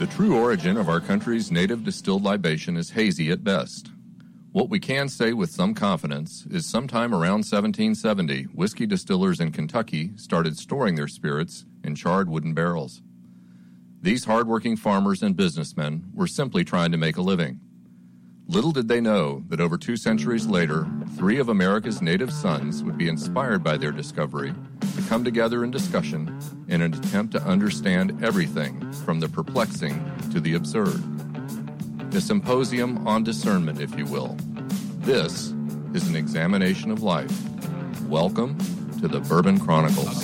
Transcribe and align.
The 0.00 0.08
true 0.08 0.36
origin 0.36 0.76
of 0.76 0.88
our 0.88 1.00
country's 1.00 1.52
native 1.52 1.84
distilled 1.84 2.24
libation 2.24 2.76
is 2.76 2.90
hazy 2.90 3.30
at 3.30 3.44
best. 3.44 3.92
What 4.50 4.68
we 4.68 4.80
can 4.80 5.08
say 5.08 5.32
with 5.32 5.52
some 5.52 5.72
confidence 5.72 6.46
is 6.50 6.66
sometime 6.66 7.14
around 7.14 7.46
1770, 7.46 8.44
whiskey 8.54 8.86
distillers 8.86 9.38
in 9.38 9.52
Kentucky 9.52 10.10
started 10.16 10.58
storing 10.58 10.96
their 10.96 11.06
spirits 11.06 11.64
in 11.84 11.94
charred 11.94 12.28
wooden 12.28 12.54
barrels. 12.54 13.02
These 14.02 14.24
hardworking 14.24 14.76
farmers 14.76 15.22
and 15.22 15.36
businessmen 15.36 16.10
were 16.12 16.26
simply 16.26 16.64
trying 16.64 16.90
to 16.90 16.98
make 16.98 17.16
a 17.16 17.22
living. 17.22 17.60
Little 18.46 18.72
did 18.72 18.88
they 18.88 19.00
know 19.00 19.42
that 19.48 19.60
over 19.60 19.78
two 19.78 19.96
centuries 19.96 20.46
later, 20.46 20.86
three 21.16 21.38
of 21.38 21.48
America's 21.48 22.02
native 22.02 22.30
sons 22.30 22.84
would 22.84 22.98
be 22.98 23.08
inspired 23.08 23.64
by 23.64 23.78
their 23.78 23.90
discovery 23.90 24.52
to 24.96 25.02
come 25.08 25.24
together 25.24 25.64
in 25.64 25.70
discussion 25.70 26.38
in 26.68 26.82
an 26.82 26.92
attempt 26.92 27.32
to 27.32 27.42
understand 27.42 28.22
everything 28.22 28.92
from 29.04 29.18
the 29.18 29.30
perplexing 29.30 30.04
to 30.30 30.40
the 30.40 30.54
absurd. 30.54 31.02
A 32.14 32.20
symposium 32.20 33.08
on 33.08 33.24
discernment, 33.24 33.80
if 33.80 33.96
you 33.96 34.04
will. 34.04 34.36
This 34.98 35.54
is 35.94 36.06
an 36.08 36.14
examination 36.14 36.90
of 36.90 37.02
life. 37.02 37.32
Welcome 38.02 38.58
to 39.00 39.08
the 39.08 39.20
Bourbon 39.20 39.58
Chronicles. 39.58 40.22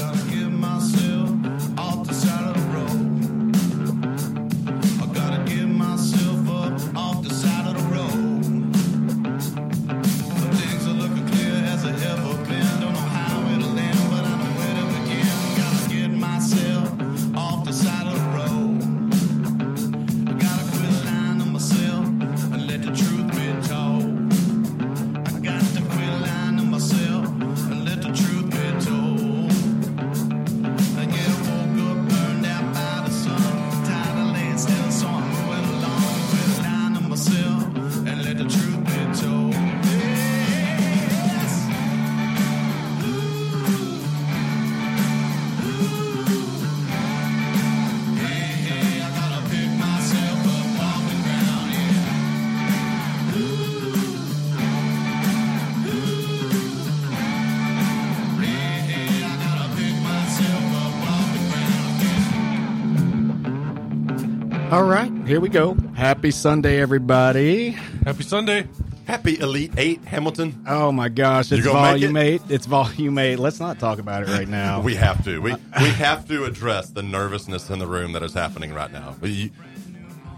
Here 65.41 65.49
we 65.49 65.49
go. 65.49 65.73
Happy 65.95 66.31
Sunday, 66.31 66.83
everybody. 66.83 67.71
Happy 68.05 68.23
Sunday. 68.25 68.69
Happy 69.07 69.39
Elite 69.41 69.73
Eight, 69.79 70.05
Hamilton. 70.05 70.63
Oh 70.69 70.93
my 70.93 71.09
gosh, 71.09 71.51
it's 71.51 71.65
gonna 71.65 71.81
make 71.81 71.91
volume 72.03 72.17
eight. 72.19 72.43
It's 72.51 72.67
volume 72.67 73.17
eight. 73.17 73.39
Let's 73.39 73.59
not 73.59 73.79
talk 73.79 73.99
about 73.99 74.23
it 74.23 74.29
right 74.29 74.47
now. 74.63 74.83
We 74.83 74.95
have 74.97 75.25
to. 75.25 75.41
We 75.41 75.55
we 75.55 75.89
have 75.93 76.29
to 76.29 76.45
address 76.45 76.91
the 76.91 77.03
nervousness 77.03 77.71
in 77.71 77.79
the 77.79 77.87
room 77.87 78.13
that 78.13 78.23
is 78.23 78.35
happening 78.35 78.75
right 78.75 78.93
now. 78.93 79.17
We- 79.23 79.51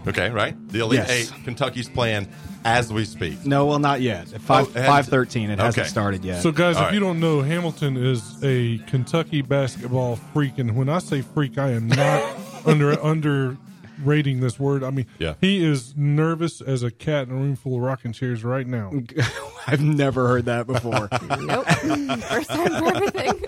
okay, 0.07 0.29
right? 0.29 0.55
The 0.69 0.79
Elite 0.79 0.99
Yes. 0.99 1.09
Eight, 1.33 1.43
Kentucky's 1.43 1.89
playing 1.89 2.29
as 2.63 2.93
we 2.93 3.03
speak. 3.03 3.45
no, 3.45 3.65
well, 3.65 3.79
not 3.79 3.99
yet. 3.99 4.31
At 4.33 4.39
five 4.39 4.67
Oh, 4.67 4.69
it 4.69 4.73
hasn't- 4.75 4.85
five 4.87 5.07
thirteen. 5.07 5.49
It 5.49 5.59
hasn't 5.59 5.87
started 5.87 6.23
yet. 6.23 6.41
So, 6.41 6.53
guys, 6.53 6.77
All 6.77 6.87
if 6.87 6.93
you 6.93 7.01
don't 7.01 7.19
know, 7.19 7.41
Hamilton 7.41 7.97
is 7.97 8.41
a 8.41 8.77
Kentucky 8.87 9.41
basketball 9.41 10.15
freak, 10.33 10.59
and 10.59 10.77
when 10.77 10.87
I 10.87 10.99
say 10.99 11.21
freak, 11.23 11.57
I 11.57 11.71
am 11.71 11.89
not 11.89 12.23
under 12.65 13.03
under 13.05 13.57
underrating 14.03 14.39
this 14.41 14.59
word. 14.59 14.83
I 14.83 14.89
mean, 14.89 15.05
Yeah. 15.19 15.35
he 15.41 15.63
is 15.63 15.95
nervous 15.95 16.61
as 16.61 16.83
a 16.83 16.91
cat 16.91 17.27
in 17.27 17.33
a 17.33 17.35
room 17.37 17.55
full 17.55 17.75
of 17.75 17.81
rocking 17.81 18.11
chairs 18.13 18.43
right 18.43 18.67
now. 18.67 18.91
I've 19.67 19.81
never 19.81 20.27
heard 20.27 20.45
that 20.45 20.67
before. 20.67 21.09
Nope. 21.43 21.65
First 22.23 22.49
time 22.49 22.69
for 22.79 22.95
everything. 22.95 23.43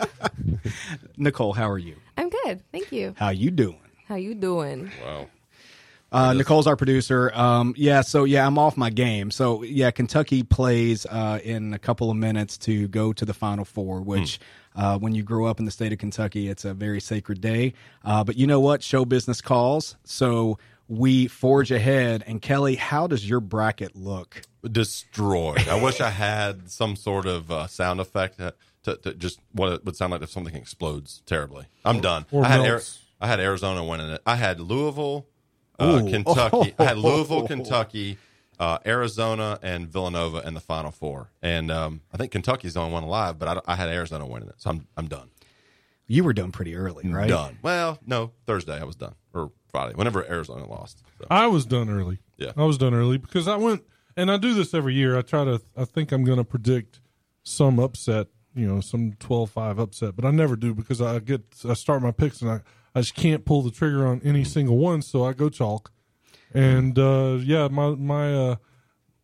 Nicole, 1.18 1.54
how 1.54 1.70
are 1.70 1.78
you? 1.78 1.96
I'm 2.18 2.30
good. 2.30 2.62
Thank 2.72 2.92
you. 2.92 3.14
How 3.18 3.30
you 3.30 3.52
doing? 3.52 3.80
How 4.08 4.16
you 4.16 4.34
doing? 4.36 4.92
Wow. 5.04 5.28
Uh, 6.12 6.34
Nicole's 6.34 6.68
our 6.68 6.76
producer. 6.76 7.32
Um, 7.34 7.74
yeah, 7.78 8.02
so 8.02 8.24
yeah, 8.24 8.46
I'm 8.48 8.58
off 8.58 8.78
my 8.78 8.90
game. 8.90 9.32
So 9.32 9.64
yeah, 9.64 9.92
Kentucky 9.92 10.44
plays 10.44 11.06
uh, 11.06 11.40
in 11.44 11.74
a 11.74 11.80
couple 11.80 12.10
of 12.10 12.18
minutes 12.18 12.58
to 12.60 12.88
go 12.88 13.12
to 13.14 13.26
the 13.26 13.34
Final 13.34 13.66
Four, 13.66 14.02
which. 14.02 14.40
Uh, 14.76 14.98
when 14.98 15.16
you 15.16 15.24
grow 15.24 15.46
up 15.46 15.60
in 15.60 15.66
the 15.66 15.72
state 15.72 15.94
of 15.94 16.00
Kentucky, 16.00 16.50
it's 16.50 16.66
a 16.66 16.74
very 16.74 17.00
sacred 17.00 17.40
day. 17.42 17.74
Uh, 18.04 18.24
but 18.24 18.36
you 18.38 18.46
know 18.48 18.60
what? 18.60 18.84
Show 18.84 19.06
business 19.06 19.42
calls. 19.42 19.96
So 20.04 20.58
we 20.88 21.28
forge 21.28 21.72
ahead. 21.72 22.24
And 22.28 22.42
Kelly, 22.42 22.76
how 22.76 23.08
does 23.08 23.28
your 23.28 23.40
bracket 23.40 23.96
look? 23.96 24.42
Destroyed. 24.70 25.68
I 25.68 25.82
wish 25.82 26.02
I 26.02 26.10
had 26.28 26.70
some 26.70 26.96
sort 26.96 27.26
of 27.26 27.52
uh, 27.52 27.68
sound 27.68 28.00
effect 28.00 28.38
to, 28.38 28.54
to, 28.84 28.98
to 28.98 29.14
just 29.14 29.40
what 29.52 29.72
it 29.72 29.86
would 29.86 29.96
sound 29.96 30.12
like 30.12 30.22
if 30.22 30.30
something 30.30 30.56
explodes 30.56 31.22
terribly. 31.26 31.66
I'm 31.84 32.02
done. 32.02 32.26
or 32.32 32.44
I 32.46 32.50
had 32.50 32.62
melts. 32.62 33.00
I 33.20 33.28
had 33.28 33.40
Arizona 33.40 33.84
winning 33.84 34.10
it. 34.10 34.22
I 34.26 34.36
had 34.36 34.60
Louisville, 34.60 35.26
uh, 35.80 36.02
Kentucky. 36.08 36.76
I 36.78 36.84
had 36.84 36.98
Louisville, 37.08 37.48
Kentucky, 37.48 38.18
uh, 38.60 38.80
Arizona, 38.86 39.60
and 39.62 39.88
Villanova 39.88 40.46
in 40.46 40.54
the 40.54 40.60
Final 40.60 40.92
Four. 40.92 41.32
And 41.42 41.72
um, 41.72 42.02
I 42.14 42.18
think 42.18 42.32
Kentucky's 42.32 42.74
the 42.76 42.82
only 42.82 42.94
one 42.94 43.04
alive, 43.04 43.38
but 43.40 43.48
I, 43.48 43.74
I 43.74 43.76
had 43.76 43.90
Arizona 43.90 44.26
winning 44.26 44.50
it, 44.50 44.56
so 44.58 44.70
I'm 44.70 44.88
I'm 44.98 45.08
done. 45.08 45.30
You 46.08 46.24
were 46.24 46.34
done 46.34 46.52
pretty 46.52 46.76
early, 46.76 47.08
right? 47.10 47.28
Done. 47.28 47.58
Well, 47.64 48.00
no, 48.06 48.32
Thursday 48.46 48.80
I 48.80 48.84
was 48.84 48.96
done, 48.96 49.16
or 49.34 49.52
Friday, 49.72 49.94
whenever 49.96 50.24
Arizona 50.30 50.68
lost. 50.68 51.04
So. 51.20 51.28
I 51.30 51.48
was 51.48 51.66
done 51.66 51.90
early. 51.90 52.20
Yeah. 52.38 52.52
I 52.56 52.64
was 52.64 52.78
done 52.78 52.94
early 52.94 53.18
because 53.18 53.48
I 53.48 53.58
went, 53.58 53.84
and 54.16 54.32
I 54.32 54.38
do 54.38 54.54
this 54.54 54.74
every 54.74 54.94
year. 54.94 55.18
I 55.18 55.22
try 55.22 55.44
to, 55.44 55.62
I 55.76 55.86
think 55.86 56.12
I'm 56.12 56.24
going 56.24 56.38
to 56.38 56.44
predict 56.44 57.00
some 57.44 57.80
upset, 57.80 58.28
you 58.56 58.68
know, 58.68 58.82
some 58.82 59.14
12 59.20 59.50
5 59.50 59.80
upset, 59.80 60.16
but 60.16 60.26
I 60.26 60.32
never 60.32 60.56
do 60.56 60.74
because 60.74 61.02
I 61.02 61.20
get, 61.20 61.42
I 61.68 61.74
start 61.74 62.02
my 62.02 62.12
picks 62.12 62.42
and 62.42 62.52
I, 62.52 62.62
I 62.94 63.02
just 63.02 63.16
can't 63.16 63.44
pull 63.44 63.64
the 63.64 63.72
trigger 63.72 64.08
on 64.08 64.22
any 64.24 64.44
single 64.44 64.78
one. 64.78 65.02
So 65.02 65.26
I 65.26 65.34
go 65.34 65.50
chalk. 65.50 65.92
And, 66.56 66.98
uh, 66.98 67.38
yeah, 67.42 67.68
my, 67.68 67.90
my, 67.90 68.34
uh, 68.34 68.56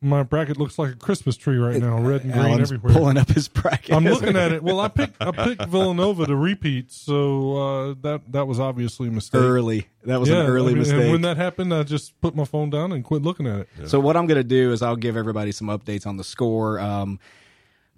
my 0.03 0.23
bracket 0.23 0.57
looks 0.57 0.79
like 0.79 0.93
a 0.93 0.95
Christmas 0.95 1.37
tree 1.37 1.57
right 1.57 1.79
now, 1.79 2.01
red 2.01 2.23
and 2.23 2.33
green 2.33 2.45
Alan's 2.45 2.71
everywhere. 2.71 2.91
pulling 2.93 3.17
up 3.17 3.29
his 3.29 3.47
bracket. 3.47 3.93
I'm 3.93 4.03
looking 4.03 4.35
at 4.35 4.51
it. 4.51 4.63
Well, 4.63 4.79
I 4.79 4.87
picked 4.87 5.21
I 5.21 5.29
picked 5.31 5.67
Villanova 5.67 6.25
to 6.25 6.35
repeat, 6.35 6.91
so 6.91 7.55
uh, 7.57 7.95
that 8.01 8.31
that 8.31 8.47
was 8.47 8.59
obviously 8.59 9.09
a 9.09 9.11
mistake. 9.11 9.39
early. 9.39 9.87
That 10.05 10.19
was 10.19 10.29
an 10.29 10.37
early 10.37 10.69
I 10.69 10.69
mean, 10.69 10.77
mistake. 10.79 11.01
And 11.01 11.11
when 11.11 11.21
that 11.21 11.37
happened, 11.37 11.71
I 11.71 11.83
just 11.83 12.19
put 12.19 12.35
my 12.35 12.45
phone 12.45 12.71
down 12.71 12.91
and 12.91 13.03
quit 13.03 13.21
looking 13.21 13.45
at 13.45 13.59
it. 13.59 13.89
So 13.89 13.99
what 13.99 14.17
I'm 14.17 14.25
going 14.25 14.39
to 14.39 14.43
do 14.43 14.71
is 14.71 14.81
I'll 14.81 14.95
give 14.95 15.15
everybody 15.15 15.51
some 15.51 15.67
updates 15.67 16.07
on 16.07 16.17
the 16.17 16.23
score. 16.23 16.79
Um, 16.79 17.19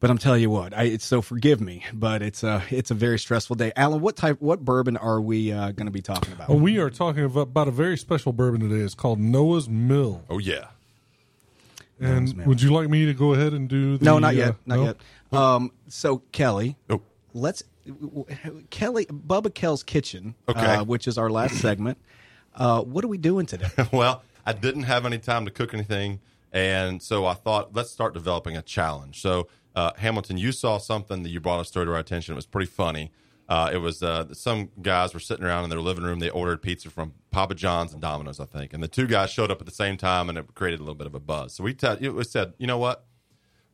but 0.04 0.12
I'm 0.12 0.18
telling 0.18 0.42
you 0.42 0.50
what, 0.50 0.78
I, 0.78 0.84
it's 0.84 1.06
so 1.06 1.22
forgive 1.22 1.62
me, 1.62 1.86
but 1.94 2.22
it's 2.22 2.44
a 2.44 2.62
it's 2.70 2.92
a 2.92 2.94
very 2.94 3.18
stressful 3.18 3.56
day. 3.56 3.72
Alan, 3.78 4.02
what 4.02 4.18
type, 4.18 4.42
what 4.42 4.60
bourbon 4.60 4.98
are 4.98 5.22
we 5.22 5.54
uh, 5.54 5.72
going 5.72 5.86
to 5.86 5.94
be 5.94 6.02
talking 6.02 6.34
about? 6.34 6.50
Well, 6.50 6.60
we 6.60 6.78
are 6.78 6.90
talking 6.90 7.24
about, 7.24 7.44
about 7.44 7.70
a 7.70 7.72
very 7.72 7.98
special 7.98 8.34
bourbon 8.34 8.60
today. 8.60 8.84
It's 8.84 8.96
called 8.96 9.18
Noah's 9.18 9.70
Mill. 9.70 10.22
Oh 10.30 10.40
yeah. 10.40 10.66
And 12.02 12.46
would 12.46 12.62
you 12.62 12.74
like 12.74 12.90
me 12.90 13.06
to 13.06 13.14
go 13.14 13.34
ahead 13.34 13.54
and 13.54 13.70
do? 13.70 13.98
The, 13.98 14.04
no, 14.04 14.20
not 14.20 14.34
uh, 14.34 14.38
yet, 14.40 14.56
not 14.66 14.76
no? 14.76 14.84
yet. 14.84 14.98
Um, 15.32 15.72
so 15.88 16.18
Kelly, 16.34 16.76
Oh. 16.90 17.02
let's 17.34 17.64
Kelly 18.72 19.06
Bubba 19.06 19.54
Kell's 19.54 19.84
Kitchen, 19.84 20.36
Okay. 20.50 20.60
uh, 20.60 20.84
which 20.84 21.08
is 21.08 21.18
our 21.18 21.30
last 21.30 21.62
segment. 21.62 21.98
Uh, 22.54 22.82
what 22.82 23.06
are 23.06 23.08
we 23.08 23.18
doing 23.18 23.46
today? 23.46 23.70
well, 23.94 24.22
I 24.46 24.52
didn't 24.52 24.84
have 24.84 25.06
any 25.06 25.18
time 25.18 25.46
to 25.46 25.52
cook 25.52 25.74
anything, 25.74 26.20
and 26.52 27.02
so 27.02 27.26
I 27.26 27.36
thought 27.36 27.74
let's 27.74 27.90
start 27.90 28.14
developing 28.14 28.58
a 28.58 28.62
challenge. 28.62 29.22
So, 29.22 29.48
uh, 29.76 29.92
Hamilton, 29.98 30.38
you 30.38 30.52
saw 30.52 30.78
something 30.78 31.24
that 31.24 31.30
you 31.30 31.40
brought 31.40 31.60
a 31.60 31.66
story 31.66 31.86
to 31.86 31.94
our 31.94 32.00
attention. 32.00 32.34
It 32.34 32.36
was 32.36 32.46
pretty 32.46 32.70
funny. 32.70 33.12
Uh, 33.50 33.70
it 33.74 33.78
was 33.78 34.02
uh, 34.02 34.34
some 34.34 34.70
guys 34.82 35.14
were 35.14 35.20
sitting 35.20 35.46
around 35.46 35.66
in 35.66 35.70
their 35.70 35.82
living 35.82 36.04
room. 36.04 36.20
They 36.20 36.30
ordered 36.30 36.62
pizza 36.62 36.90
from 36.90 37.14
Papa 37.32 37.56
John's 37.56 37.92
and 37.92 38.02
Domino's, 38.02 38.40
I 38.40 38.46
think, 38.46 38.74
and 38.74 38.82
the 38.82 38.88
two 38.88 39.06
guys 39.06 39.30
showed 39.32 39.52
up 39.52 39.60
at 39.60 39.66
the 39.66 39.74
same 39.74 39.98
time, 39.98 40.30
and 40.30 40.38
it 40.38 40.56
created 40.56 40.80
a 40.80 40.84
little 40.84 40.96
bit 40.96 41.08
of 41.08 41.16
a 41.16 41.20
buzz. 41.20 41.54
So 41.54 41.64
we, 41.64 41.74
t- 41.74 42.10
we 42.10 42.24
said, 42.24 42.54
you 42.58 42.68
know 42.68 42.78
what, 42.78 43.06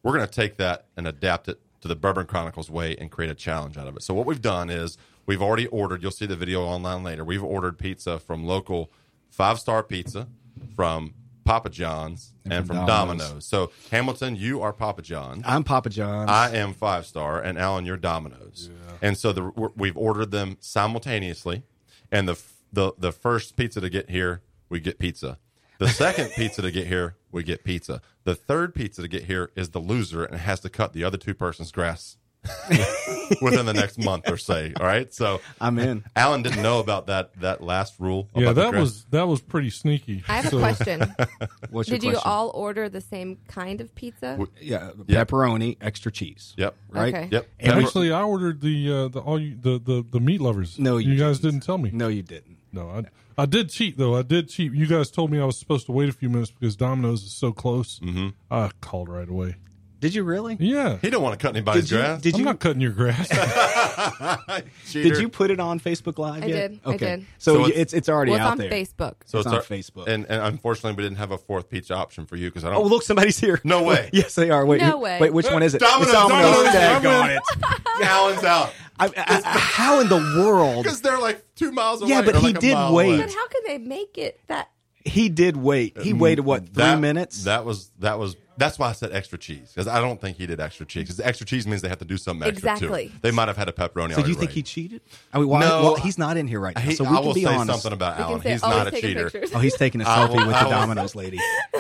we're 0.02 0.14
going 0.14 0.26
to 0.26 0.32
take 0.34 0.58
that 0.58 0.88
and 0.98 1.06
adapt 1.06 1.48
it 1.50 1.60
to 1.82 1.88
the 1.88 1.96
Bourbon 1.96 2.26
Chronicles 2.26 2.70
way 2.70 2.96
and 2.98 3.12
create 3.12 3.30
a 3.30 3.36
challenge 3.36 3.78
out 3.78 3.88
of 3.88 3.96
it. 3.96 4.04
So 4.04 4.14
what 4.14 4.26
we've 4.26 4.42
done 4.42 4.70
is 4.70 4.98
we've 5.26 5.42
already 5.42 5.68
ordered. 5.68 6.02
You'll 6.02 6.12
see 6.12 6.26
the 6.26 6.36
video 6.36 6.64
online 6.64 7.04
later. 7.04 7.24
We've 7.24 7.44
ordered 7.44 7.78
pizza 7.78 8.20
from 8.20 8.46
local 8.46 8.92
five 9.30 9.60
star 9.60 9.84
pizza, 9.84 10.28
from 10.76 11.14
Papa 11.50 11.70
John's, 11.70 12.34
and, 12.46 12.68
from 12.68 12.78
from 12.78 12.86
Domino's. 12.86 13.28
Domino's. 13.28 13.46
So 13.46 13.72
Hamilton, 13.90 14.36
you 14.36 14.62
are 14.62 14.72
Papa 14.72 15.02
John's. 15.02 15.44
I'm 15.46 15.64
Papa 15.64 15.90
John's. 15.90 16.30
I 16.30 16.56
am 16.56 16.74
five 16.74 17.06
star, 17.06 17.42
and 17.42 17.58
Alan, 17.58 17.86
you're 17.86 17.98
Domino's. 17.98 18.70
And 19.02 19.18
so 19.18 19.32
the, 19.32 19.72
we've 19.76 19.98
ordered 19.98 20.32
them 20.32 20.58
simultaneously, 20.60 21.64
and 22.12 22.28
the 22.28 22.40
the 22.72 22.94
the 22.98 23.12
first 23.12 23.56
pizza 23.56 23.82
to 23.82 23.90
get 23.90 24.10
here 24.10 24.42
we 24.70 24.80
get 24.80 25.00
pizza. 25.00 25.40
The 25.80 25.88
second 26.04 26.32
pizza 26.36 26.62
to 26.62 26.72
get 26.72 26.88
here, 26.88 27.16
we 27.32 27.44
get 27.44 27.64
pizza. 27.64 28.02
The 28.24 28.36
third 28.36 28.76
pizza 28.76 29.02
to 29.02 29.08
get 29.08 29.24
here 29.24 29.52
is 29.56 29.70
the 29.70 29.80
loser 29.80 30.24
and 30.24 30.40
has 30.40 30.60
to 30.62 30.70
cut 30.70 30.94
the 30.94 31.04
other 31.04 31.18
two 31.18 31.34
persons' 31.34 31.72
grass 31.72 32.18
within 33.42 33.66
the 33.66 33.74
next 33.74 33.98
month 33.98 34.30
or 34.30 34.38
say. 34.38 34.74
All 34.80 34.86
right. 34.86 35.14
So 35.14 35.42
I'm 35.60 35.78
in. 35.80 36.04
Alan 36.16 36.42
didn't 36.42 36.62
know 36.62 36.80
about 36.80 37.08
that 37.08 37.34
that 37.42 37.62
last 37.62 38.00
rule. 38.00 38.30
Yeah, 38.36 38.50
about 38.52 38.72
that 38.74 38.80
was 38.80 39.04
that 39.06 39.28
was 39.28 39.42
pretty 39.42 39.70
sneaky. 39.70 40.24
I 40.28 40.42
have 40.42 40.54
a 40.54 40.58
question. 40.58 41.02
What's 41.70 41.90
your 41.90 42.00
Did 42.00 42.12
you 42.12 42.18
all 42.20 42.52
order 42.54 42.90
the 42.90 43.02
same 43.02 43.38
kind 43.48 43.82
of 43.82 43.94
pizza? 43.96 44.32
W- 44.32 44.52
Yeah, 44.62 44.92
Yeah. 45.08 45.24
pepperoni, 45.24 45.78
extra 45.82 46.12
cheese. 46.12 46.54
Yep. 46.58 46.76
Right. 46.90 47.14
Okay. 47.14 47.28
Yep. 47.32 47.48
And 47.60 47.84
Actually, 47.86 48.12
I 48.12 48.24
ordered 48.24 48.62
the 48.62 48.92
uh, 48.94 49.08
the 49.10 49.20
all 49.20 49.40
you, 49.40 49.56
the, 49.60 49.80
the 49.80 50.06
the 50.10 50.20
meat 50.20 50.42
lovers. 50.42 50.80
No, 50.80 50.98
you 50.98 51.12
you, 51.12 51.18
guys 51.20 51.40
didn't. 51.40 51.56
didn't 51.56 51.66
tell 51.66 51.78
me. 51.78 51.92
No, 51.94 52.08
you 52.08 52.24
didn't. 52.24 52.58
No, 52.72 52.90
I 52.90 53.04
I 53.38 53.46
did 53.46 53.70
cheat 53.70 53.98
though. 53.98 54.16
I 54.16 54.22
did 54.22 54.50
cheat. 54.50 54.74
You 54.74 54.86
guys 54.88 55.12
told 55.12 55.32
me 55.32 55.40
I 55.40 55.46
was 55.46 55.58
supposed 55.58 55.86
to 55.88 55.92
wait 55.92 56.10
a 56.10 56.14
few 56.14 56.30
minutes 56.30 56.52
because 56.52 56.76
Domino's 56.76 57.24
is 57.24 57.34
so 57.34 57.52
close. 57.52 58.00
Mm-hmm. 58.00 58.30
I 58.52 58.70
called 58.82 59.10
right 59.10 59.28
away. 59.30 59.56
Did 60.00 60.16
you 60.16 60.24
really? 60.24 60.56
Yeah, 60.60 60.98
he 61.02 61.10
don't 61.10 61.22
want 61.22 61.38
to 61.38 61.44
cut 61.46 61.56
anybody's 61.56 61.84
Did 61.90 61.92
you- 61.92 61.98
grass. 61.98 62.22
did 62.22 62.36
I'm 62.36 62.44
not 62.44 62.60
cutting 62.60 62.82
your 62.82 62.92
grass. 62.92 63.28
Cheater. 64.90 65.10
Did 65.10 65.18
you 65.20 65.28
put 65.28 65.52
it 65.52 65.60
on 65.60 65.80
Facebook 65.80 66.18
Live 66.18 66.44
I 66.44 66.48
yet? 66.48 66.72
did, 66.72 66.80
I 66.86 66.98
did. 66.98 67.26
So, 67.38 67.56
So 67.56 67.66
it's- 67.66 67.82
it's 67.82 67.94
it's 67.94 68.10
already 68.10 68.32
well, 68.32 68.40
it's 68.40 68.46
out 68.46 68.52
on 68.54 68.58
there. 68.60 68.70
Facebook. 68.72 69.16
So 69.26 69.40
It's 69.40 69.48
on 69.48 69.62
Facebook. 69.62 70.08
And, 70.08 70.26
and 70.30 70.42
unfortunately, 70.42 70.94
we 70.96 71.04
didn't 71.04 71.18
have 71.18 71.32
a 71.32 71.38
fourth 71.38 71.70
pizza 71.70 71.96
option 71.96 72.26
for 72.26 72.38
you 72.38 72.50
because 72.50 72.64
I 72.64 72.70
oh, 72.70 72.72
don't. 72.74 72.84
Oh, 72.84 72.88
look, 72.88 73.04
somebody's 73.04 73.40
here. 73.40 73.60
No 73.64 73.84
way. 73.90 74.10
yes, 74.14 74.36
they 74.36 74.50
are. 74.52 74.66
Wait, 74.66 74.82
No 74.82 74.92
who- 74.92 75.00
way. 75.00 75.20
Wait, 75.20 75.34
which 75.34 75.48
one 75.52 75.64
is 75.64 75.76
it? 75.76 75.80
Domino's, 75.80 76.08
It's 76.08 76.14
Domino's. 76.14 76.54
Domino's, 76.54 76.74
Daggone 76.74 77.40
I'm 77.64 78.02
it. 78.02 78.08
Alan's 78.08 78.44
out 78.44 78.72
I, 79.00 79.06
I, 79.08 79.12
I- 79.18 79.60
how 79.60 80.00
in 80.00 80.08
the 80.08 80.18
world? 80.38 80.84
because 80.84 81.02
they're 81.02 81.20
like 81.20 81.44
two 81.56 81.72
miles 81.72 82.02
away. 82.02 82.12
Yeah, 82.12 82.22
but 82.22 82.36
or 82.36 82.40
he 82.40 82.48
like 82.48 82.58
a 82.58 82.60
did 82.60 82.74
mile 82.74 82.94
wait. 82.94 83.08
away. 83.16 83.22
But 83.26 83.34
how 83.34 83.48
could 83.48 83.64
they 83.66 83.78
make 83.78 84.18
it 84.18 84.40
that? 84.48 84.70
He 85.06 85.30
did 85.30 85.56
wait. 85.58 85.98
He 86.02 86.12
mm-hmm. 86.12 86.20
waited 86.20 86.42
what 86.46 86.66
three 86.66 86.84
That- 86.84 87.00
minutes? 87.00 87.44
That 87.46 87.66
was 87.66 87.92
that 88.00 88.20
was 88.20 88.36
that's 88.60 88.78
why 88.78 88.90
I 88.90 88.92
said 88.92 89.12
extra 89.12 89.38
cheese 89.40 89.72
because 89.74 89.88
I 89.88 90.00
don't 90.02 90.22
think 90.22 90.38
he 90.38 90.46
did 90.46 90.60
extra 90.60 90.86
cheese 90.86 91.06
because 91.06 91.20
extra 91.20 91.48
cheese 91.48 91.66
means 91.66 91.82
they 91.82 91.90
have 91.90 91.98
to 92.00 92.06
do 92.06 92.18
something 92.18 92.48
extra 92.48 92.74
Exactly. 92.74 93.08
too. 93.08 93.14
They 93.22 93.32
might 93.32 93.48
have 93.48 93.58
had 93.58 93.68
a 93.70 93.72
pepperoni. 93.72 94.14
so 94.14 94.22
do 94.22 94.28
you 94.30 94.36
think 94.36 94.50
ready. 94.52 94.60
he 94.60 94.64
cheated? 94.64 95.02
I 95.34 95.40
mean, 95.40 95.48
why, 95.48 95.62
No. 95.62 95.82
well, 95.84 95.96
he's 95.96 96.18
not 96.18 96.38
in 96.38 96.48
here 96.48 96.60
right 96.60 96.76
now, 96.76 96.82
He, 96.82 96.94
so 96.96 97.04
we 97.06 97.10
I 97.10 97.14
can 97.18 97.26
will 97.26 97.34
be 97.34 97.44
say 97.44 97.56
honest. 97.56 97.82
something 97.82 97.94
about 97.94 98.20
Alan. 98.20 98.42
say, 98.42 98.52
He's 98.52 98.64
oh, 98.64 98.70
not 98.70 98.88
a 98.88 98.90
he's 98.92 99.02
taking 99.02 99.10
cheater. 99.10 99.30
pictures. 99.32 99.52
Oh, 99.56 99.60
he's 99.60 99.76
taking 99.78 100.02
a 100.02 100.06
selfie 100.06 100.30
will- 100.36 100.48
with 100.48 100.58
the 100.60 100.64
will- 100.66 100.70
Domino's 100.72 101.16
lady. 101.16 101.40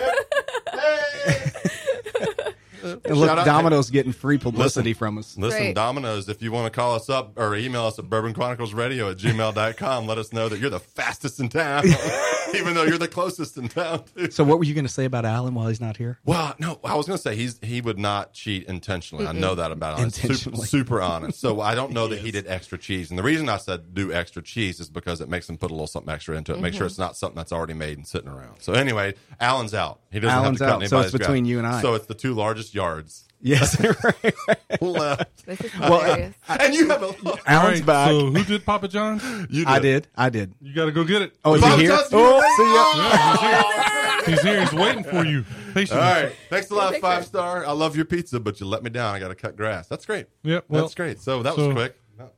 And 2.83 3.17
look, 3.17 3.29
out- 3.29 3.45
Domino's 3.45 3.89
getting 3.89 4.11
free 4.11 4.37
publicity 4.37 4.93
from 4.93 5.17
us. 5.17 5.37
Listen, 5.37 5.59
Great. 5.59 5.75
Domino's, 5.75 6.29
if 6.29 6.41
you 6.41 6.51
want 6.51 6.71
to 6.71 6.77
call 6.77 6.95
us 6.95 7.09
up 7.09 7.37
or 7.37 7.55
email 7.55 7.85
us 7.85 7.99
at 7.99 8.05
bourbonchroniclesradio 8.05 9.11
at 9.11 9.17
gmail.com, 9.17 10.07
let 10.07 10.17
us 10.17 10.33
know 10.33 10.49
that 10.49 10.59
you're 10.59 10.69
the 10.69 10.79
fastest 10.79 11.39
in 11.39 11.49
town, 11.49 11.83
even 12.55 12.73
though 12.73 12.83
you're 12.83 12.97
the 12.97 13.07
closest 13.07 13.57
in 13.57 13.67
town. 13.67 14.03
Too. 14.15 14.31
So, 14.31 14.43
what 14.43 14.57
were 14.57 14.63
you 14.63 14.73
going 14.73 14.85
to 14.85 14.91
say 14.91 15.05
about 15.05 15.25
Alan 15.25 15.53
while 15.53 15.67
he's 15.67 15.81
not 15.81 15.97
here? 15.97 16.19
Well, 16.25 16.55
no, 16.59 16.79
I 16.83 16.95
was 16.95 17.07
going 17.07 17.17
to 17.17 17.21
say 17.21 17.35
he's 17.35 17.59
he 17.61 17.81
would 17.81 17.99
not 17.99 18.33
cheat 18.33 18.65
intentionally. 18.67 19.27
I 19.27 19.31
know 19.31 19.55
that 19.55 19.71
about 19.71 19.99
him. 19.99 20.09
Super, 20.09 20.27
Intentionally. 20.27 20.67
super 20.67 21.01
honest. 21.01 21.39
So 21.39 21.61
I 21.61 21.75
don't 21.75 21.91
know 21.93 22.07
that 22.07 22.19
he 22.19 22.31
did 22.31 22.47
extra 22.47 22.77
cheese. 22.77 23.09
And 23.09 23.19
the 23.19 23.23
reason 23.23 23.49
I 23.49 23.57
said 23.57 23.93
do 23.93 24.13
extra 24.13 24.41
cheese 24.41 24.79
is 24.79 24.89
because 24.89 25.21
it 25.21 25.29
makes 25.29 25.49
him 25.49 25.57
put 25.57 25.71
a 25.71 25.73
little 25.73 25.87
something 25.87 26.13
extra 26.13 26.37
into 26.37 26.53
it. 26.53 26.59
Make 26.59 26.73
sure 26.73 26.81
mm-hmm. 26.81 26.87
it's 26.87 26.99
not 26.99 27.17
something 27.17 27.37
that's 27.37 27.51
already 27.51 27.73
made 27.73 27.97
and 27.97 28.07
sitting 28.07 28.29
around. 28.29 28.61
So 28.61 28.73
anyway, 28.73 29.15
Alan's 29.39 29.73
out. 29.73 29.99
He 30.11 30.19
doesn't 30.19 30.35
Alan's 30.38 30.59
have 30.59 30.67
to 30.67 30.73
cut 30.75 30.83
out. 30.83 30.89
So 30.89 31.00
it's 31.01 31.11
between 31.11 31.44
grass. 31.44 31.50
you 31.50 31.57
and 31.59 31.67
I. 31.67 31.81
So 31.81 31.94
it's 31.94 32.06
the 32.07 32.13
two 32.15 32.33
largest 32.33 32.73
yards 32.73 33.25
Yes, 33.41 33.79
right. 34.03 34.81
left. 34.81 35.45
This 35.45 35.61
is 35.61 35.79
Well, 35.79 36.01
hilarious. 36.01 36.35
and 36.50 36.73
you 36.75 36.88
have 36.89 37.01
a 37.03 37.06
All 37.07 37.39
Alan's 37.45 37.79
right, 37.79 37.85
back. 37.85 38.09
So 38.09 38.31
who 38.31 38.44
did 38.45 38.65
Papa 38.65 38.88
John's? 38.89 39.23
you 39.50 39.63
I 39.67 39.79
did. 39.79 40.07
I 40.15 40.29
did. 40.29 40.53
You 40.61 40.73
got 40.73 40.85
to 40.85 40.91
go 40.91 41.03
get 41.06 41.21
it. 41.21 41.35
Oh, 41.45 41.53
is 41.56 41.61
Bob 41.61 41.79
he 41.79 41.85
here? 41.85 41.95
Johnson, 41.95 42.19
Oh, 42.19 42.41
you're 42.41 42.57
see 42.57 44.27
ya. 44.27 44.35
He's 44.35 44.41
here. 44.41 44.59
He's 44.61 44.73
waiting 44.73 45.03
for 45.03 45.23
you. 45.25 45.45
Patiently. 45.73 46.03
All 46.06 46.11
right. 46.23 46.31
Thanks 46.50 46.69
a 46.69 46.75
lot, 46.75 46.89
Picture. 46.91 47.01
five 47.01 47.25
star. 47.25 47.65
I 47.65 47.71
love 47.71 47.95
your 47.95 48.06
pizza, 48.06 48.39
but 48.39 48.59
you 48.59 48.65
let 48.65 48.83
me 48.83 48.89
down. 48.89 49.15
I 49.15 49.19
got 49.19 49.29
to 49.29 49.35
cut 49.35 49.56
grass. 49.56 49.88
That's 49.88 50.06
great. 50.06 50.27
Yep. 50.44 50.65
Well, 50.67 50.81
That's 50.83 50.95
great. 50.95 51.19
So 51.21 51.41
that 51.44 51.56
so- 51.56 51.67
was 51.67 51.75
quick. 51.75 51.95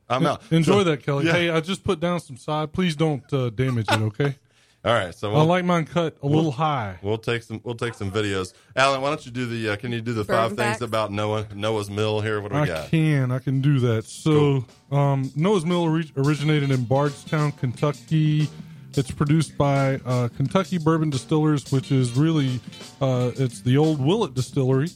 I'm 0.08 0.24
out. 0.24 0.42
Enjoy 0.52 0.78
So- 0.78 0.84
that, 0.84 1.02
Kelly. 1.02 1.26
Yeah. 1.26 1.32
Hey, 1.32 1.50
I 1.50 1.58
just 1.60 1.82
put 1.82 1.98
down 1.98 2.20
some 2.20 2.36
side. 2.36 2.72
Please 2.72 2.94
don't 2.94 3.24
uh, 3.32 3.50
damage 3.50 3.86
it, 3.90 4.00
okay? 4.00 4.36
All 4.84 4.92
right. 4.92 5.14
So 5.14 5.30
I 5.30 5.34
we'll, 5.34 5.46
like 5.46 5.64
mine 5.64 5.84
cut 5.84 6.16
a 6.22 6.26
little 6.26 6.50
high. 6.50 6.98
we'll 7.02 7.18
take 7.18 7.44
some. 7.44 7.60
We'll 7.62 7.76
take 7.76 7.94
some 7.94 8.10
videos. 8.10 8.52
Alan, 8.74 9.00
why 9.00 9.10
don't 9.10 9.24
you 9.24 9.30
do 9.30 9.46
the? 9.46 9.70
Uh, 9.70 9.76
can 9.76 9.92
you 9.92 10.00
do 10.00 10.12
the 10.12 10.24
five 10.24 10.50
Bourbon 10.50 10.64
things 10.64 10.82
about 10.82 11.12
Noah 11.12 11.46
Noah's 11.54 11.88
Mill 11.88 12.20
here? 12.20 12.40
What 12.40 12.50
do 12.50 12.56
we 12.56 12.62
I 12.62 12.66
got? 12.66 12.86
I 12.86 12.88
can. 12.88 13.30
I 13.30 13.38
can 13.38 13.60
do 13.60 13.78
that. 13.80 14.04
So, 14.04 14.64
um, 14.90 15.30
Noah's 15.36 15.64
Mill 15.64 15.82
ori- 15.82 16.12
originated 16.16 16.70
in 16.72 16.84
Bardstown, 16.84 17.52
Kentucky. 17.52 18.48
It's 18.94 19.10
produced 19.10 19.56
by 19.56 20.00
uh, 20.04 20.28
Kentucky 20.36 20.78
Bourbon 20.78 21.10
Distillers, 21.10 21.70
which 21.70 21.92
is 21.92 22.12
really 22.12 22.60
uh, 23.00 23.30
it's 23.36 23.60
the 23.60 23.78
old 23.78 24.04
Willett 24.04 24.34
Distillery. 24.34 24.88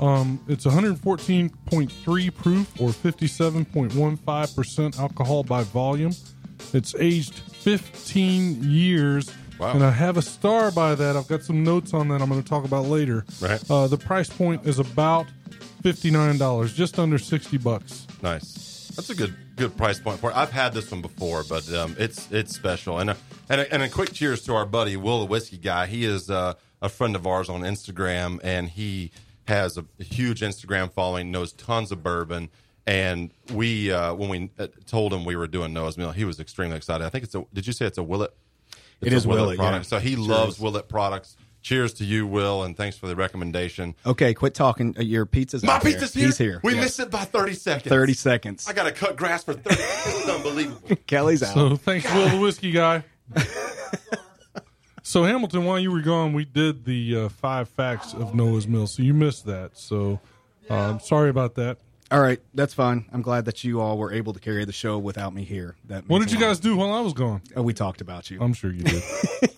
Um, 0.00 0.40
it's 0.48 0.64
114.3 0.64 2.34
proof 2.34 2.80
or 2.80 2.88
57.15 2.88 4.56
percent 4.56 4.98
alcohol 4.98 5.44
by 5.44 5.62
volume. 5.64 6.12
It's 6.72 6.94
aged 6.98 7.42
15 7.64 8.62
years. 8.62 9.32
Wow. 9.58 9.72
And 9.72 9.82
I 9.82 9.90
have 9.90 10.18
a 10.18 10.22
star 10.22 10.70
by 10.70 10.94
that. 10.94 11.16
I've 11.16 11.28
got 11.28 11.42
some 11.42 11.64
notes 11.64 11.94
on 11.94 12.08
that 12.08 12.20
I'm 12.20 12.28
going 12.28 12.42
to 12.42 12.48
talk 12.48 12.66
about 12.66 12.84
later. 12.84 13.24
Right. 13.40 13.70
Uh, 13.70 13.86
the 13.86 13.96
price 13.96 14.28
point 14.28 14.66
is 14.66 14.78
about 14.78 15.26
$59, 15.82 16.74
just 16.74 16.98
under 16.98 17.16
60 17.16 17.56
bucks. 17.56 18.06
Nice. 18.22 18.92
That's 18.94 19.08
a 19.08 19.14
good 19.14 19.34
good 19.56 19.76
price 19.76 19.98
point 19.98 20.20
for 20.20 20.30
it. 20.30 20.36
I've 20.36 20.52
had 20.52 20.74
this 20.74 20.90
one 20.90 21.00
before, 21.00 21.42
but 21.48 21.72
um, 21.72 21.96
it's 21.98 22.30
it's 22.30 22.54
special. 22.54 22.98
And 22.98 23.10
a, 23.10 23.16
and 23.48 23.60
a, 23.60 23.72
and 23.72 23.82
a 23.82 23.88
quick 23.88 24.12
cheers 24.12 24.44
to 24.44 24.54
our 24.54 24.66
buddy 24.66 24.96
Will, 24.96 25.20
the 25.20 25.26
whiskey 25.26 25.56
guy. 25.56 25.86
He 25.86 26.04
is 26.04 26.30
uh, 26.30 26.54
a 26.82 26.88
friend 26.88 27.16
of 27.16 27.26
ours 27.26 27.48
on 27.48 27.62
Instagram, 27.62 28.38
and 28.44 28.68
he 28.68 29.10
has 29.48 29.76
a 29.78 29.84
huge 29.98 30.42
Instagram 30.42 30.92
following. 30.92 31.30
Knows 31.32 31.52
tons 31.52 31.90
of 31.90 32.02
bourbon. 32.02 32.50
And 32.86 33.30
we 33.52 33.90
uh, 33.92 34.14
when 34.14 34.28
we 34.28 34.50
uh, 34.58 34.66
told 34.86 35.12
him 35.12 35.24
we 35.24 35.36
were 35.36 35.46
doing 35.46 35.72
Noah's 35.72 35.96
Mill, 35.96 36.12
he 36.12 36.24
was 36.24 36.38
extremely 36.40 36.76
excited. 36.76 37.04
I 37.04 37.08
think 37.08 37.24
it's 37.24 37.34
a. 37.34 37.44
Did 37.54 37.66
you 37.66 37.72
say 37.72 37.86
it's 37.86 37.96
a 37.98 38.02
Willett? 38.02 38.34
It's 39.00 39.14
It 39.14 39.24
a 39.24 39.28
Willett, 39.28 39.56
product. 39.58 39.86
yeah. 39.86 39.88
So 39.88 39.98
he 39.98 40.14
Sure 40.14 40.24
loves 40.24 40.56
is. 40.56 40.60
Willett 40.60 40.88
products. 40.88 41.36
Cheers 41.62 41.94
to 41.94 42.04
you, 42.04 42.26
Will, 42.26 42.62
and 42.62 42.76
thanks 42.76 42.98
for 42.98 43.06
the 43.06 43.16
recommendation. 43.16 43.94
Okay, 44.04 44.34
quit 44.34 44.52
talking. 44.52 44.94
Uh, 44.98 45.02
Your 45.02 45.24
pizza's 45.24 45.62
My 45.64 45.78
pizza's 45.78 46.12
here. 46.12 46.26
He's 46.26 46.36
here. 46.36 46.60
We 46.62 46.74
Yeah. 46.74 46.82
missed 46.82 47.00
it 47.00 47.10
by 47.10 47.24
thirty 47.24 47.54
seconds. 47.54 47.88
30 47.88 48.12
seconds. 48.12 48.66
I 48.68 48.74
got 48.74 48.82
to 48.84 48.92
cut 48.92 49.16
grass 49.16 49.44
for 49.44 49.54
30 49.54 49.74
This 49.76 50.22
is 50.24 50.28
unbelievable. 50.28 50.96
Kelly's 51.06 51.42
out. 51.42 51.54
So 51.54 51.76
thanks, 51.76 52.04
Will, 52.12 52.28
the 52.28 52.36
whiskey 52.38 52.70
guy. 52.70 53.02
so 55.02 55.24
Hamilton, 55.24 55.64
while 55.64 55.78
you 55.78 55.90
were 55.90 56.00
gone, 56.02 56.32
we 56.34 56.44
did 56.44 56.84
the 56.84 57.16
uh, 57.16 57.28
five 57.30 57.68
facts 57.70 58.12
of 58.14 58.34
Noah's 58.34 58.66
Mill. 58.68 58.86
So 58.86 59.02
you 59.02 59.14
missed 59.14 59.46
that. 59.46 59.76
So 59.78 60.20
uh, 60.68 60.98
sorry 60.98 61.30
about 61.30 61.54
that. 61.56 61.78
All 62.14 62.20
right, 62.20 62.40
that's 62.54 62.72
fine. 62.74 63.06
I'm 63.12 63.22
glad 63.22 63.44
that 63.46 63.64
you 63.64 63.80
all 63.80 63.98
were 63.98 64.12
able 64.12 64.32
to 64.34 64.40
carry 64.40 64.64
the 64.64 64.72
show 64.72 64.98
without 64.98 65.34
me 65.34 65.42
here. 65.44 65.74
That 65.86 66.08
What 66.08 66.20
did 66.20 66.30
you 66.30 66.38
guys 66.38 66.60
do 66.60 66.76
while 66.76 66.92
I 66.92 67.00
was 67.00 67.12
gone? 67.12 67.42
Oh, 67.56 67.62
we 67.62 67.72
talked 67.74 68.00
about 68.00 68.30
you. 68.30 68.38
I'm 68.40 68.52
sure 68.52 68.70
you 68.72 68.82
did. 68.84 69.02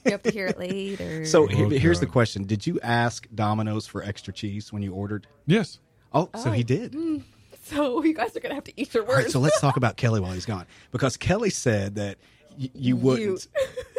You 0.06 0.12
have 0.12 0.22
to 0.22 0.30
hear 0.30 0.46
it 0.46 0.56
later. 0.58 1.24
so 1.24 1.46
he- 1.48 1.64
Oh, 1.64 1.68
here's 1.68 1.98
the 1.98 2.06
question: 2.06 2.44
Did 2.44 2.64
you 2.64 2.78
ask 2.80 3.26
Domino's 3.34 3.88
for 3.88 4.04
extra 4.04 4.32
cheese 4.32 4.72
when 4.72 4.80
you 4.82 4.92
ordered? 4.94 5.26
yes. 5.46 5.80
Oh, 6.14 6.30
so 6.40 6.52
he 6.52 6.60
Oh. 6.60 6.64
did. 6.64 6.92
Mm. 6.92 7.22
so 7.64 8.02
you 8.04 8.14
guys 8.14 8.36
are 8.36 8.40
gonna 8.40 8.54
have 8.54 8.62
to 8.64 8.72
eat 8.80 8.94
your 8.94 9.02
All 9.02 9.08
right, 9.14 9.22
words. 9.24 9.32
so 9.32 9.40
let's 9.40 9.60
talk 9.60 9.76
about 9.76 9.96
Kelly 9.96 10.20
while 10.20 10.30
he's 10.32 10.46
gone, 10.46 10.64
because 10.92 11.16
Kelly 11.16 11.50
said 11.50 11.96
that 11.96 12.18
y- 12.58 12.70
you 12.74 12.96
wouldn't. 12.96 13.48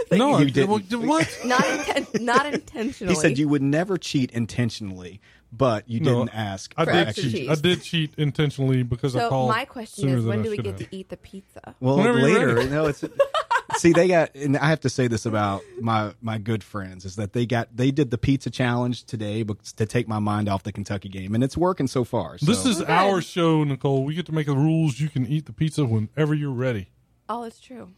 No, 0.09 0.37
you 0.39 0.45
I- 0.47 0.49
didn't. 0.49 1.05
What? 1.05 1.37
not 1.45 1.61
inten- 1.63 2.21
not 2.21 2.45
intentionally. 2.45 3.13
He 3.13 3.19
said 3.19 3.37
you 3.37 3.49
would 3.49 3.61
never 3.61 3.97
cheat 3.97 4.31
intentionally, 4.31 5.19
but 5.51 5.89
you 5.89 6.00
No, 6.00 6.20
didn't 6.25 6.36
ask. 6.36 6.74
I 6.77 6.86
for 6.86 6.92
did 6.92 7.08
extra 7.08 7.24
cheat. 7.24 7.32
cheese. 7.34 7.50
I 7.50 7.56
did 7.56 7.82
cheat 7.82 8.13
intentionally 8.18 8.84
because 8.84 9.16
I 9.16 9.20
So 9.20 9.30
called. 9.30 9.50
my 9.50 9.66
question 9.66 10.10
is, 10.10 10.16
than 10.24 10.27
when 10.27 10.39
I 10.39 10.44
do 10.44 10.50
we 10.51 10.58
get 10.58 10.66
have. 10.80 10.89
to 10.89 10.96
eat 10.96 11.10
the 11.10 11.18
pizza? 11.18 11.75
Well, 11.80 11.98
Whenever 11.98 12.20
you're 12.20 12.27
later, 12.34 12.56
ready. 12.56 12.70
no, 12.70 12.86
it's 12.88 13.04
see 13.77 13.92
they 13.94 14.08
got, 14.08 14.34
and 14.36 14.58
I 14.58 14.68
have 14.70 14.80
to 14.82 14.89
say 14.89 15.08
this 15.08 15.25
about 15.25 15.62
my 15.82 16.13
my 16.22 16.38
good 16.38 16.63
friends 16.63 17.06
is 17.06 17.16
that 17.18 17.34
they 17.34 17.46
got 17.46 17.75
they 17.75 17.92
did 17.92 18.12
the 18.12 18.18
pizza 18.18 18.50
challenge 18.50 19.04
today, 19.06 19.44
but 19.44 19.63
to 19.77 19.86
take 19.86 20.08
my 20.08 20.20
mind 20.20 20.50
off 20.50 20.63
the 20.63 20.72
Kentucky 20.72 21.10
game, 21.10 21.36
and 21.36 21.44
it's 21.44 21.58
working 21.58 21.88
so 21.88 22.04
far. 22.04 22.38
So. 22.38 22.46
This 22.46 22.66
is 22.66 22.82
Okay. 22.82 22.92
our 22.94 23.22
show, 23.22 23.63
Nicole. 23.63 24.04
We 24.04 24.16
get 24.16 24.25
to 24.27 24.32
make 24.32 24.48
the 24.48 24.56
rules. 24.56 25.00
You 25.00 25.10
can 25.10 25.25
eat 25.27 25.46
the 25.46 25.54
pizza 25.54 25.86
whenever 25.86 26.34
you're 26.34 26.51
ready. 26.51 26.88
Oh, 27.30 27.44
it's 27.44 27.60
true. 27.60 27.89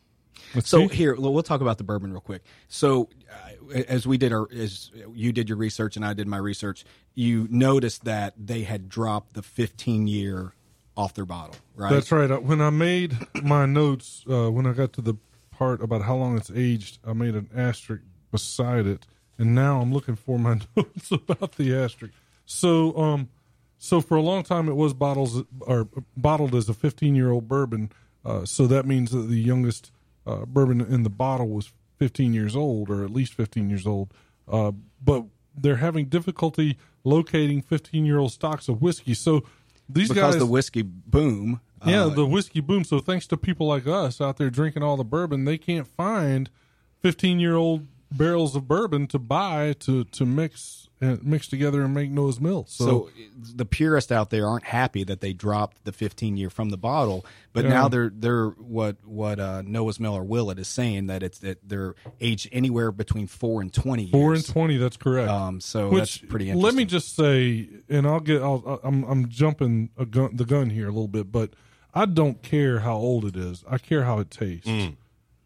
Let's 0.56 0.70
so 0.70 0.88
see. 0.88 0.96
here 0.96 1.16
we'll 1.16 1.44
talk 1.44 1.62
about 1.62 1.78
the 1.78 1.84
bourbon 1.84 2.12
real 2.12 2.22
quick. 2.22 2.44
So 2.68 3.10
uh, 3.32 3.80
as 3.88 4.08
we 4.08 4.18
did 4.18 4.34
our 4.34 4.48
as 4.52 4.92
you 5.14 5.32
did 5.32 5.50
your 5.50 5.58
research 5.58 5.96
and 5.96 6.06
I 6.06 6.14
did 6.14 6.28
my 6.28 6.38
research, 6.38 6.86
you 7.14 7.48
noticed 7.50 8.06
that 8.06 8.34
they 8.38 8.64
had 8.64 8.90
dropped 8.90 9.34
the 9.34 9.42
15 9.42 10.08
year 10.08 10.54
off 10.98 11.14
their 11.14 11.26
bottle, 11.26 11.56
right? 11.76 11.92
That's 11.92 12.12
right. 12.12 12.30
Uh, 12.30 12.40
When 12.40 12.62
I 12.62 12.70
made 12.70 13.18
my 13.42 13.66
notes, 13.66 14.26
uh, 14.30 14.52
when 14.52 14.66
I 14.66 14.74
got 14.74 14.94
to 14.94 15.02
the 15.02 15.16
part 15.52 15.82
about 15.82 16.02
how 16.02 16.16
long 16.16 16.38
it's 16.38 16.52
aged, 16.54 17.00
I 17.06 17.14
made 17.14 17.36
an 17.36 17.50
asterisk 17.56 18.04
beside 18.32 18.86
it, 18.86 19.06
and 19.38 19.56
now 19.56 19.82
I'm 19.82 19.94
looking 19.94 20.16
for 20.16 20.38
my 20.38 20.60
notes 20.76 21.12
about 21.12 21.54
the 21.54 21.76
asterisk. 21.76 22.14
So, 22.46 22.98
um, 22.98 23.30
so 23.78 24.02
for 24.02 24.18
a 24.18 24.22
long 24.22 24.44
time 24.44 24.68
it 24.68 24.76
was 24.76 24.94
bottles 24.94 25.44
or 25.62 25.88
bottled 26.18 26.54
as 26.54 26.68
a 26.68 26.74
15 26.74 27.16
year 27.16 27.32
old 27.32 27.48
bourbon. 27.48 27.92
Uh, 28.26 28.44
so 28.46 28.68
that 28.68 28.86
means 28.86 29.12
that 29.12 29.30
the 29.30 29.40
youngest 29.40 29.92
uh, 30.26 30.46
bourbon 30.46 30.82
in 30.82 31.04
the 31.04 31.10
bottle 31.10 31.50
was 31.50 31.72
15 31.98 32.34
years 32.34 32.56
old 32.56 32.90
or 32.90 33.04
at 33.04 33.12
least 33.12 33.34
15 33.34 33.70
years 33.70 33.86
old. 33.86 34.14
Uh, 34.48 34.72
but 35.04 35.26
they're 35.56 35.78
having 35.78 36.06
difficulty 36.06 36.78
locating 37.04 37.62
15 37.62 38.06
year 38.06 38.18
old 38.18 38.32
stocks 38.32 38.68
of 38.68 38.82
whiskey. 38.82 39.14
So 39.14 39.44
these 39.88 40.10
because 40.10 40.36
guys, 40.36 40.40
the 40.40 40.46
whiskey 40.46 40.82
boom. 40.84 41.62
yeah, 41.86 42.06
uh, 42.06 42.10
the 42.10 42.26
whiskey 42.26 42.62
boom. 42.62 42.84
So 42.84 43.00
thanks 43.00 43.28
to 43.28 43.38
people 43.38 43.68
like 43.68 43.88
us 43.88 44.22
out 44.22 44.38
there 44.38 44.50
drinking 44.50 44.84
all 44.84 44.98
the 44.98 45.04
bourbon, 45.04 45.46
they 45.46 45.58
can't 45.58 45.88
find 45.88 46.50
15 47.02 47.40
year 47.40 47.56
old 47.56 47.88
barrels 48.12 48.56
of 48.56 48.68
bourbon 48.68 49.08
to 49.08 49.20
buy 49.20 49.74
to 49.74 50.04
to 50.04 50.26
mix 50.26 50.89
and 51.02 51.24
mix 51.24 51.48
together 51.48 51.82
and 51.84 51.94
make 51.94 52.12
Noah's 52.12 52.42
Mill. 52.42 52.66
So, 52.68 52.86
So 52.86 53.10
the 53.56 53.66
purists 53.66 54.12
out 54.12 54.30
there 54.32 54.46
aren't 54.48 54.66
happy 54.66 55.04
that 55.06 55.22
they 55.22 55.32
dropped 55.32 55.86
the 55.86 55.92
15 55.94 56.36
year 56.36 56.50
from 56.50 56.70
the 56.72 56.78
bottle, 56.78 57.26
but 57.54 57.64
Yeah. 57.64 57.70
now 57.72 57.88
they're 57.88 58.12
they're 58.14 58.50
what 58.50 58.98
what 59.06 59.40
uh, 59.40 59.62
Noah's 59.66 60.00
Mill 60.00 60.14
or 60.14 60.24
Willett 60.24 60.60
is 60.60 60.68
saying 60.68 61.08
that 61.08 61.24
it's 61.24 61.40
that 61.40 61.60
they're 61.68 61.96
aged 62.20 62.50
anywhere 62.52 62.92
between 62.92 63.28
four 63.28 63.62
and 63.62 63.74
20 63.74 64.04
years. 64.04 64.12
four 64.12 64.34
and 64.34 64.46
20, 64.46 64.78
that's 64.78 64.98
correct. 64.98 65.30
Um, 65.30 65.62
so 65.62 65.90
Which 65.90 66.00
that's 66.00 66.18
pretty 66.30 66.50
interesting. 66.50 66.64
let 66.66 66.74
me 66.76 66.84
just 66.86 67.16
say, 67.16 67.70
and 67.88 68.06
I'll 68.06 68.20
get, 68.20 68.42
I'll, 68.42 68.80
I'm 68.84 69.04
I'm 69.06 69.30
jumping 69.30 69.92
a 69.98 70.06
gun, 70.06 70.36
the 70.36 70.46
gun 70.46 70.70
here 70.70 70.86
a 70.88 70.92
little 70.92 71.08
bit, 71.08 71.32
but 71.32 71.54
I 71.94 72.06
don't 72.06 72.42
care 72.44 72.80
how 72.80 72.96
old 72.98 73.24
it 73.26 73.36
is. 73.38 73.64
I 73.70 73.78
care 73.78 74.04
how 74.04 74.20
it 74.20 74.30
tastes, 74.30 74.68
Mm. 74.68 74.96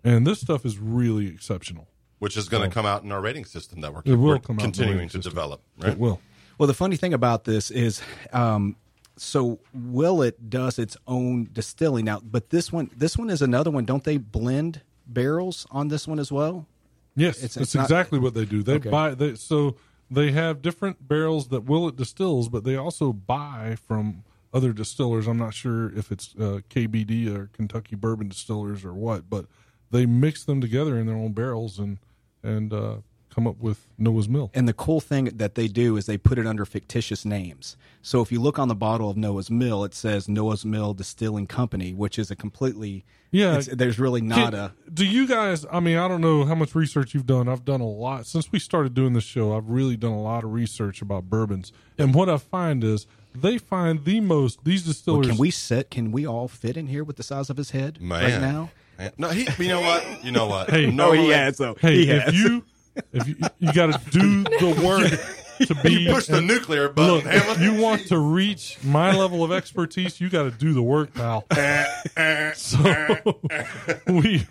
and 0.04 0.26
this 0.28 0.42
stuff 0.42 0.66
is 0.66 0.78
really 0.80 1.28
exceptional. 1.28 1.88
Which 2.24 2.38
is 2.38 2.48
going 2.48 2.64
to 2.64 2.74
come 2.74 2.86
out 2.86 3.04
in 3.04 3.12
our 3.12 3.20
rating 3.20 3.44
system 3.44 3.82
that 3.82 3.94
we're, 3.94 4.02
It 4.06 4.16
will 4.16 4.30
we're 4.30 4.40
come 4.40 4.56
out 4.58 4.62
continuing 4.64 4.98
rating 5.00 5.10
to 5.10 5.18
system. 5.18 5.32
develop. 5.34 5.62
Right? 5.78 5.92
It 5.92 6.00
will. 6.00 6.22
Well, 6.58 6.68
the 6.68 6.74
funny 6.74 6.96
thing 6.96 7.14
about 7.14 7.44
this 7.44 7.70
is, 7.70 8.02
um, 8.32 8.78
so 9.18 9.60
Willett 9.74 10.50
does 10.50 10.80
its 10.80 10.96
own 11.06 11.50
distilling 11.52 12.06
now, 12.06 12.22
but 12.24 12.50
this 12.50 12.72
one, 12.72 12.90
this 12.96 13.18
one 13.18 13.30
is 13.30 13.42
another 13.42 13.72
one. 13.72 13.84
Don't 13.84 14.06
they 14.06 14.16
blend 14.16 14.80
barrels 15.06 15.68
on 15.70 15.90
this 15.90 16.08
one 16.08 16.18
as 16.18 16.32
well? 16.32 16.66
Yes, 17.14 17.38
It's- 17.40 17.56
that's 17.56 17.58
it's 17.68 17.76
not- 17.76 17.84
exactly 17.84 18.20
what 18.20 18.34
they 18.36 18.46
do. 18.46 18.64
They 18.64 18.76
Okay. 18.76 18.90
buy 18.90 19.14
they 19.16 19.36
so 19.36 19.76
they 20.10 20.32
have 20.32 20.62
different 20.62 21.06
barrels 21.06 21.50
that 21.50 21.66
Willett 21.66 21.98
distills, 21.98 22.48
but 22.48 22.64
they 22.64 22.78
also 22.78 23.12
buy 23.12 23.76
from 23.86 24.24
other 24.54 24.72
distillers. 24.72 25.28
I'm 25.28 25.38
not 25.38 25.54
sure 25.54 25.92
if 25.94 26.10
it's 26.10 26.34
uh, 26.40 26.62
KBD 26.70 27.28
or 27.28 27.50
Kentucky 27.52 27.98
Bourbon 27.98 28.30
Distillers 28.30 28.86
or 28.86 28.94
what, 28.94 29.30
but 29.30 29.46
they 29.92 30.06
mix 30.06 30.46
them 30.46 30.62
together 30.62 30.98
in 30.98 31.06
their 31.06 31.18
own 31.18 31.34
barrels 31.34 31.78
and 31.80 32.00
and 32.44 32.74
uh, 32.74 32.96
come 33.34 33.48
up 33.48 33.58
with 33.60 33.88
Noah's 33.98 34.30
Mill. 34.30 34.52
And 34.54 34.68
the 34.68 34.74
cool 34.74 35.00
thing 35.02 35.26
that 35.26 35.56
they 35.56 35.68
do 35.68 35.98
is 35.98 36.06
they 36.06 36.18
put 36.18 36.38
it 36.38 36.46
under 36.46 36.66
fictitious 36.66 37.26
names. 37.26 37.76
So 38.02 38.22
if 38.22 38.32
you 38.32 38.40
look 38.42 38.60
on 38.60 38.68
the 38.68 38.76
bottle 38.76 39.10
of 39.10 39.18
Noah's 39.18 39.50
Mill, 39.50 39.84
it 39.84 39.94
says 39.96 40.28
Noah's 40.30 40.64
Mill 40.66 40.94
Distilling 40.94 41.48
Company, 41.48 41.94
which 41.94 42.20
is 42.20 42.30
a 42.30 42.36
completely 42.36 43.06
Yeah. 43.32 43.58
it's- 43.58 43.70
there's 43.76 43.98
really 43.98 44.22
not 44.22 44.52
Can- 44.52 44.54
a 44.54 44.74
Do 44.94 45.06
you 45.06 45.26
guys? 45.28 45.66
I 45.72 45.80
mean, 45.80 45.98
I 45.98 46.08
don't 46.08 46.22
know 46.22 46.46
how 46.46 46.54
much 46.54 46.76
research 46.76 47.14
you've 47.16 47.26
done. 47.26 47.48
I've 47.48 47.66
done 47.66 47.82
a 47.82 47.88
lot 47.90 48.28
since 48.28 48.52
we 48.52 48.60
started 48.60 48.94
doing 48.94 49.14
this 49.14 49.24
show. 49.24 49.56
I've 49.58 49.70
really 49.70 49.98
done 49.98 50.12
a 50.12 50.22
lot 50.22 50.44
of 50.44 50.52
research 50.54 51.02
about 51.02 51.30
bourbons, 51.30 51.72
and 51.98 52.14
what 52.14 52.30
I 52.30 52.38
find 52.38 52.84
is 52.84 53.08
they 53.34 53.58
find 53.58 54.06
the 54.06 54.20
most 54.20 54.64
these 54.64 54.84
distillers. 54.84 55.26
Can 55.28 55.38
we 55.38 55.50
sit? 55.50 55.90
Can 55.90 56.12
we 56.12 56.28
all 56.28 56.48
fit 56.48 56.78
in 56.78 56.86
here 56.86 57.04
with 57.04 57.16
the 57.16 57.24
size 57.24 57.50
of 57.50 57.58
his 57.58 57.72
head 57.72 58.00
Man. 58.00 58.22
right 58.32 58.40
now? 58.42 58.70
Man. 58.98 59.12
No, 59.18 59.30
he. 59.30 59.48
You 59.64 59.70
know 59.70 59.82
what? 59.82 60.24
You 60.24 60.32
know 60.32 60.48
what? 60.48 60.70
Hey. 60.70 60.88
no, 60.92 61.10
Oh, 61.10 61.12
he 61.14 61.30
has 61.30 61.58
though. 61.58 61.76
Hey, 61.80 62.06
he 62.06 62.10
if 62.12 62.24
has. 62.24 62.34
you 62.34 62.64
if 63.12 63.28
you, 63.28 63.36
you 63.60 63.74
got 63.74 64.00
to 64.00 64.10
do 64.12 64.44
the 64.44 64.82
work 64.86 65.68
to 65.68 65.76
be 65.84 66.08
push 66.10 66.28
the 66.28 66.42
nuclear 66.42 66.90
button. 66.90 67.14
look, 67.16 67.24
Hamlet. 67.26 67.60
you 67.60 67.82
want 67.82 68.08
to 68.08 68.18
reach 68.20 68.78
my 68.84 69.16
level 69.16 69.44
of 69.44 69.52
expertise, 69.52 70.20
you 70.20 70.30
got 70.30 70.44
to 70.44 70.52
do 70.52 70.74
the 70.74 70.82
work, 70.82 71.14
pal. 71.14 71.46
so 72.56 72.78
we 74.08 74.46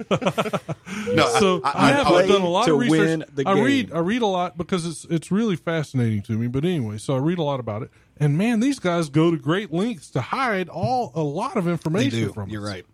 no, 1.15 1.27
so 1.39 1.61
I, 1.65 1.71
I, 1.75 1.89
I, 1.89 1.91
have 1.93 2.07
I, 2.09 2.27
done 2.27 2.43
a 2.43 2.49
lot 2.49 2.69
of 2.69 2.79
research. 2.79 3.23
I 3.47 3.61
read 3.61 3.93
I 3.93 3.99
read 3.99 4.23
a 4.23 4.27
lot 4.27 4.57
because 4.57 4.87
it's 4.87 5.05
it's 5.07 5.31
really 5.31 5.57
fascinating 5.57 6.23
to 6.23 6.33
me. 6.33 6.47
But 6.47 6.65
anyway, 6.65 6.99
so 6.99 7.15
I 7.15 7.19
read 7.19 7.39
a 7.39 7.43
lot 7.43 7.61
about 7.61 7.83
it, 7.83 7.91
and 8.19 8.37
man, 8.39 8.61
these 8.61 8.79
guys 8.79 9.09
go 9.09 9.31
to 9.31 9.37
great 9.37 9.73
lengths 9.73 10.11
to 10.11 10.21
hide 10.21 10.69
all 10.69 11.13
a 11.15 11.23
lot 11.23 11.57
of 11.57 11.65
they 11.65 11.73
information 11.73 12.19
do. 12.27 12.33
from 12.33 12.49
You're 12.49 12.63
us. 12.67 12.69
right. 12.75 12.87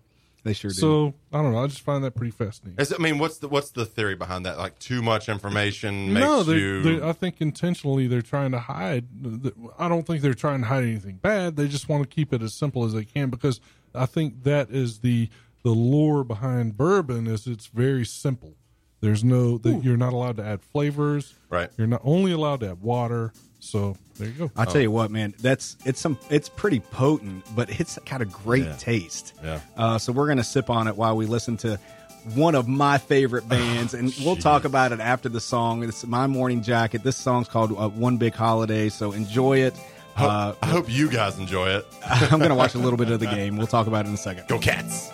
They 0.49 0.55
sure 0.55 0.71
do. 0.71 0.75
So 0.75 1.14
I 1.33 1.43
don't 1.43 1.52
know. 1.52 1.62
I 1.62 1.67
just 1.67 1.83
find 1.83 2.02
that 2.05 2.14
pretty 2.14 2.31
fascinating. 2.31 2.81
Is 2.81 2.90
it- 2.90 2.99
I 2.99 3.02
mean, 3.02 3.19
what's 3.19 3.38
the 3.38 3.49
what's 3.49 3.71
the 3.71 3.85
theory 3.85 4.14
behind 4.14 4.47
that? 4.47 4.59
Like 4.59 4.78
too 4.78 5.02
much 5.02 5.28
information 5.28 6.12
makes 6.12 6.26
no, 6.26 6.43
they, 6.43 6.57
you. 6.57 6.83
they, 6.83 7.07
I 7.07 7.12
think 7.12 7.40
intentionally 7.40 8.07
they're 8.07 8.23
trying 8.23 8.52
to 8.52 8.59
hide. 8.59 9.07
I 9.78 9.88
don't 9.88 10.07
think 10.07 10.23
they're 10.23 10.35
trying 10.35 10.62
to 10.62 10.67
hide 10.67 10.85
anything 10.85 11.17
bad. 11.17 11.57
They 11.57 11.69
just 11.69 11.88
want 11.88 12.02
to 12.02 12.09
keep 12.09 12.33
it 12.33 12.43
as 12.43 12.55
simple 12.55 12.85
as 12.85 12.93
they 12.93 13.05
can 13.05 13.31
because 13.31 13.61
I 13.95 14.07
think 14.07 14.45
that 14.45 14.71
is 14.71 15.00
the 15.00 15.28
the 15.62 15.71
lore 15.71 16.25
behind 16.25 16.76
bourbon 16.76 17.26
is 17.26 17.47
it's 17.47 17.67
very 17.67 18.05
simple. 18.05 18.55
There's 19.00 19.23
no 19.23 19.59
that 19.59 19.85
you're 19.85 19.97
not 19.97 20.12
allowed 20.12 20.37
to 20.38 20.45
add 20.45 20.62
flavors. 20.62 21.35
Right. 21.50 21.71
You're 21.76 21.87
not 21.87 22.00
only 22.05 22.33
allowed 22.33 22.61
to 22.61 22.71
add 22.71 22.81
water. 22.81 23.33
So 23.61 23.97
there 24.19 24.29
you 24.29 24.35
go. 24.35 24.50
I 24.57 24.65
tell 24.65 24.81
you 24.81 24.91
what, 24.91 25.11
man, 25.11 25.35
that's 25.41 25.77
it's 25.85 26.00
some 26.00 26.19
it's 26.31 26.49
pretty 26.49 26.81
potent, 26.81 27.45
but 27.57 27.81
it's 27.81 27.99
got 28.09 28.21
a 28.21 28.25
great 28.25 28.65
Yeah. 28.65 28.77
taste. 28.77 29.35
Yeah. 29.43 29.61
Uh, 29.77 29.99
so 29.99 30.12
we're 30.12 30.29
gonna 30.29 30.45
sip 30.45 30.71
on 30.71 30.87
it 30.88 30.97
while 30.97 31.17
we 31.17 31.27
listen 31.27 31.57
to 31.59 31.79
one 32.35 32.55
of 32.55 32.69
my 32.69 32.99
favorite 32.99 33.49
bands, 33.49 33.95
and 33.95 34.12
we'll 34.25 34.37
talk 34.37 34.65
about 34.65 34.93
it 34.93 35.00
after 35.00 35.29
the 35.29 35.41
song. 35.41 35.83
It's 35.83 36.05
my 36.07 36.27
morning 36.27 36.62
jacket. 36.62 37.03
This 37.03 37.17
song's 37.17 37.49
called 37.49 37.73
uh, 37.73 37.88
"One 37.88 38.17
Big 38.17 38.35
Holiday," 38.35 38.88
so 38.91 39.12
enjoy 39.12 39.59
it. 39.59 39.75
Uh, 40.17 40.53
I 40.62 40.67
hope 40.67 40.91
you 40.91 41.09
guys 41.09 41.38
enjoy 41.38 41.69
it. 41.71 41.87
I'm 42.05 42.38
gonna 42.41 42.55
watch 42.57 42.75
a 42.75 42.79
little 42.79 42.97
bit 42.97 43.11
of 43.11 43.21
the 43.21 43.27
game. 43.27 43.57
We'll 43.57 43.67
talk 43.69 43.87
about 43.87 44.05
it 44.05 44.09
in 44.09 44.15
a 44.15 44.19
second. 44.19 44.47
Go 44.49 44.59
Cats! 44.59 45.11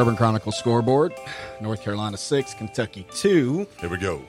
Bourbon 0.00 0.16
Chronicle 0.16 0.50
scoreboard: 0.50 1.12
North 1.60 1.82
Carolina 1.82 2.16
six, 2.16 2.54
Kentucky 2.54 3.06
two. 3.14 3.66
Here 3.80 3.90
we 3.90 3.98
go. 3.98 4.22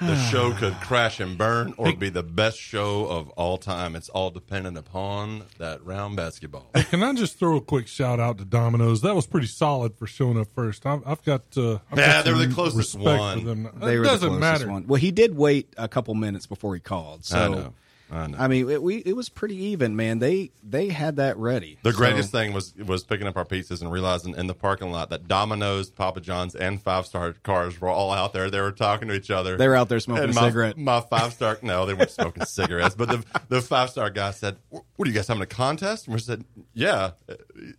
The 0.00 0.16
show 0.16 0.52
could 0.58 0.74
crash 0.80 1.20
and 1.20 1.38
burn 1.38 1.74
or 1.76 1.92
be 1.92 2.08
the 2.08 2.24
best 2.24 2.58
show 2.58 3.06
of 3.06 3.28
all 3.36 3.56
time. 3.56 3.94
It's 3.94 4.08
all 4.08 4.32
dependent 4.32 4.76
upon 4.76 5.44
that 5.58 5.84
round 5.86 6.16
basketball. 6.16 6.70
Can 6.74 7.04
I 7.04 7.12
just 7.12 7.38
throw 7.38 7.56
a 7.58 7.60
quick 7.60 7.86
shout 7.86 8.18
out 8.18 8.38
to 8.38 8.44
Domino's? 8.44 9.02
That 9.02 9.14
was 9.14 9.28
pretty 9.28 9.46
solid 9.46 9.94
for 9.96 10.08
showing 10.08 10.40
up 10.40 10.48
first. 10.56 10.84
I've, 10.84 11.06
I've 11.06 11.22
got. 11.22 11.42
Uh, 11.56 11.74
I've 11.92 11.96
Yeah, 11.98 12.06
got 12.14 12.24
they 12.24 12.32
were 12.32 12.38
the 12.38 12.44
some 12.46 12.54
closest 12.54 12.76
respect 12.96 13.04
one. 13.20 13.38
For 13.42 13.46
them. 13.46 13.68
They 13.76 13.94
it 13.94 13.98
were 14.00 14.04
doesn't 14.06 14.28
the 14.32 14.38
closest 14.38 14.40
matter. 14.40 14.72
one. 14.72 14.88
Well, 14.88 15.00
he 15.00 15.12
did 15.12 15.36
wait 15.36 15.72
a 15.78 15.86
couple 15.86 16.16
minutes 16.16 16.48
before 16.48 16.74
he 16.74 16.80
called. 16.80 17.24
So 17.24 17.74
I. 18.12 18.44
I 18.44 18.48
mean, 18.48 18.68
it, 18.70 18.82
we 18.82 18.96
it 18.98 19.14
was 19.14 19.28
pretty 19.28 19.56
even, 19.56 19.96
man. 19.96 20.18
They 20.18 20.50
they 20.62 20.88
had 20.88 21.16
that 21.16 21.36
ready. 21.36 21.78
The 21.82 21.92
So- 21.92 21.98
greatest 21.98 22.32
thing 22.32 22.52
was 22.52 22.74
was 22.76 23.04
picking 23.04 23.26
up 23.26 23.36
our 23.36 23.44
pizzas 23.44 23.80
and 23.80 23.90
realizing 23.92 24.34
in 24.36 24.46
the 24.46 24.54
parking 24.54 24.90
lot 24.90 25.10
that 25.10 25.28
Domino's, 25.28 25.90
Papa 25.90 26.20
John's, 26.20 26.54
and 26.54 26.80
Five 26.82 27.06
Star 27.06 27.32
cars 27.42 27.80
were 27.80 27.88
all 27.88 28.12
out 28.12 28.32
there. 28.32 28.50
They 28.50 28.60
were 28.60 28.72
talking 28.72 29.08
to 29.08 29.14
each 29.14 29.30
other. 29.30 29.56
They 29.56 29.68
were 29.68 29.76
out 29.76 29.88
there 29.88 30.00
smoking 30.00 30.24
And 30.24 30.34
my, 30.34 30.42
cigarette. 30.48 30.76
My 30.78 31.00
five 31.00 31.32
star, 31.32 31.58
no, 31.62 31.86
they 31.86 31.94
weren't 31.94 32.10
smoking 32.10 32.44
cigarettes. 32.46 32.94
But 32.94 33.08
the 33.08 33.24
the 33.48 33.60
five 33.62 33.90
star 33.90 34.10
guy 34.10 34.30
said, 34.32 34.56
"What 34.70 34.84
are 34.98 35.06
you 35.06 35.12
guys 35.14 35.28
having 35.28 35.42
a 35.42 35.46
contest?" 35.46 36.06
And 36.06 36.14
we 36.14 36.20
said, 36.20 36.44
"Yeah." 36.74 37.12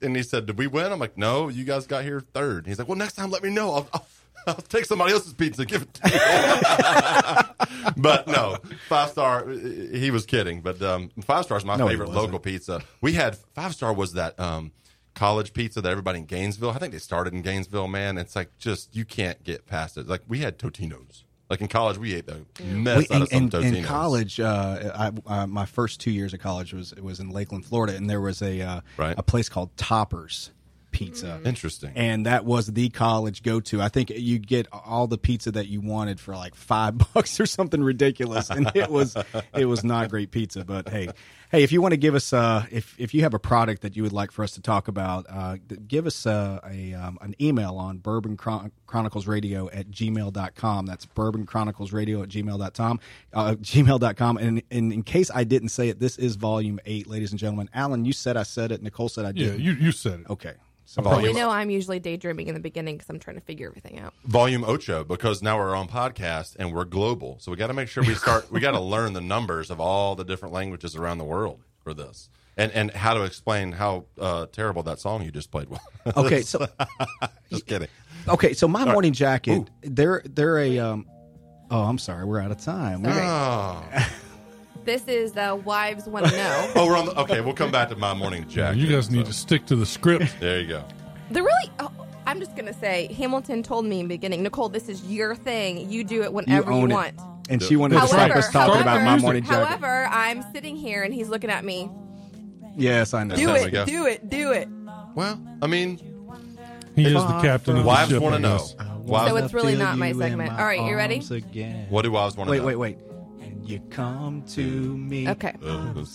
And 0.01 0.15
he 0.15 0.23
said, 0.23 0.45
"Did 0.45 0.57
we 0.57 0.67
win?" 0.67 0.91
I'm 0.91 0.99
like, 0.99 1.17
"No, 1.17 1.49
you 1.49 1.63
guys 1.63 1.87
got 1.87 2.03
here 2.03 2.21
third. 2.21 2.59
And 2.59 2.67
he's 2.67 2.79
like, 2.79 2.87
"Well, 2.87 2.97
next 2.97 3.13
time, 3.13 3.31
let 3.31 3.43
me 3.43 3.49
know. 3.49 3.71
I'll, 3.73 3.87
I'll, 3.93 4.05
I'll 4.47 4.55
take 4.55 4.85
somebody 4.85 5.13
else's 5.13 5.33
pizza, 5.33 5.65
give 5.65 5.83
it 5.83 5.93
to 5.95 6.09
you." 6.09 7.91
but 7.97 8.27
no, 8.27 8.57
five 8.87 9.09
star. 9.09 9.47
He 9.49 10.11
was 10.11 10.25
kidding. 10.25 10.61
But 10.61 10.81
um, 10.81 11.09
five 11.21 11.45
star 11.45 11.57
is 11.57 11.65
my 11.65 11.75
No, 11.75 11.87
favorite 11.87 12.09
local 12.09 12.39
pizza. 12.39 12.81
We 13.01 13.13
had 13.13 13.35
five 13.53 13.73
star 13.73 13.93
was 13.93 14.13
that. 14.13 14.39
Um, 14.39 14.71
College 15.13 15.51
pizza 15.51 15.81
that 15.81 15.89
everybody 15.89 16.19
in 16.19 16.25
Gainesville. 16.25 16.69
I 16.69 16.77
think 16.77 16.93
they 16.93 16.97
started 16.99 17.33
in 17.33 17.41
Gainesville, 17.41 17.89
man. 17.89 18.17
It's 18.17 18.33
like 18.33 18.57
just 18.57 18.95
you 18.95 19.03
can't 19.03 19.43
get 19.43 19.67
past 19.67 19.97
it. 19.97 20.07
Like 20.07 20.21
we 20.29 20.39
had 20.39 20.57
Totino's. 20.57 21.25
Like 21.49 21.59
in 21.59 21.67
college, 21.67 21.97
we 21.97 22.13
ate 22.13 22.27
the 22.27 22.45
mess 22.63 23.09
We- 23.09 23.15
out 23.15 23.17
in, 23.17 23.21
of 23.23 23.27
some 23.29 23.43
in, 23.43 23.49
Totino's. 23.49 23.77
in 23.79 23.83
college, 23.83 24.39
uh, 24.39 25.11
I, 25.27 25.41
uh, 25.41 25.47
my 25.47 25.65
first 25.65 25.99
two 25.99 26.11
years 26.11 26.33
of 26.33 26.39
college 26.39 26.71
was 26.73 26.95
was 26.95 27.19
in 27.19 27.29
Lakeland, 27.29 27.65
Florida, 27.65 27.93
and 27.97 28.09
there 28.09 28.21
was 28.21 28.41
a 28.41 28.61
uh, 28.61 28.81
Right. 28.95 29.13
a 29.17 29.21
place 29.21 29.49
called 29.49 29.75
Toppers 29.75 30.51
Pizza. 30.91 31.39
Interesting. 31.45 31.91
And 31.95 32.25
that 32.25 32.45
was 32.45 32.67
the 32.67 32.89
college 32.89 33.43
go 33.43 33.59
to. 33.61 33.81
I 33.81 33.89
think 33.89 34.09
you 34.09 34.39
get 34.39 34.67
all 34.71 35.07
the 35.07 35.17
pizza 35.17 35.51
that 35.51 35.67
you 35.67 35.81
wanted 35.81 36.19
for 36.19 36.35
like 36.35 36.55
five 36.55 36.97
bucks 37.13 37.39
or 37.39 37.45
something 37.45 37.83
ridiculous, 37.83 38.49
and 38.49 38.71
it 38.75 38.89
was 38.89 39.15
it 39.55 39.65
was 39.65 39.83
not 39.83 40.09
great 40.09 40.31
pizza. 40.31 40.63
But 40.65 40.89
hey, 40.89 41.09
hey, 41.51 41.63
if 41.63 41.71
you 41.71 41.81
want 41.81 41.93
to 41.93 41.97
give 41.97 42.15
us 42.15 42.33
uh, 42.33 42.65
if 42.71 42.95
if 42.99 43.13
you 43.13 43.21
have 43.23 43.33
a 43.33 43.39
product 43.39 43.81
that 43.83 43.95
you 43.95 44.03
would 44.03 44.13
like 44.13 44.31
for 44.31 44.43
us 44.43 44.51
to 44.53 44.61
talk 44.61 44.87
about, 44.87 45.25
uh, 45.29 45.57
give 45.87 46.05
us 46.05 46.25
uh, 46.25 46.59
a 46.69 46.93
um, 46.93 47.17
an 47.21 47.35
email 47.41 47.75
on 47.77 47.97
Bourbon 47.97 48.37
Chron- 48.37 48.71
Chronicles 48.87 49.27
Radio 49.27 49.69
at 49.69 49.89
gmail.com. 49.89 50.85
That's 50.85 51.05
Bourbon 51.05 51.45
Chronicles 51.45 51.93
Radio 51.93 52.21
at 52.23 52.29
gmail.com. 52.29 52.99
Uh, 53.33 53.55
gmail.com. 53.55 54.37
And, 54.37 54.61
and 54.69 54.91
in 54.93 55.03
case 55.03 55.31
I 55.33 55.43
didn't 55.45 55.69
say 55.69 55.89
it, 55.89 55.99
this 55.99 56.17
is 56.17 56.35
volume 56.35 56.79
eight, 56.85 57.07
ladies 57.07 57.31
and 57.31 57.39
gentlemen. 57.39 57.69
Alan, 57.73 58.03
you 58.05 58.13
said 58.13 58.35
I 58.37 58.43
said 58.43 58.71
it. 58.71 58.81
Nicole 58.83 59.09
said 59.09 59.25
I 59.25 59.31
did. 59.31 59.59
Yeah, 59.59 59.71
you 59.71 59.73
you 59.73 59.91
said 59.91 60.21
it. 60.21 60.29
okay. 60.29 60.53
So 60.91 61.01
We 61.21 61.31
know 61.31 61.49
I'm 61.49 61.69
usually 61.69 61.99
daydreaming 61.99 62.47
in 62.47 62.53
the 62.53 62.59
beginning 62.59 62.95
because 62.97 63.09
I'm 63.09 63.17
trying 63.19 63.37
to 63.37 63.41
figure 63.41 63.67
everything 63.67 63.97
out. 63.99 64.13
volume 64.25 64.65
ocho 64.65 65.05
because 65.05 65.41
now 65.41 65.57
we're 65.57 65.73
on 65.73 65.87
podcast 65.87 66.57
and 66.59 66.73
we're 66.73 66.83
global. 66.83 67.37
So 67.39 67.49
we 67.49 67.55
got 67.55 67.67
to 67.67 67.73
make 67.73 67.87
sure 67.87 68.03
we 68.03 68.13
start. 68.15 68.51
we 68.51 68.59
got 68.59 68.71
to 68.71 68.79
learn 68.95 69.13
the 69.13 69.21
numbers 69.21 69.69
of 69.71 69.79
all 69.79 70.15
the 70.15 70.25
different 70.25 70.53
languages 70.53 70.95
around 70.97 71.17
the 71.19 71.23
world 71.23 71.61
for 71.79 71.93
this, 71.93 72.29
and 72.57 72.71
and 72.73 72.91
how 72.91 73.13
to 73.13 73.23
explain 73.23 73.71
how 73.71 74.03
uh, 74.19 74.47
terrible 74.51 74.83
that 74.83 74.99
song 74.99 75.23
you 75.23 75.31
just 75.31 75.49
played 75.49 75.69
was. 75.69 75.79
Okay, 76.17 76.41
so 76.41 76.67
just 77.49 77.65
kidding. 77.67 77.87
Okay, 78.27 78.53
so 78.53 78.67
my 78.67 78.83
morning 78.83 79.13
jacket, 79.13 79.69
they're 79.81 80.21
they're 80.25 80.57
a 80.59 80.77
um 80.79 81.07
oh, 81.71 81.83
I'm 81.83 81.97
sorry, 81.99 82.25
we're 82.25 82.41
out 82.41 82.51
of 82.51 82.59
time. 82.59 83.03
We- 83.03 83.09
Oh, 83.11 83.83
This 84.83 85.07
is 85.07 85.37
uh, 85.37 85.59
Wives 85.63 86.07
Want 86.07 86.25
to 86.27 86.31
Know. 86.35 86.71
oh, 86.75 86.87
we're 86.87 86.97
on 86.97 87.05
the. 87.05 87.19
Okay, 87.21 87.41
we'll 87.41 87.53
come 87.53 87.71
back 87.71 87.89
to 87.89 87.95
my 87.95 88.13
morning 88.13 88.47
jacket. 88.47 88.79
You 88.79 88.87
guys 88.87 89.11
need 89.11 89.25
so. 89.25 89.31
to 89.31 89.33
stick 89.33 89.65
to 89.67 89.75
the 89.75 89.85
script. 89.85 90.33
There 90.39 90.59
you 90.59 90.67
go. 90.67 90.83
The 91.29 91.43
really, 91.43 91.71
oh, 91.79 91.91
I'm 92.25 92.39
just 92.39 92.55
going 92.55 92.65
to 92.65 92.73
say, 92.73 93.11
Hamilton 93.13 93.63
told 93.63 93.85
me 93.85 93.99
in 93.99 94.07
the 94.07 94.15
beginning, 94.15 94.43
Nicole, 94.43 94.69
this 94.69 94.89
is 94.89 95.05
your 95.05 95.35
thing. 95.35 95.89
You 95.89 96.03
do 96.03 96.23
it 96.23 96.33
whenever 96.33 96.71
you, 96.71 96.77
own 96.77 96.91
it. 96.91 96.93
want. 96.95 97.19
And 97.49 97.61
she 97.61 97.75
wanted 97.75 97.99
to 97.99 98.07
stop 98.07 98.31
us 98.31 98.51
talking 98.51 98.73
however- 98.73 98.81
about 98.81 99.03
my 99.05 99.17
morning 99.17 99.43
jacket. 99.43 99.65
However, 99.67 100.07
I'm 100.11 100.43
sitting 100.53 100.75
here 100.75 101.03
and 101.03 101.13
he's 101.13 101.29
looking 101.29 101.49
at 101.49 101.63
me. 101.63 101.89
yes, 102.75 103.13
I 103.13 103.23
know. 103.23 103.35
Do 103.35 103.45
There 103.47 103.67
it, 103.67 103.85
do 103.85 104.05
it, 104.07 104.29
do 104.29 104.51
it. 104.51 104.67
Well, 105.15 105.39
I 105.61 105.67
mean, 105.67 105.97
He 106.95 107.05
is 107.05 107.13
the 107.13 107.39
captain 107.41 107.77
of 107.77 107.83
the 107.83 107.87
wives 107.87 108.09
ship. 108.11 108.21
want 108.21 108.35
to 108.35 108.41
know. 108.41 108.57
So 108.57 109.35
it's 109.37 109.53
really 109.53 109.75
not 109.75 109.97
my 109.97 110.11
segment. 110.13 110.51
All 110.51 110.65
right, 110.65 110.81
you 110.85 110.95
ready? 110.95 111.19
what 111.89 112.01
do 112.03 112.11
wives 112.11 112.35
want 112.35 112.49
to 112.49 112.57
know? 112.57 112.65
wait, 112.65 112.75
wait. 112.75 112.97
And 112.97 113.10
you 113.63 113.79
come 113.89 114.43
to 114.49 114.61
me. 114.97 115.29
Okay. 115.29 115.53
Uh, 115.63 115.67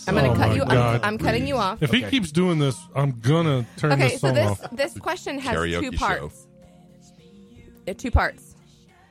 I'm 0.08 0.14
going 0.14 0.26
Oh 0.30 0.34
to 0.34 0.38
cut 0.38 0.54
you 0.56 0.64
God. 0.64 1.00
I'm, 1.02 1.04
I'm 1.14 1.18
cutting 1.18 1.46
you 1.46 1.56
off. 1.56 1.82
If 1.82 1.90
he 1.90 2.02
keeps 2.02 2.30
doing 2.32 2.58
this, 2.58 2.76
I'm 2.94 3.12
gonna 3.20 3.64
turn 3.76 3.92
Okay, 3.92 4.08
this 4.10 4.20
so 4.20 4.28
song 4.28 4.34
this 4.34 4.50
off. 4.50 4.70
this 4.72 4.98
question 4.98 5.38
has 5.38 5.56
Karaoke 5.56 5.90
two 5.90 5.92
show. 5.96 6.06
parts. 6.06 6.46
Uh, 7.88 7.92
two 7.96 8.10
parts. 8.10 8.54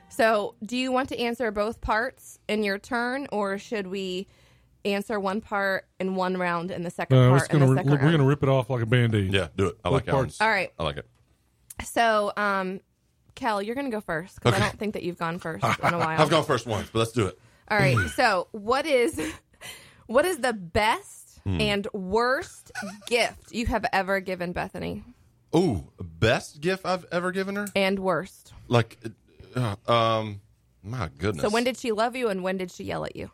So, 0.08 0.54
do 0.64 0.76
you 0.76 0.92
want 0.92 1.08
to 1.10 1.18
answer 1.18 1.50
both 1.50 1.80
parts 1.80 2.38
in 2.48 2.62
your 2.62 2.78
turn, 2.78 3.26
or 3.32 3.58
should 3.58 3.86
we 3.86 4.26
answer 4.84 5.18
one 5.20 5.40
part 5.40 5.86
in 6.00 6.14
one 6.14 6.36
round 6.36 6.70
and 6.70 6.84
the 6.86 6.90
second 6.90 7.18
Uh, 7.18 7.30
part 7.30 7.50
in 7.50 7.58
gonna 7.58 7.66
the 7.66 7.72
ri- 7.72 7.76
second 7.78 7.90
we're 7.92 7.98
round? 7.98 8.10
gonna 8.12 8.24
rip 8.28 8.42
it 8.42 8.48
off 8.48 8.70
like 8.70 8.82
a 8.82 8.86
band 8.86 9.14
aid. 9.14 9.32
Yeah, 9.32 9.48
do 9.56 9.66
it. 9.66 9.76
I 9.84 9.88
Both 9.90 9.92
like 9.92 10.08
Alan's. 10.08 10.38
parts. 10.38 10.40
All 10.40 10.48
right. 10.48 10.72
I 10.78 10.84
like 10.84 10.96
it. 10.98 11.06
So, 11.84 12.32
um, 12.36 12.80
Kel, 13.34 13.60
you're 13.60 13.74
going 13.74 13.84
to 13.84 13.90
go 13.94 14.00
first 14.00 14.36
because 14.36 14.54
Okay. 14.54 14.62
I 14.62 14.66
don't 14.66 14.78
think 14.78 14.94
that 14.94 15.02
you've 15.02 15.18
gone 15.18 15.38
first 15.38 15.62
in 15.62 15.92
a 15.92 15.98
while. 15.98 16.18
I've 16.18 16.30
gone 16.30 16.44
first 16.44 16.66
once, 16.66 16.88
but 16.90 17.00
let's 17.00 17.12
do 17.12 17.26
it. 17.26 17.38
All 17.70 17.78
right. 17.78 17.96
So, 18.10 18.48
what 18.52 18.86
is 18.86 19.20
what 20.06 20.24
is 20.24 20.38
the 20.38 20.52
best 20.52 21.22
Hmm. 21.44 21.60
and 21.60 21.86
worst 21.92 22.72
gift 23.06 23.52
you 23.52 23.66
have 23.66 23.86
ever 23.92 24.18
given 24.18 24.52
Bethany? 24.52 25.04
Ooh, 25.54 25.92
best 26.00 26.60
gift 26.60 26.84
I've 26.84 27.04
ever 27.12 27.30
given 27.30 27.54
her? 27.54 27.68
And 27.76 28.00
worst. 28.00 28.52
Like, 28.66 28.98
uh, 29.54 29.76
um, 29.86 30.40
my 30.82 31.08
goodness. 31.16 31.42
So, 31.42 31.48
when 31.50 31.62
did 31.62 31.76
she 31.76 31.92
love 31.92 32.16
you 32.16 32.28
and 32.30 32.42
when 32.42 32.56
did 32.56 32.72
she 32.72 32.82
yell 32.84 33.04
at 33.04 33.14
you? 33.14 33.30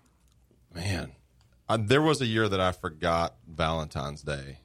man, 0.75 1.13
uh, 1.71 1.79
there 1.81 2.03
was 2.03 2.21
a 2.21 2.27
year 2.27 2.49
that 2.49 2.61
I 2.61 2.73
forgot 2.73 3.35
Valentine's 3.49 4.23
Day, 4.23 4.59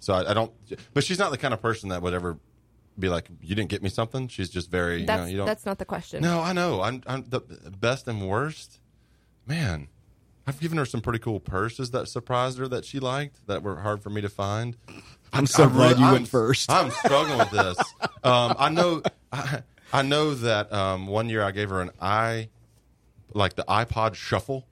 so 0.00 0.14
I, 0.14 0.30
I 0.30 0.34
don't. 0.34 0.52
But 0.94 1.04
she's 1.04 1.18
not 1.18 1.30
the 1.30 1.38
kind 1.38 1.52
of 1.54 1.60
person 1.60 1.90
that 1.90 2.00
would 2.02 2.14
ever 2.14 2.38
be 2.98 3.08
like, 3.10 3.28
"You 3.42 3.54
didn't 3.54 3.68
get 3.70 3.82
me 3.82 3.88
something." 3.90 4.28
She's 4.28 4.48
just 4.48 4.70
very, 4.70 5.00
you 5.00 5.06
know, 5.06 5.24
you 5.26 5.36
don't. 5.36 5.46
that's 5.46 5.66
not 5.66 5.78
the 5.78 5.84
question. 5.84 6.22
No, 6.22 6.40
I 6.40 6.52
know. 6.54 6.80
I'm, 6.82 7.02
I'm 7.06 7.24
the 7.28 7.40
best 7.78 8.08
and 8.08 8.26
worst. 8.26 8.80
Man, 9.46 9.88
I've 10.46 10.60
given 10.60 10.78
her 10.78 10.84
some 10.86 11.00
pretty 11.00 11.18
cool 11.18 11.40
purses 11.40 11.90
that 11.92 12.08
surprised 12.08 12.58
her 12.58 12.68
that 12.68 12.84
she 12.84 12.98
liked 13.00 13.46
that 13.46 13.62
were 13.62 13.76
hard 13.76 14.02
for 14.02 14.10
me 14.10 14.20
to 14.20 14.28
find. 14.28 14.76
I'm 15.32 15.46
so 15.46 15.64
I 15.64 15.68
glad 15.68 15.88
really- 15.90 15.98
you 16.00 16.04
I'm- 16.06 16.12
went 16.14 16.28
first. 16.28 16.70
I'm 16.70 16.90
struggling 16.90 17.38
with 17.38 17.50
this. 17.50 17.78
Um, 18.24 18.56
I 18.58 18.70
know. 18.70 19.02
I, 19.32 19.62
I 19.92 20.02
know 20.02 20.34
that 20.34 20.72
um, 20.72 21.06
one 21.06 21.28
year 21.28 21.44
I 21.44 21.52
gave 21.52 21.70
her 21.70 21.80
an 21.80 21.92
i, 22.00 22.48
like 23.34 23.54
the 23.54 23.62
iPod 23.68 24.14
Shuffle 24.16 24.66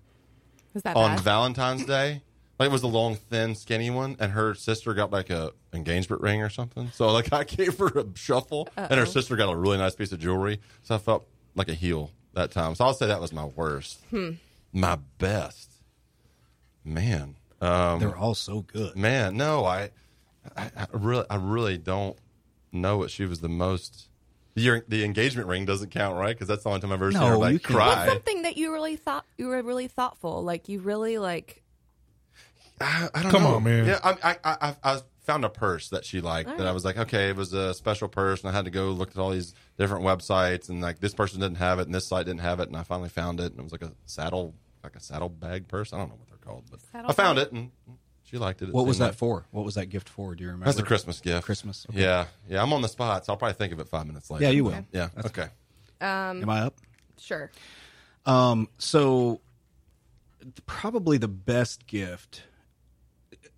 Was 0.72 0.82
that 0.82 0.96
on 0.96 1.14
bad? 1.14 1.20
Valentine's 1.20 1.84
Day. 1.86 2.22
Like 2.58 2.70
it 2.70 2.72
was 2.72 2.82
a 2.82 2.88
long, 2.88 3.14
thin, 3.14 3.54
skinny 3.54 3.90
one, 3.90 4.16
and 4.18 4.32
her 4.32 4.54
sister 4.56 4.92
got 4.92 5.12
like 5.12 5.30
a 5.30 5.52
engagement 5.72 6.20
ring 6.20 6.42
or 6.42 6.48
something. 6.48 6.90
So 6.94 7.12
like 7.12 7.32
I 7.32 7.44
gave 7.44 7.78
her 7.78 7.86
a 7.96 8.06
shuffle, 8.16 8.68
and 8.76 8.98
her 8.98 9.06
sister 9.06 9.36
got 9.36 9.52
a 9.52 9.56
really 9.56 9.78
nice 9.78 9.94
piece 9.94 10.10
of 10.10 10.18
jewelry. 10.18 10.60
So 10.82 10.96
I 10.96 10.98
felt 10.98 11.28
like 11.54 11.68
a 11.68 11.74
heel 11.74 12.10
that 12.32 12.50
time. 12.50 12.74
So 12.74 12.84
I'll 12.84 12.94
say 12.94 13.06
that 13.06 13.20
was 13.20 13.32
my 13.32 13.44
worst. 13.44 14.00
Hmm. 14.10 14.30
My 14.74 14.98
best, 15.18 15.72
man. 16.84 17.36
Um, 17.60 18.00
They're 18.00 18.16
all 18.16 18.34
so 18.34 18.62
good. 18.62 18.96
man, 18.96 19.36
no, 19.36 19.64
I, 19.64 19.90
I, 20.56 20.70
I 20.76 20.86
really, 20.92 21.24
I 21.30 21.36
really 21.36 21.78
don't 21.78 22.18
know 22.72 22.98
what 22.98 23.10
she 23.10 23.24
was 23.24 23.40
the 23.40 23.48
most. 23.48 24.08
Your, 24.56 24.84
the 24.86 25.04
engagement 25.04 25.48
ring 25.48 25.64
doesn't 25.64 25.90
count, 25.90 26.18
right? 26.18 26.34
Because 26.34 26.48
that's 26.48 26.64
the 26.64 26.68
only 26.68 26.80
time 26.80 26.90
I've 26.92 27.00
ever 27.00 27.12
seen 27.12 27.20
her 27.20 27.28
No, 27.28 27.34
you 27.36 27.40
like 27.54 27.62
can't. 27.62 27.78
What's 27.78 28.06
something 28.06 28.42
that 28.42 28.56
you 28.56 28.72
really 28.72 28.96
thought 28.96 29.24
you 29.38 29.46
were 29.46 29.62
really 29.62 29.88
thoughtful? 29.88 30.42
Like 30.42 30.68
you 30.68 30.80
really 30.80 31.18
like. 31.18 31.62
I, 32.80 33.08
I 33.14 33.22
don't 33.22 33.30
Come 33.30 33.42
know. 33.44 33.54
on, 33.54 33.62
man. 33.62 33.86
Yeah, 33.86 34.00
I, 34.02 34.16
I, 34.22 34.36
I, 34.44 34.56
I, 34.60 34.76
I 34.82 35.00
found 35.22 35.44
a 35.44 35.48
purse 35.48 35.88
that 35.90 36.04
she 36.04 36.20
liked 36.20 36.50
All 36.50 36.56
that 36.56 36.66
I 36.66 36.72
was 36.72 36.84
like, 36.84 36.98
okay, 36.98 37.30
it 37.30 37.36
was 37.36 37.52
a 37.52 37.72
special 37.74 38.08
purse, 38.08 38.42
and 38.42 38.50
I 38.50 38.52
had 38.52 38.64
to 38.64 38.70
go 38.70 38.90
look 38.90 39.10
at 39.10 39.18
all 39.18 39.30
these 39.30 39.54
different 39.78 40.04
websites, 40.04 40.68
and 40.68 40.80
like 40.80 40.98
this 41.00 41.14
person 41.14 41.40
didn't 41.40 41.58
have 41.58 41.78
it, 41.78 41.86
and 41.86 41.94
this 41.94 42.06
site 42.06 42.26
didn't 42.26 42.40
have 42.40 42.60
it, 42.60 42.68
and 42.68 42.76
I 42.76 42.82
finally 42.82 43.08
found 43.08 43.40
it, 43.40 43.52
and 43.52 43.58
it 43.58 43.62
was 43.62 43.72
like 43.72 43.82
a 43.82 43.92
saddle, 44.06 44.54
like 44.84 44.96
a 44.96 45.00
saddle 45.00 45.28
bag 45.28 45.66
purse. 45.68 45.92
I 45.92 45.98
don't 45.98 46.08
know 46.10 46.14
what 46.16 46.28
they're 46.28 46.38
called, 46.38 46.64
but 46.70 46.80
Saddle 46.92 47.10
I 47.10 47.12
found 47.14 47.36
bag? 47.36 47.46
it, 47.46 47.52
and 47.52 47.70
she 48.22 48.38
liked 48.38 48.62
it. 48.62 48.68
It 48.68 48.74
What 48.74 48.86
was 48.86 48.96
seemed 48.98 49.02
that 49.06 49.10
like- 49.12 49.18
for? 49.18 49.46
What 49.50 49.64
was 49.64 49.74
that 49.74 49.86
gift 49.86 50.08
for? 50.08 50.34
Do 50.34 50.42
you 50.44 50.50
remember? 50.50 50.66
That's 50.66 50.78
a 50.78 50.82
Christmas 50.82 51.20
gift. 51.20 51.44
Christmas. 51.44 51.86
Okay. 51.90 52.00
Yeah, 52.02 52.26
yeah. 52.48 52.62
I'm 52.62 52.72
on 52.72 52.82
the 52.82 52.88
spot, 52.88 53.26
so 53.26 53.32
I'll 53.32 53.36
probably 53.36 53.54
think 53.54 53.72
of 53.72 53.80
it 53.80 53.88
five 53.88 54.06
minutes 54.06 54.30
later. 54.30 54.44
Yeah, 54.44 54.50
you 54.50 54.64
will. 54.64 54.84
Yeah. 54.92 55.08
That's 55.14 55.28
okay. 55.28 55.48
Am 56.00 56.48
I 56.48 56.60
up? 56.60 56.74
Sure. 57.18 57.50
Um, 58.26 58.68
so 58.78 59.40
probably 60.66 61.18
the 61.18 61.28
best 61.28 61.86
gift. 61.86 62.42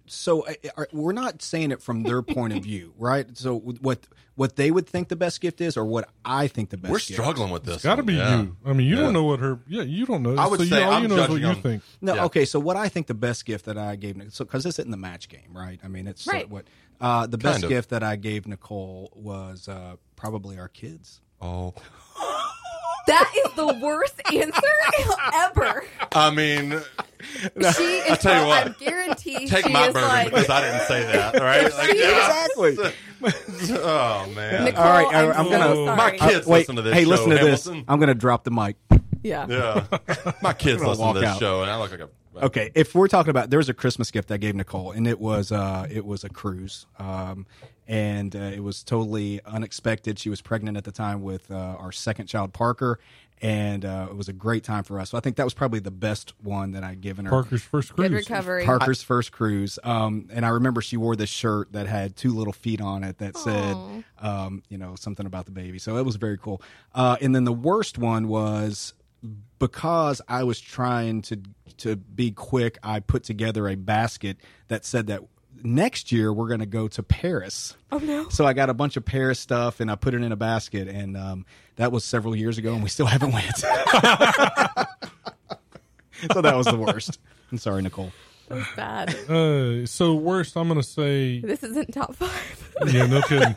So 0.07 0.47
uh, 0.47 0.55
are, 0.77 0.89
we're 0.93 1.13
not 1.13 1.43
saying 1.43 1.71
it 1.73 1.83
from 1.83 2.03
their 2.03 2.23
point 2.23 2.53
of 2.53 2.63
view, 2.63 2.93
right? 2.99 3.27
So 3.37 3.59
what 3.59 4.01
what 4.35 4.57
they 4.57 4.71
would 4.71 4.87
think 4.87 5.09
the 5.09 5.17
best 5.17 5.41
gift 5.41 5.61
is, 5.61 5.77
or 5.77 5.85
what 5.85 6.09
I 6.25 6.47
think 6.49 6.71
the 6.71 6.77
best. 6.77 6.91
We're 6.93 6.99
gift 6.99 7.13
struggling 7.15 7.51
with 7.51 7.65
this. 7.65 7.83
Got 7.83 7.97
to 7.97 8.03
be 8.03 8.15
Yeah. 8.15 8.43
you. 8.43 8.57
I 8.67 8.73
mean, 8.75 8.87
you 8.87 8.97
Yeah. 8.97 9.03
don't 9.03 9.13
know 9.15 9.25
what 9.25 9.41
her. 9.41 9.59
Yeah, 9.67 9.83
you 9.83 10.05
don't 10.07 10.23
know. 10.23 10.37
I 10.37 10.47
would 10.47 10.61
so 10.61 10.67
say 10.67 10.79
you, 10.81 10.85
all 10.85 10.93
I'm 10.93 11.03
you 11.03 11.09
know 11.09 11.15
is 11.17 11.29
what 11.29 11.41
judging 11.41 11.57
you 11.57 11.63
think. 11.63 11.83
No, 12.03 12.15
Yeah. 12.17 12.25
okay. 12.27 12.45
So 12.45 12.59
what 12.61 12.77
I 12.77 12.89
think 12.89 13.07
the 13.07 13.15
best 13.15 13.45
gift 13.47 13.65
that 13.65 13.79
I 13.79 13.97
gave 13.97 14.17
so 14.31 14.45
because 14.45 14.65
this 14.65 14.79
isn't 14.79 14.91
the 14.91 14.97
match 14.99 15.29
game, 15.29 15.53
right? 15.53 15.81
I 15.83 15.89
mean, 15.89 16.07
it's 16.07 16.29
uh, 16.29 16.33
Right. 16.33 16.51
what 16.51 16.67
uh, 17.01 17.27
the 17.27 17.39
best 17.39 17.55
Kind 17.55 17.65
of. 17.65 17.71
gift 17.71 17.91
that 17.91 18.03
I 18.03 18.17
gave 18.17 18.47
Nicole 18.47 19.11
was 19.15 19.69
uh, 19.69 19.97
probably 20.17 20.59
our 20.59 20.69
kids. 20.69 21.21
Oh, 21.41 21.75
That 23.07 23.31
is 23.47 23.53
the 23.55 23.73
worst 23.83 24.21
answer 24.35 25.23
ever. 25.33 25.85
I 26.13 26.31
mean, 26.31 26.81
She 27.77 27.83
is. 27.83 28.19
tell 28.19 28.43
you 28.43 28.47
what, 28.49 28.67
I 28.67 28.69
guarantee 28.85 29.47
take 29.47 29.67
she 29.67 29.73
my 29.73 29.87
is 29.89 29.93
bourbon 29.95 30.09
like. 30.09 30.27
because 30.31 30.51
I 30.51 30.61
didn't 30.61 30.87
say 30.87 31.03
that. 31.13 31.37
All 31.37 31.45
right, 31.45 31.73
Like, 31.75 31.91
She- 31.91 31.99
yeah. 32.01 32.47
Exactly. 32.47 32.77
Oh 33.83 34.31
man, 34.35 34.65
Nicole, 34.65 34.85
All 34.85 34.91
right, 34.91 35.15
I'm, 35.15 35.31
I'm 35.47 35.51
gonna- 35.51 35.75
sorry. 35.75 35.97
my 35.97 36.11
kids 36.13 36.47
Wait, 36.47 36.59
listen 36.61 36.77
to 36.77 36.83
this. 36.83 36.95
hey, 36.95 37.05
show, 37.05 37.09
listen 37.11 37.31
to 37.31 37.37
this. 37.39 37.67
I'm 37.67 37.85
going 37.99 38.09
to 38.09 38.15
drop 38.15 38.45
the 38.45 38.51
mic. 38.51 38.77
Yeah. 39.23 39.47
Yeah, 39.49 39.85
my 40.43 40.53
kids 40.53 40.79
gonna 40.83 40.91
listen 40.91 41.15
to 41.15 41.21
this 41.21 41.29
out. 41.31 41.39
show, 41.41 41.63
and 41.63 41.71
I 41.71 41.79
look 41.79 41.91
like 41.91 42.01
a. 42.01 42.09
Okay, 42.45 42.71
if 42.75 42.95
we're 42.95 43.09
talking 43.09 43.31
about 43.31 43.49
there 43.49 43.59
was 43.59 43.71
a 43.71 43.75
Christmas 43.75 44.11
gift 44.11 44.31
I 44.31 44.37
gave 44.37 44.55
Nicole, 44.55 44.93
and 44.93 45.07
it 45.09 45.19
was 45.19 45.51
uh, 45.51 45.87
it 45.91 46.05
was 46.05 46.23
a 46.23 46.29
cruise, 46.29 46.87
um, 46.99 47.47
and 47.89 48.37
uh, 48.37 48.41
it 48.41 48.63
was 48.63 48.83
totally 48.85 49.41
unexpected. 49.47 50.19
She 50.19 50.29
was 50.29 50.43
pregnant 50.43 50.77
at 50.77 50.85
the 50.85 50.93
time 50.93 51.23
with 51.23 51.51
uh, 51.51 51.55
our 51.55 51.93
second 51.93 52.27
child, 52.27 52.53
Parker, 52.53 52.99
and 53.43 53.85
uh, 53.85 54.09
it 54.11 54.17
was 54.17 54.29
a 54.29 54.33
great 54.33 54.65
time 54.65 54.83
for 54.83 54.99
us. 54.99 55.11
So 55.11 55.19
I 55.19 55.21
think 55.21 55.37
that 55.37 55.45
was 55.45 55.55
probably 55.55 55.81
the 55.81 55.91
best 55.91 56.33
one 56.43 56.73
that 56.73 56.83
I'd 56.83 57.01
given 57.01 57.27
her. 57.27 57.31
Parker's 57.31 57.63
first 57.63 57.95
cruise. 57.95 58.09
Good 58.09 58.17
recovery. 58.17 58.65
Parker's 58.65 59.03
first 59.03 59.33
cruise. 59.33 59.79
Um, 59.85 60.29
and 60.33 60.47
I 60.47 60.51
remember 60.51 60.81
she 60.81 60.97
wore 60.97 61.17
this 61.17 61.29
shirt 61.29 61.73
that 61.73 61.87
had 61.87 62.17
two 62.17 62.33
little 62.33 62.53
feet 62.53 62.81
on 62.81 63.05
it 63.05 63.19
that 63.19 63.37
said, 63.37 63.77
um, 64.21 64.63
you 64.69 64.79
know, 64.79 64.95
something 64.97 65.27
about 65.27 65.45
the 65.45 65.53
baby. 65.53 65.79
So 65.79 65.97
it 65.97 66.05
was 66.05 66.17
very 66.17 66.39
cool. 66.39 66.63
Uh, 66.95 67.17
and 67.21 67.35
then 67.35 67.45
the 67.45 67.53
worst 67.53 67.99
one 67.99 68.29
was 68.29 68.95
because 69.59 70.21
I 70.29 70.45
was 70.45 70.61
trying 70.61 71.23
to 71.23 71.41
to 71.79 71.97
be 71.97 72.31
quick. 72.31 72.79
I 72.83 73.01
put 73.01 73.25
together 73.25 73.69
a 73.69 73.75
basket 73.75 74.39
that 74.69 74.85
said 74.85 75.09
that 75.09 75.23
next 75.63 76.13
year 76.13 76.33
we're 76.33 76.49
going 76.49 76.61
to 76.61 76.67
go 76.67 76.89
to 76.89 77.03
Paris. 77.03 77.77
Oh 77.91 77.99
no. 77.99 78.29
So 78.29 78.47
I 78.47 78.53
got 78.53 78.71
a 78.71 78.75
bunch 78.75 78.97
of 78.97 79.05
Paris 79.05 79.39
stuff 79.41 79.81
and 79.81 79.91
I 79.91 79.95
put 79.95 80.15
it 80.15 80.23
in 80.23 80.33
a 80.33 80.37
basket, 80.37 80.89
and 80.89 81.17
um, 81.17 81.47
that 81.77 81.93
was 81.93 82.05
several 82.05 82.35
years 82.37 82.59
ago, 82.59 82.75
and 82.75 82.83
we 82.83 82.89
still 82.89 83.07
haven't 83.07 83.33
went. 83.33 83.57
so 83.57 83.69
that 86.43 86.57
was 86.57 86.67
the 86.67 86.77
worst. 86.77 87.19
I'm 87.53 87.59
sorry, 87.59 87.83
Nicole. 87.83 88.13
That's 88.49 88.75
bad. 88.77 89.15
Uh, 89.29 89.87
so 89.87 90.15
worst, 90.15 90.57
I'm 90.57 90.69
going 90.69 90.81
to 90.81 90.87
say. 90.87 91.41
This 91.41 91.63
isn't 91.63 91.93
top 91.93 92.15
five. 92.15 92.75
Yeah, 92.87 93.07
no 93.07 93.21
kidding. 93.29 93.57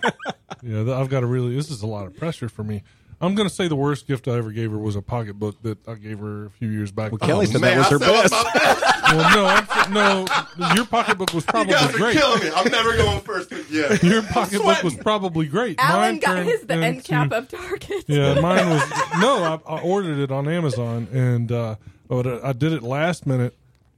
yeah, 0.63 0.83
th- 0.83 0.89
I've 0.89 1.09
got 1.09 1.19
to 1.21 1.27
really. 1.27 1.55
This 1.55 1.69
is 1.69 1.81
a 1.81 1.87
lot 1.87 2.07
of 2.07 2.15
pressure 2.17 2.49
for 2.49 2.63
me. 2.63 2.83
I'm 3.21 3.35
going 3.35 3.47
to 3.47 3.53
say 3.53 3.67
the 3.67 3.75
worst 3.75 4.07
gift 4.07 4.27
I 4.27 4.37
ever 4.37 4.51
gave 4.51 4.71
her 4.71 4.77
was 4.77 4.95
a 4.95 5.01
pocketbook 5.01 5.61
that 5.63 5.85
I 5.87 5.95
gave 5.95 6.19
her 6.19 6.45
a 6.45 6.49
few 6.51 6.69
years 6.69 6.91
back. 6.91 7.11
Well, 7.11 7.19
Kelly 7.19 7.45
said 7.47 7.59
Man, 7.61 7.77
that 7.77 7.91
was 7.91 8.01
her 8.01 8.05
said 8.05 8.29
best. 8.29 8.98
My 9.17 9.23
best. 9.23 9.35
well, 9.35 9.89
no, 9.89 10.27
I'm, 10.27 10.57
no, 10.59 10.75
your 10.75 10.85
pocketbook 10.85 11.33
was 11.33 11.43
You 11.45 11.51
probably 11.51 11.73
guys 11.73 11.93
are 11.93 11.97
great. 11.97 12.17
killing 12.17 12.39
me. 12.43 12.51
I'm 12.55 12.71
never 12.71 12.95
going 12.97 13.21
first 13.21 13.51
again. 13.51 13.97
Your 14.03 14.21
pocketbook 14.23 14.83
was 14.83 14.95
probably 14.95 15.47
great. 15.47 15.79
Alan 15.79 15.99
Mine 16.15 16.19
got 16.19 16.35
turned 16.35 16.49
his 16.49 16.61
the 16.61 16.73
end 16.75 16.97
into- 16.97 17.07
cap 17.07 17.31
of 17.31 17.47
Target. 17.49 18.03
Yeah, 18.07 18.33
mine 18.41 18.69
was 18.69 18.89
no. 19.19 19.43
I, 19.67 19.73
I 19.75 19.81
ordered 19.81 20.19
it 20.19 20.31
on 20.31 20.47
Amazon, 20.47 21.07
and 21.11 21.51
uh, 21.51 21.75
but 22.07 22.27
I 22.43 22.53
did 22.53 22.73
it 22.73 22.83
last 22.83 23.25
minute, 23.25 23.55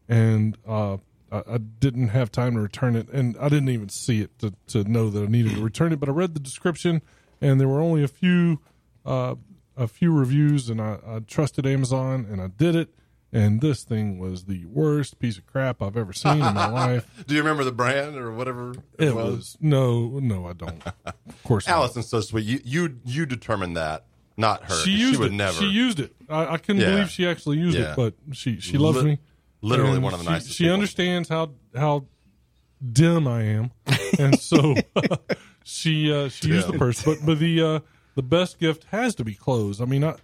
and 0.09 0.57
uh, 0.67 0.97
I, 1.31 1.43
I 1.53 1.57
didn't 1.57 2.09
have 2.09 2.31
time 2.31 2.53
to 2.55 2.61
return 2.61 2.95
it, 2.95 3.09
and 3.09 3.37
I 3.39 3.49
didn't 3.49 3.69
even 3.69 3.89
see 3.89 4.21
it 4.21 4.37
to 4.39 4.53
to 4.67 4.83
know 4.83 5.09
that 5.09 5.23
I 5.23 5.27
needed 5.27 5.55
to 5.55 5.61
return 5.63 5.91
it. 5.93 5.99
But 5.99 6.09
I 6.09 6.11
read 6.13 6.33
the 6.33 6.39
description, 6.39 7.01
and 7.41 7.59
there 7.59 7.67
were 7.67 7.81
only 7.81 8.03
a 8.03 8.07
few 8.07 8.59
uh, 9.05 9.35
a 9.77 9.87
few 9.87 10.13
reviews, 10.13 10.69
and 10.69 10.81
I, 10.81 10.97
I 11.07 11.19
trusted 11.19 11.65
Amazon, 11.65 12.27
and 12.29 12.41
I 12.41 12.47
did 12.47 12.75
it. 12.75 12.89
And 13.33 13.61
this 13.61 13.83
thing 13.83 14.19
was 14.19 14.43
the 14.43 14.65
worst 14.65 15.17
piece 15.19 15.37
of 15.37 15.45
crap 15.45 15.81
I've 15.81 15.95
ever 15.95 16.11
seen 16.11 16.33
in 16.33 16.53
my 16.53 16.67
life. 16.71 17.07
Do 17.25 17.33
you 17.33 17.39
remember 17.41 17.63
the 17.63 17.71
brand 17.71 18.17
or 18.17 18.31
whatever 18.33 18.71
it, 18.99 19.07
It 19.09 19.15
was 19.15 19.57
no, 19.61 20.19
no, 20.19 20.47
I 20.47 20.53
don't. 20.53 20.83
Of 21.05 21.43
course, 21.43 21.65
not. 21.67 21.77
Allison's 21.77 22.07
so 22.09 22.19
sweet. 22.21 22.45
You 22.45 22.59
you 22.65 22.99
you 23.05 23.25
determined 23.25 23.77
that, 23.77 24.05
not 24.35 24.63
her. 24.65 24.75
She 24.83 24.91
used 24.91 25.19
would 25.19 25.31
it. 25.31 25.35
never. 25.35 25.53
She 25.53 25.67
used 25.67 25.99
it. 26.01 26.13
I, 26.29 26.53
I 26.53 26.57
couldn't 26.57 26.81
Yeah. 26.81 26.89
believe 26.91 27.09
she 27.09 27.25
actually 27.25 27.57
used 27.59 27.77
Yeah. 27.77 27.91
it, 27.93 27.95
but 27.95 28.13
she 28.33 28.59
she 28.59 28.77
loves 28.77 28.97
Lit- 28.97 29.05
me. 29.05 29.19
literally 29.61 29.99
one 29.99 30.13
of 30.13 30.19
the 30.19 30.25
she, 30.25 30.31
nicest 30.31 30.55
She 30.55 30.63
people. 30.65 30.73
understands 30.73 31.29
how 31.29 31.51
how 31.75 32.05
dim 32.91 33.27
I 33.27 33.43
am, 33.43 33.71
and 34.19 34.37
so 34.39 34.75
she 35.63 36.11
uh, 36.13 36.29
she 36.29 36.49
used 36.49 36.67
the 36.67 36.77
purse. 36.77 37.01
But 37.03 37.19
but 37.25 37.39
the 37.39 37.61
uh, 37.61 37.79
the 38.15 38.23
best 38.23 38.59
gift 38.59 38.85
has 38.91 39.15
to 39.15 39.23
be 39.23 39.33
clothes. 39.35 39.79
I 39.81 39.85
mean, 39.85 40.03
I, 40.03 40.15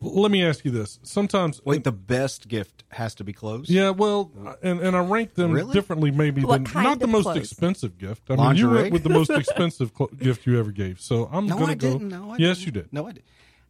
let 0.00 0.30
me 0.30 0.42
ask 0.44 0.64
you 0.64 0.70
this. 0.70 0.98
Sometimes, 1.02 1.60
Wait, 1.64 1.84
the 1.84 1.92
best 1.92 2.48
gift 2.48 2.84
has 2.90 3.14
to 3.16 3.24
be 3.24 3.32
clothes. 3.32 3.68
yeah, 3.70 3.90
well, 3.90 4.30
and 4.62 4.80
and 4.80 4.96
I 4.96 5.00
rank 5.00 5.34
them 5.34 5.52
Really? 5.52 5.72
differently, 5.74 6.10
maybe 6.10 6.42
What 6.42 6.56
than 6.56 6.64
kind 6.64 6.84
not 6.84 6.98
the 7.00 7.06
most 7.06 7.24
clothes? 7.24 7.36
expensive 7.38 7.98
gift. 7.98 8.30
I 8.30 8.36
mean, 8.36 8.56
you 8.56 8.66
Lingerie? 8.66 8.82
went 8.82 8.92
with 8.92 9.02
the 9.02 9.10
most 9.10 9.30
expensive 9.42 9.92
cl- 9.96 10.08
gift 10.18 10.46
you 10.46 10.58
ever 10.58 10.72
gave. 10.72 11.00
So 11.00 11.28
I'm 11.32 11.46
No, 11.46 11.58
gonna 11.58 11.72
I 11.72 11.74
go. 11.74 11.92
didn't. 11.92 12.08
No, 12.08 12.30
I 12.32 12.36
yes, 12.38 12.58
didn't. 12.58 12.66
you 12.66 12.72
did. 12.82 12.92
No, 12.92 13.06
I 13.06 13.12
did. 13.12 13.22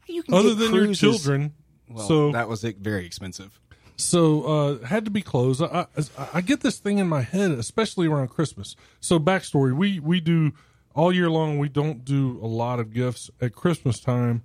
You 0.07 0.23
can 0.23 0.35
Other 0.35 0.51
get 0.51 0.59
than 0.59 0.75
your 0.75 0.95
children. 0.95 1.53
Well, 1.89 2.07
so 2.07 2.33
that 2.33 2.49
was 2.49 2.63
it 2.65 2.79
very 2.79 3.05
expensive. 3.07 3.59
So 3.97 4.45
uh, 4.45 4.87
had 4.87 5.05
to 5.05 5.11
be 5.11 5.21
closed. 5.23 5.61
I, 5.63 5.87
I, 6.17 6.29
I 6.35 6.41
get 6.41 6.61
this 6.63 6.79
thing 6.79 6.99
in 6.99 7.07
my 7.09 7.21
head, 7.23 7.51
especially 7.51 8.07
around 8.07 8.29
Christmas. 8.29 8.75
So 9.01 9.19
backstory: 9.19 9.77
we 9.77 9.99
we 10.01 10.21
do 10.21 10.53
all 10.95 11.13
year 11.13 11.29
long. 11.29 11.59
We 11.59 11.69
don't 11.69 12.05
do 12.05 12.39
a 12.43 12.47
lot 12.47 12.81
of 12.81 12.93
gifts 12.95 13.31
at 13.41 13.55
Christmas 13.55 14.01
time. 14.01 14.43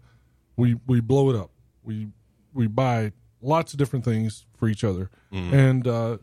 We 0.57 0.75
we 0.87 0.99
blow 0.99 1.29
it 1.29 1.35
up. 1.35 1.51
We 1.85 2.09
we 2.53 2.67
buy 2.67 3.11
lots 3.41 3.73
of 3.73 3.79
different 3.79 4.05
things 4.05 4.45
for 4.57 4.67
each 4.67 4.83
other, 4.83 5.09
mm-hmm. 5.31 5.53
and 5.53 5.87
uh, 5.87 6.17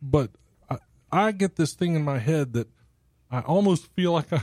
but 0.00 0.30
I, 0.70 0.78
I 1.10 1.32
get 1.32 1.56
this 1.56 1.74
thing 1.74 1.94
in 1.94 2.02
my 2.02 2.18
head 2.18 2.52
that 2.54 2.68
I 3.30 3.40
almost 3.40 3.86
feel 3.94 4.12
like 4.12 4.32
I 4.32 4.42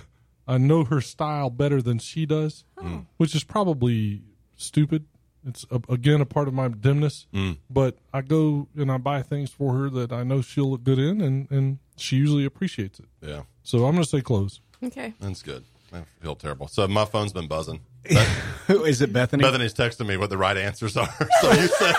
I 0.50 0.58
know 0.58 0.84
her 0.84 1.00
style 1.00 1.52
better 1.52 1.80
than 1.80 2.00
she 2.00 2.26
does, 2.26 2.66
oh. 2.80 2.84
mm. 2.84 3.06
which 3.18 3.36
is 3.36 3.44
probably 3.44 4.24
stupid. 4.56 5.06
It's 5.46 5.64
a, 5.70 5.80
again 5.88 6.22
a 6.22 6.26
part 6.26 6.48
of 6.48 6.56
my 6.56 6.68
dimness, 6.68 7.28
mm. 7.32 7.58
but 7.70 8.00
I 8.12 8.22
go 8.22 8.68
and 8.76 8.92
I 8.92 8.98
buy 8.98 9.22
things 9.22 9.52
for 9.52 9.74
her 9.76 9.90
that 9.92 10.12
I 10.12 10.24
know 10.24 10.42
she'll 10.42 10.72
look 10.72 10.84
good 10.84 10.98
in, 10.98 11.22
and 11.22 11.50
and 11.52 11.78
she 11.98 12.16
usually 12.16 12.46
appreciates 12.46 13.00
it. 13.00 13.06
Yeah, 13.22 13.44
So 13.62 13.86
I'm 13.86 13.94
going 13.94 14.04
to 14.04 14.10
say 14.10 14.22
clothes. 14.22 14.60
Okay. 14.84 15.14
that's 15.20 15.44
good. 15.44 15.64
I 15.94 16.04
feel 16.22 16.36
terrible. 16.36 16.68
So 16.68 16.88
my 16.88 17.06
phone's 17.06 17.34
been 17.34 17.48
buzzing. 17.48 17.82
Is 18.70 19.02
it 19.02 19.12
Bethany? 19.12 19.42
Bethany's 19.44 19.74
texting 19.74 20.08
me 20.08 20.18
what 20.18 20.30
the 20.30 20.38
right 20.38 20.58
answers 20.58 20.96
are. 20.98 21.08
So 21.42 21.52
you 21.52 21.68
said 21.68 21.96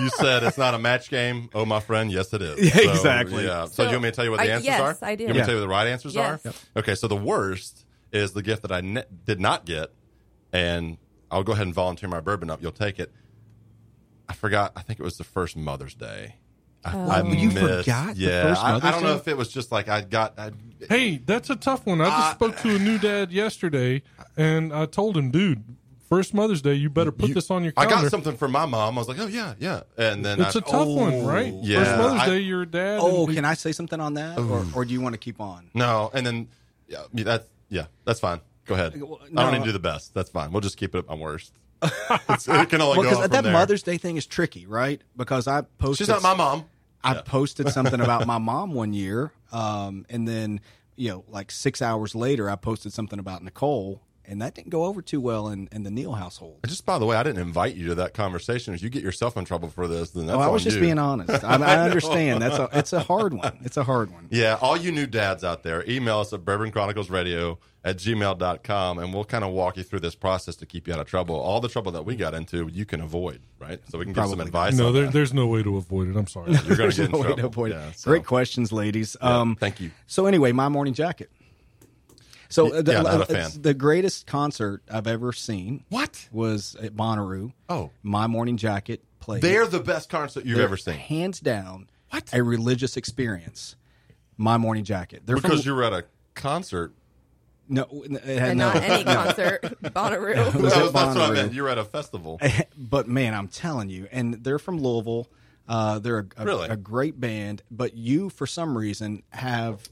you 0.00 0.08
said 0.10 0.42
it's 0.42 0.56
not 0.58 0.74
a 0.74 0.78
match 0.78 1.10
game. 1.10 1.50
Oh, 1.54 1.64
my 1.66 1.80
friend, 1.80 2.10
yes, 2.10 2.32
it 2.32 2.40
is. 2.42 2.58
Yeah, 2.74 2.82
So, 2.84 2.90
exactly. 2.90 3.44
Yeah. 3.44 3.66
So, 3.66 3.72
So, 3.72 3.82
you 3.84 3.88
want 3.90 4.02
me 4.04 4.08
to 4.10 4.16
tell 4.16 4.24
you 4.24 4.30
what 4.30 4.38
the 4.40 4.44
I- 4.44 4.54
answers 4.54 4.66
yes, 4.66 4.80
are? 4.80 4.98
I 5.02 5.14
do. 5.14 5.24
You 5.24 5.28
want 5.28 5.36
me 5.36 5.40
to 5.40 5.46
tell 5.46 5.54
you 5.54 5.60
what 5.60 5.66
the 5.66 5.68
right 5.68 5.86
answers 5.86 6.14
Yes. 6.14 6.44
are? 6.44 6.48
Yep. 6.48 6.54
Okay. 6.78 6.94
So 6.94 7.08
the 7.08 7.16
worst 7.16 7.84
is 8.12 8.32
the 8.32 8.42
gift 8.42 8.62
that 8.62 8.72
I 8.72 8.80
ne- 8.80 9.04
did 9.24 9.38
not 9.40 9.64
get, 9.66 9.90
and 10.52 10.96
I'll 11.30 11.42
go 11.44 11.52
ahead 11.52 11.66
and 11.66 11.74
volunteer 11.74 12.08
my 12.08 12.20
bourbon 12.20 12.48
up. 12.50 12.62
You'll 12.62 12.72
take 12.72 12.98
it. 12.98 13.12
I 14.28 14.34
forgot. 14.34 14.72
I 14.76 14.82
think 14.82 14.98
it 14.98 15.02
was 15.02 15.18
the 15.18 15.24
first 15.24 15.56
Mother's 15.56 15.94
Day. 15.94 16.36
I, 16.84 16.90
I 16.96 17.20
Oh. 17.20 17.26
You 17.32 17.48
missed- 17.50 17.58
forgot 17.60 18.14
the 18.14 18.20
Yeah, 18.20 18.42
first 18.42 18.62
I, 18.64 18.76
I 18.76 18.90
don't 18.90 19.02
know 19.02 19.14
if 19.16 19.28
it 19.28 19.36
was 19.36 19.48
just 19.48 19.70
like 19.72 19.88
I 19.88 20.00
got. 20.02 20.38
I, 20.38 20.50
Hey, 20.88 21.18
that's 21.24 21.48
a 21.48 21.54
tough 21.56 21.86
one. 21.86 22.00
I 22.00 22.06
just 22.06 22.16
Uh, 22.18 22.30
spoke 22.34 22.56
to 22.62 22.74
a 22.74 22.78
new 22.78 22.98
dad 22.98 23.30
yesterday, 23.30 24.02
and 24.36 24.72
I 24.72 24.86
told 24.86 25.16
him, 25.16 25.30
dude, 25.30 25.62
first 26.08 26.34
Mother's 26.34 26.60
Day, 26.60 26.74
you 26.74 26.90
better 26.90 27.12
put 27.12 27.28
you- 27.28 27.34
this 27.34 27.52
on 27.52 27.62
your 27.62 27.70
calendar. 27.70 27.94
I 27.96 28.00
got 28.02 28.10
something 28.10 28.36
from 28.36 28.50
my 28.50 28.66
mom. 28.66 28.98
I 28.98 29.00
was 29.00 29.06
like, 29.08 29.20
oh 29.20 29.28
yeah, 29.28 29.54
yeah, 29.60 29.82
and 29.96 30.24
then 30.24 30.40
it's 30.40 30.56
I, 30.56 30.58
a 30.58 30.62
tough 30.62 30.88
one, 30.88 31.14
oh, 31.14 31.26
right? 31.26 31.54
Yeah, 31.62 31.84
First 31.84 31.96
Mother's 31.98 32.20
I- 32.22 32.26
Day, 32.26 32.38
you're 32.40 32.62
a 32.62 32.66
dad. 32.66 32.98
oh, 33.00 33.26
and- 33.26 33.34
can 33.36 33.44
I 33.44 33.54
say 33.54 33.70
something 33.70 34.00
on 34.00 34.14
that, 34.14 34.38
or, 34.40 34.66
or 34.74 34.84
do 34.84 34.92
you 34.92 35.00
want 35.00 35.12
to 35.12 35.18
keep 35.18 35.40
on? 35.40 35.70
No, 35.72 36.10
and 36.12 36.26
then 36.26 36.48
yeah, 36.88 37.02
yeah, 37.14 37.24
that's 37.24 37.46
yeah, 37.68 37.86
that's 38.04 38.18
fine. 38.18 38.40
Go 38.66 38.74
ahead. 38.74 39.00
Well, 39.00 39.20
I 39.36 39.42
don't 39.44 39.52
need 39.52 39.58
to 39.60 39.64
do 39.66 39.72
the 39.72 39.78
best. 39.78 40.14
That's 40.14 40.30
fine. 40.30 40.50
We'll 40.50 40.60
just 40.62 40.76
keep 40.76 40.94
it 40.96 40.98
at 40.98 41.08
my 41.08 41.14
worst. 41.14 41.52
It's- 41.82 42.46
it 42.48 42.68
can 42.70 42.80
only 42.80 42.98
Well, 42.98 43.02
go 43.10 43.16
up 43.18 43.22
from 43.22 43.30
that 43.32 43.42
there. 43.44 43.52
Mother's 43.52 43.82
Day 43.82 43.98
thing 43.98 44.16
is 44.16 44.26
tricky, 44.26 44.66
right? 44.66 45.00
Because 45.16 45.46
I 45.48 45.62
posted. 45.78 45.98
She's 46.06 46.08
not 46.08 46.22
my 46.22 46.34
mom. 46.34 46.64
I 47.04 47.14
posted 47.22 47.68
something 47.70 48.00
about 48.00 48.26
my 48.26 48.38
mom 48.50 48.72
one 48.72 48.92
year, 48.92 49.32
um, 49.52 50.06
and 50.08 50.26
then 50.26 50.60
you 50.96 51.08
know, 51.08 51.24
like 51.28 51.50
six 51.50 51.80
hours 51.82 52.14
later, 52.14 52.50
I 52.50 52.56
posted 52.56 52.92
something 52.92 53.18
about 53.18 53.42
Nicole, 53.42 54.02
and 54.32 54.42
that 54.42 54.54
didn't 54.54 54.70
go 54.70 54.84
over 54.86 55.00
too 55.00 55.20
well 55.20 55.48
in, 55.48 55.68
in 55.70 55.84
the 55.84 55.90
Neal 55.90 56.12
household. 56.14 56.58
Just 56.66 56.84
by 56.84 56.98
the 56.98 57.06
way, 57.06 57.16
I 57.16 57.22
didn't 57.22 57.42
invite 57.42 57.74
you 57.76 57.86
to 57.88 57.94
that 57.96 58.14
conversation. 58.14 58.74
If 58.74 58.82
you 58.82 58.88
get 58.90 59.02
yourself 59.04 59.36
in 59.36 59.44
trouble 59.44 59.68
for 59.68 59.86
this, 59.86 60.10
then 60.10 60.26
that's 60.26 60.36
Oh, 60.36 60.40
I 60.40 60.48
was 60.48 60.62
on 60.62 60.64
just 60.64 60.76
you. 60.76 60.82
being 60.82 60.98
honest. 60.98 61.44
I, 61.44 61.56
I 61.56 61.78
understand 61.84 62.42
that's 62.42 62.58
a 62.58 62.68
it's 62.72 62.92
a 62.92 63.00
hard 63.00 63.34
one. 63.34 63.58
It's 63.62 63.76
a 63.76 63.84
hard 63.84 64.10
one. 64.10 64.26
Yeah, 64.30 64.58
all 64.60 64.76
you 64.76 64.90
new 64.90 65.06
dads 65.06 65.44
out 65.44 65.62
there, 65.62 65.84
email 65.88 66.18
us 66.18 66.32
at 66.32 66.44
Bourbon 66.44 66.72
Chronicles 66.72 67.10
Radio 67.10 67.58
at 67.84 67.96
gmail.com 67.96 68.98
and 68.98 69.12
we'll 69.12 69.24
kind 69.24 69.42
of 69.44 69.50
walk 69.52 69.76
you 69.76 69.82
through 69.82 69.98
this 70.00 70.14
process 70.14 70.56
to 70.56 70.66
keep 70.66 70.86
you 70.86 70.94
out 70.94 71.00
of 71.00 71.06
trouble. 71.06 71.34
All 71.34 71.60
the 71.60 71.68
trouble 71.68 71.92
that 71.92 72.04
we 72.04 72.16
got 72.16 72.32
into, 72.32 72.68
you 72.68 72.84
can 72.84 73.00
avoid, 73.00 73.40
right? 73.58 73.80
So 73.90 73.98
we 73.98 74.04
can 74.04 74.14
give 74.14 74.26
some 74.28 74.40
advice. 74.40 74.74
No, 74.76 74.88
on 74.88 74.94
there, 74.94 75.04
that. 75.04 75.12
there's 75.12 75.34
no 75.34 75.46
way 75.48 75.62
to 75.62 75.76
avoid 75.76 76.08
it. 76.08 76.16
I'm 76.16 76.26
sorry. 76.28 76.52
You're 76.66 76.76
going 76.76 76.76
There's 76.78 76.96
to 76.96 77.02
get 77.02 77.06
in 77.06 77.12
no 77.12 77.18
way 77.18 77.26
trouble. 77.26 77.44
avoid 77.46 77.72
it. 77.72 77.74
Yeah, 77.74 77.92
so- 77.92 78.10
Great 78.10 78.24
questions, 78.24 78.72
ladies. 78.72 79.16
Yeah, 79.20 79.40
um, 79.40 79.56
thank 79.56 79.80
you. 79.80 79.90
So 80.06 80.26
anyway, 80.26 80.52
my 80.52 80.68
morning 80.68 80.94
jacket. 80.94 81.30
So 82.52 82.66
Y- 82.66 82.78
uh, 82.78 82.82
the, 82.82 83.02
not 83.02 83.06
a 83.06 83.20
it's 83.22 83.54
fan. 83.54 83.62
the 83.62 83.74
greatest 83.74 84.26
concert 84.26 84.82
I've 84.90 85.06
ever 85.06 85.32
seen 85.32 85.84
What? 85.88 86.28
was 86.30 86.76
at 86.82 86.94
Bonnaroo. 86.94 87.52
Oh. 87.68 87.90
my 88.02 88.26
morning 88.26 88.56
jacket 88.58 89.02
played. 89.20 89.42
They're 89.42 89.66
the 89.66 89.80
best 89.80 90.08
concert 90.10 90.44
you've 90.44 90.56
They're 90.56 90.64
ever 90.66 90.76
seen. 90.76 90.94
hands 90.94 91.40
down. 91.40 91.88
What? 92.10 92.28
a 92.34 92.42
religious 92.42 92.96
experience? 92.98 93.74
My 94.36 94.58
morning 94.58 94.84
jacket. 94.84 95.22
They're 95.24 95.36
Because 95.36 95.62
from, 95.62 95.70
you 95.70 95.74
were 95.76 95.84
at 95.84 95.92
a 95.94 96.04
concert. 96.34 96.92
no, 97.68 97.86
it 98.04 98.22
had 98.22 98.50
and 98.50 98.58
no, 98.58 98.72
not 98.72 98.82
any 98.82 99.04
concert. 99.14 99.62
Bonnaroo. 99.82 100.54
was 100.60 100.74
Well, 100.74 100.88
at 100.88 100.92
that's 100.92 100.92
what 100.92 100.96
I 100.96 101.14
Bonnaroo. 101.30 101.34
meant. 101.34 101.52
You 101.54 101.62
were 101.62 101.68
at 101.70 101.78
a 101.78 101.84
festival. 101.84 102.38
but 102.76 103.08
man, 103.08 103.32
I'm 103.34 103.48
telling 103.48 103.88
you, 103.88 104.08
and 104.12 104.34
they're 104.44 104.58
from 104.58 104.78
Louisville. 104.78 105.26
Uh, 105.66 106.00
they're 106.00 106.18
a, 106.18 106.26
a, 106.36 106.44
Really? 106.44 106.68
a 106.68 106.76
great 106.76 107.18
band, 107.18 107.62
but 107.70 107.96
you, 107.96 108.28
for 108.28 108.46
some 108.46 108.76
reason, 108.76 109.22
have 109.30 109.82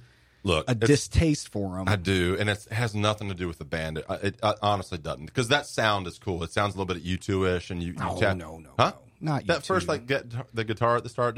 Look, 0.42 0.70
a 0.70 0.74
distaste 0.74 1.50
for 1.50 1.76
them. 1.76 1.88
I 1.88 1.96
do, 1.96 2.36
and 2.40 2.48
it's, 2.48 2.66
it 2.66 2.72
has 2.72 2.94
nothing 2.94 3.28
to 3.28 3.34
do 3.34 3.46
with 3.46 3.58
the 3.58 3.64
band. 3.64 3.98
It, 3.98 4.04
it, 4.22 4.38
uh 4.42 4.54
honestly 4.62 4.98
doesn't, 4.98 5.26
because 5.26 5.48
that 5.48 5.66
sound 5.66 6.06
is 6.06 6.18
cool. 6.18 6.42
It 6.44 6.50
sounds 6.52 6.74
a 6.74 6.78
little 6.78 6.92
bit 6.94 7.02
U 7.02 7.16
two 7.18 7.46
ish, 7.46 7.70
and 7.70 7.82
you, 7.82 7.92
you 7.92 7.98
Oh, 8.00 8.18
tap- 8.18 8.36
no, 8.36 8.58
no, 8.58 8.70
huh? 8.78 8.92
no. 8.94 9.32
Not 9.34 9.46
that 9.48 9.60
U2. 9.62 9.66
first 9.66 9.88
like 9.88 10.06
get 10.06 10.24
the 10.54 10.64
guitar 10.64 10.96
at 10.96 11.02
the 11.02 11.10
start, 11.10 11.36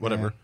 whatever. 0.00 0.34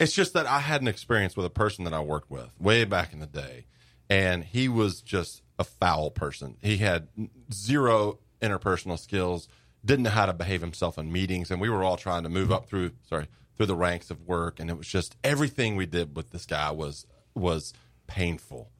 It's 0.00 0.12
just 0.12 0.32
that 0.34 0.46
I 0.46 0.58
had 0.60 0.80
an 0.82 0.88
experience 0.88 1.36
with 1.36 1.46
a 1.46 1.50
person 1.50 1.84
that 1.84 1.92
I 1.94 2.00
worked 2.00 2.30
with 2.30 2.50
way 2.60 2.84
back 2.84 3.12
in 3.12 3.20
the 3.20 3.26
day, 3.26 3.66
and 4.10 4.42
he 4.44 4.68
was 4.68 5.00
just 5.00 5.42
a 5.60 5.64
foul 5.64 6.10
person. 6.10 6.56
He 6.62 6.78
had 6.78 7.08
zero 7.52 8.18
interpersonal 8.42 8.98
skills, 8.98 9.48
didn't 9.84 10.04
know 10.04 10.10
how 10.10 10.26
to 10.26 10.32
behave 10.32 10.60
himself 10.60 10.98
in 10.98 11.12
meetings, 11.12 11.50
and 11.50 11.60
we 11.60 11.68
were 11.68 11.82
all 11.84 11.96
trying 11.96 12.22
to 12.24 12.28
move 12.28 12.50
up 12.52 12.68
through 12.68 12.92
sorry 13.08 13.26
through 13.56 13.66
the 13.66 13.76
ranks 13.76 14.10
of 14.10 14.22
work, 14.26 14.60
and 14.60 14.70
it 14.70 14.76
was 14.78 14.86
just 14.86 15.16
everything 15.24 15.74
we 15.76 15.86
did 15.86 16.16
with 16.16 16.30
this 16.30 16.46
guy 16.46 16.70
was 16.70 17.06
was 17.38 17.72
painful. 18.06 18.70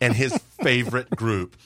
and 0.00 0.14
his 0.14 0.36
favorite 0.62 1.10
group 1.10 1.56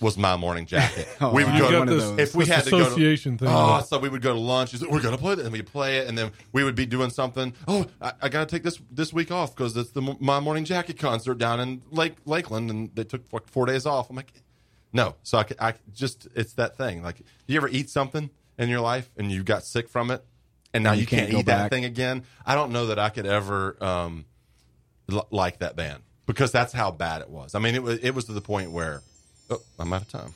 was 0.00 0.18
my 0.18 0.36
morning 0.36 0.66
jacket. 0.66 1.06
Oh, 1.20 1.32
we 1.32 1.44
would 1.44 1.56
go 1.56 1.70
to 1.70 1.78
one 1.78 1.88
of 1.88 1.94
this- 1.94 2.04
those. 2.04 2.18
if 2.18 2.34
we 2.34 2.44
this 2.44 2.54
had 2.56 2.64
to 2.64 2.70
go 2.72 2.78
to 2.80 2.84
association 2.86 3.38
thing. 3.38 3.48
Oh, 3.50 3.80
so 3.82 3.98
we 3.98 4.08
would 4.08 4.20
go 4.22 4.32
to 4.32 4.38
lunch. 4.38 4.78
Like, 4.80 4.90
We're 4.90 5.00
gonna 5.00 5.16
play 5.16 5.36
this, 5.36 5.44
and 5.44 5.52
we'd 5.52 5.66
play 5.66 5.98
it, 5.98 6.08
and 6.08 6.18
then 6.18 6.32
we 6.52 6.64
would 6.64 6.74
be 6.74 6.86
doing 6.86 7.10
something. 7.10 7.54
Oh, 7.68 7.86
I, 8.00 8.12
I 8.22 8.28
gotta 8.28 8.46
take 8.46 8.64
this 8.64 8.80
this 8.90 9.12
week 9.12 9.30
off 9.30 9.54
because 9.54 9.76
it's 9.76 9.90
the 9.90 10.16
my 10.18 10.40
morning 10.40 10.64
jacket 10.64 10.98
concert 10.98 11.38
down 11.38 11.60
in 11.60 11.82
Lake 11.92 12.16
Lakeland, 12.26 12.68
and 12.70 12.90
they 12.94 13.04
took 13.04 13.22
like 13.32 13.46
four 13.48 13.64
days 13.66 13.86
off. 13.86 14.10
I'm 14.10 14.16
like, 14.16 14.32
no. 14.92 15.14
So 15.22 15.38
I, 15.38 15.44
could- 15.44 15.60
I 15.60 15.74
just 15.94 16.26
it's 16.34 16.54
that 16.54 16.76
thing. 16.76 17.02
Like, 17.04 17.18
do 17.18 17.24
you 17.46 17.56
ever 17.56 17.68
eat 17.68 17.88
something 17.88 18.28
in 18.58 18.68
your 18.68 18.80
life 18.80 19.08
and 19.16 19.30
you 19.30 19.44
got 19.44 19.64
sick 19.64 19.88
from 19.88 20.10
it, 20.10 20.24
and 20.74 20.82
now 20.82 20.90
And 20.90 20.98
you, 20.98 21.02
you 21.02 21.06
can't, 21.06 21.20
can't 21.22 21.32
go 21.32 21.38
eat 21.38 21.46
that 21.46 21.70
thing 21.70 21.84
again? 21.84 22.24
I 22.44 22.56
don't 22.56 22.72
know 22.72 22.86
that 22.86 22.98
I 22.98 23.08
could 23.08 23.26
ever 23.26 23.76
um, 23.82 24.24
l- 25.10 25.26
like 25.30 25.58
that 25.60 25.76
band 25.76 26.02
because 26.26 26.52
that's 26.52 26.72
how 26.72 26.90
bad 26.90 27.22
it 27.22 27.28
was. 27.30 27.54
I 27.54 27.58
mean, 27.58 27.74
it 27.74 27.82
was 27.82 27.98
it 28.00 28.10
was 28.12 28.24
to 28.26 28.32
the 28.32 28.40
point 28.40 28.70
where 28.72 29.02
oh, 29.50 29.60
I'm 29.78 29.92
out 29.92 30.02
of 30.02 30.08
time. 30.08 30.34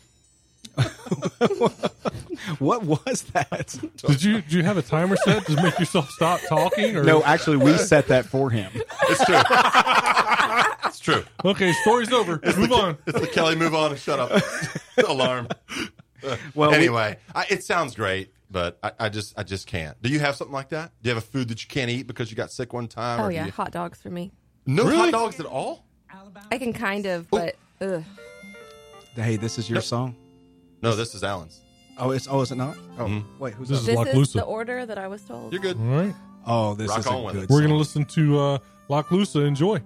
what 2.58 2.84
was 2.84 3.22
that? 3.32 3.78
Did 4.06 4.22
you 4.22 4.34
did 4.42 4.52
you 4.52 4.62
have 4.62 4.76
a 4.76 4.82
timer 4.82 5.16
set 5.16 5.46
to 5.46 5.62
make 5.62 5.78
yourself 5.78 6.10
stop 6.10 6.40
talking? 6.48 6.96
Or 6.96 7.04
no, 7.04 7.22
actually, 7.22 7.56
we 7.58 7.76
set 7.78 8.08
that 8.08 8.26
for 8.26 8.50
him. 8.50 8.70
It's 9.08 9.24
true. 9.24 9.40
it's 10.86 10.98
true. 11.00 11.24
Okay, 11.44 11.72
story's 11.82 12.12
over. 12.12 12.40
Move 12.56 12.72
on. 12.72 12.98
It's 13.06 13.20
the 13.20 13.26
Kelly 13.26 13.56
move 13.56 13.74
on 13.74 13.92
and 13.92 14.00
shut 14.00 14.18
up 14.18 14.42
alarm. 15.08 15.48
Well, 16.56 16.70
we- 16.70 16.76
anyway, 16.76 17.18
I, 17.36 17.46
it 17.50 17.62
sounds 17.62 17.94
great, 17.94 18.32
but 18.50 18.78
I, 18.82 18.90
I 18.98 19.08
just 19.10 19.38
I 19.38 19.44
just 19.44 19.68
can't. 19.68 20.00
Do 20.02 20.08
you 20.08 20.18
have 20.18 20.34
something 20.34 20.52
like 20.54 20.70
that? 20.70 20.90
Do 21.00 21.08
you 21.08 21.14
have 21.14 21.22
a 21.22 21.26
food 21.26 21.46
that 21.48 21.62
you 21.62 21.68
can't 21.68 21.88
eat 21.88 22.08
because 22.08 22.30
you 22.32 22.36
got 22.36 22.50
sick 22.50 22.72
one 22.72 22.88
time? 22.88 23.20
Oh 23.20 23.24
or 23.24 23.30
yeah, 23.30 23.44
you- 23.46 23.52
hot 23.52 23.70
dogs 23.70 24.00
for 24.02 24.10
me. 24.10 24.32
No 24.66 24.84
Really? 24.84 24.96
hot 24.96 25.12
dogs 25.12 25.40
at 25.40 25.46
all. 25.46 25.84
I 26.50 26.58
can 26.58 26.72
kind 26.72 27.06
of, 27.06 27.28
but 27.30 27.56
ugh. 27.80 28.02
hey, 29.14 29.36
this 29.36 29.58
is 29.58 29.68
your 29.70 29.80
song. 29.80 30.14
No, 30.82 30.94
this 30.94 31.14
is 31.14 31.24
Alan's. 31.24 31.60
Oh, 31.98 32.10
it's 32.10 32.28
oh, 32.30 32.42
is 32.42 32.52
it 32.52 32.56
not? 32.56 32.76
Oh, 32.98 33.04
Mm-hmm. 33.04 33.38
wait, 33.38 33.54
who's 33.54 33.68
This 33.68 33.78
up? 33.78 33.80
is 33.80 33.86
this 33.86 33.96
Lock 33.96 34.06
is 34.08 34.14
Lusa. 34.14 34.32
the 34.34 34.42
order 34.44 34.84
that 34.86 34.98
I 34.98 35.08
was 35.08 35.22
told. 35.22 35.52
You're 35.52 35.62
good. 35.62 35.78
All 35.78 35.84
right. 35.86 36.14
Oh, 36.46 36.74
this 36.74 36.88
Rock 36.90 36.98
is 37.00 37.06
on 37.06 37.14
a 37.14 37.22
with 37.22 37.34
good. 37.34 37.44
it. 37.44 37.50
We're 37.50 37.60
going 37.60 37.70
to 37.70 37.76
listen 37.76 38.04
to 38.04 38.38
uh, 38.38 38.58
Lock 38.88 39.08
Lusa. 39.08 39.46
Enjoy. 39.46 39.80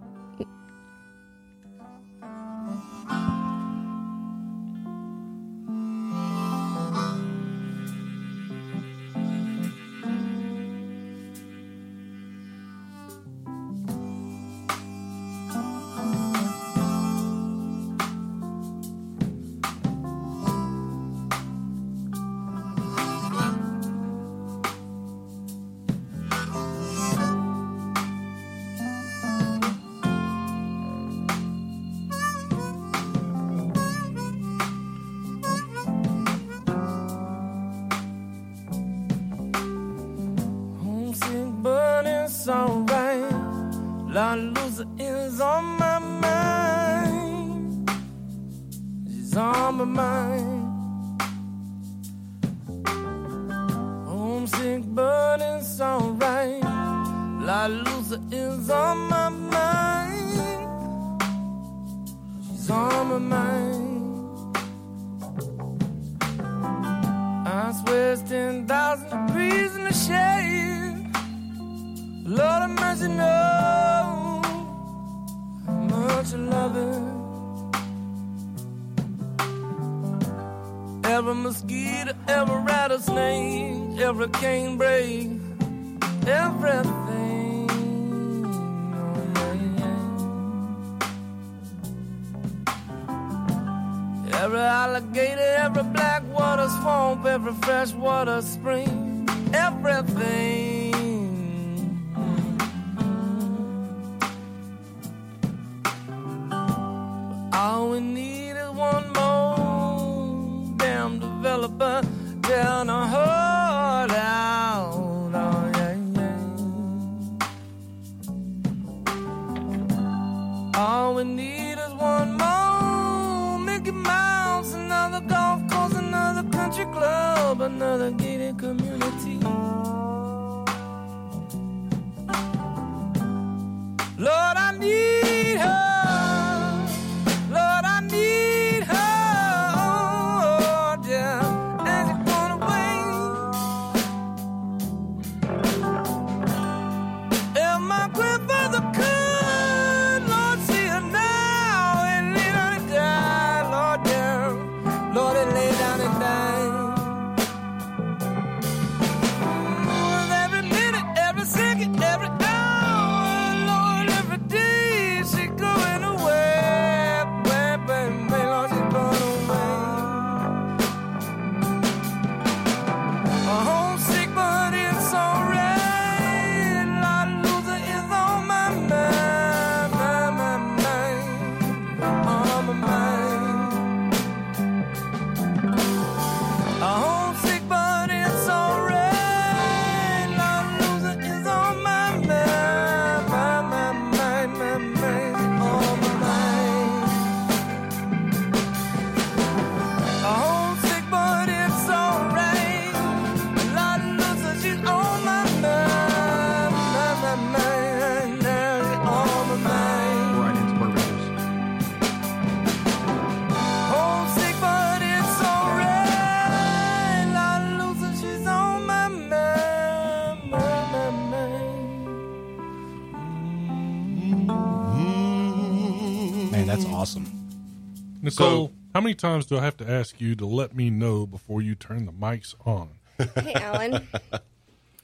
Nicole, 228.40 228.72
how 228.94 229.00
many 229.00 229.14
times 229.14 229.46
do 229.46 229.59
I 229.59 229.62
have 229.62 229.76
to 229.79 229.90
ask 229.90 230.20
you 230.20 230.35
to 230.37 230.46
let 230.46 230.74
me 230.74 230.90
know 230.90 231.26
before 231.26 231.62
you 231.62 231.74
turn 231.74 232.07
the 232.07 232.12
mics 232.12 232.55
on? 232.66 232.90
Hey, 233.37 233.55
Alan. 233.55 234.09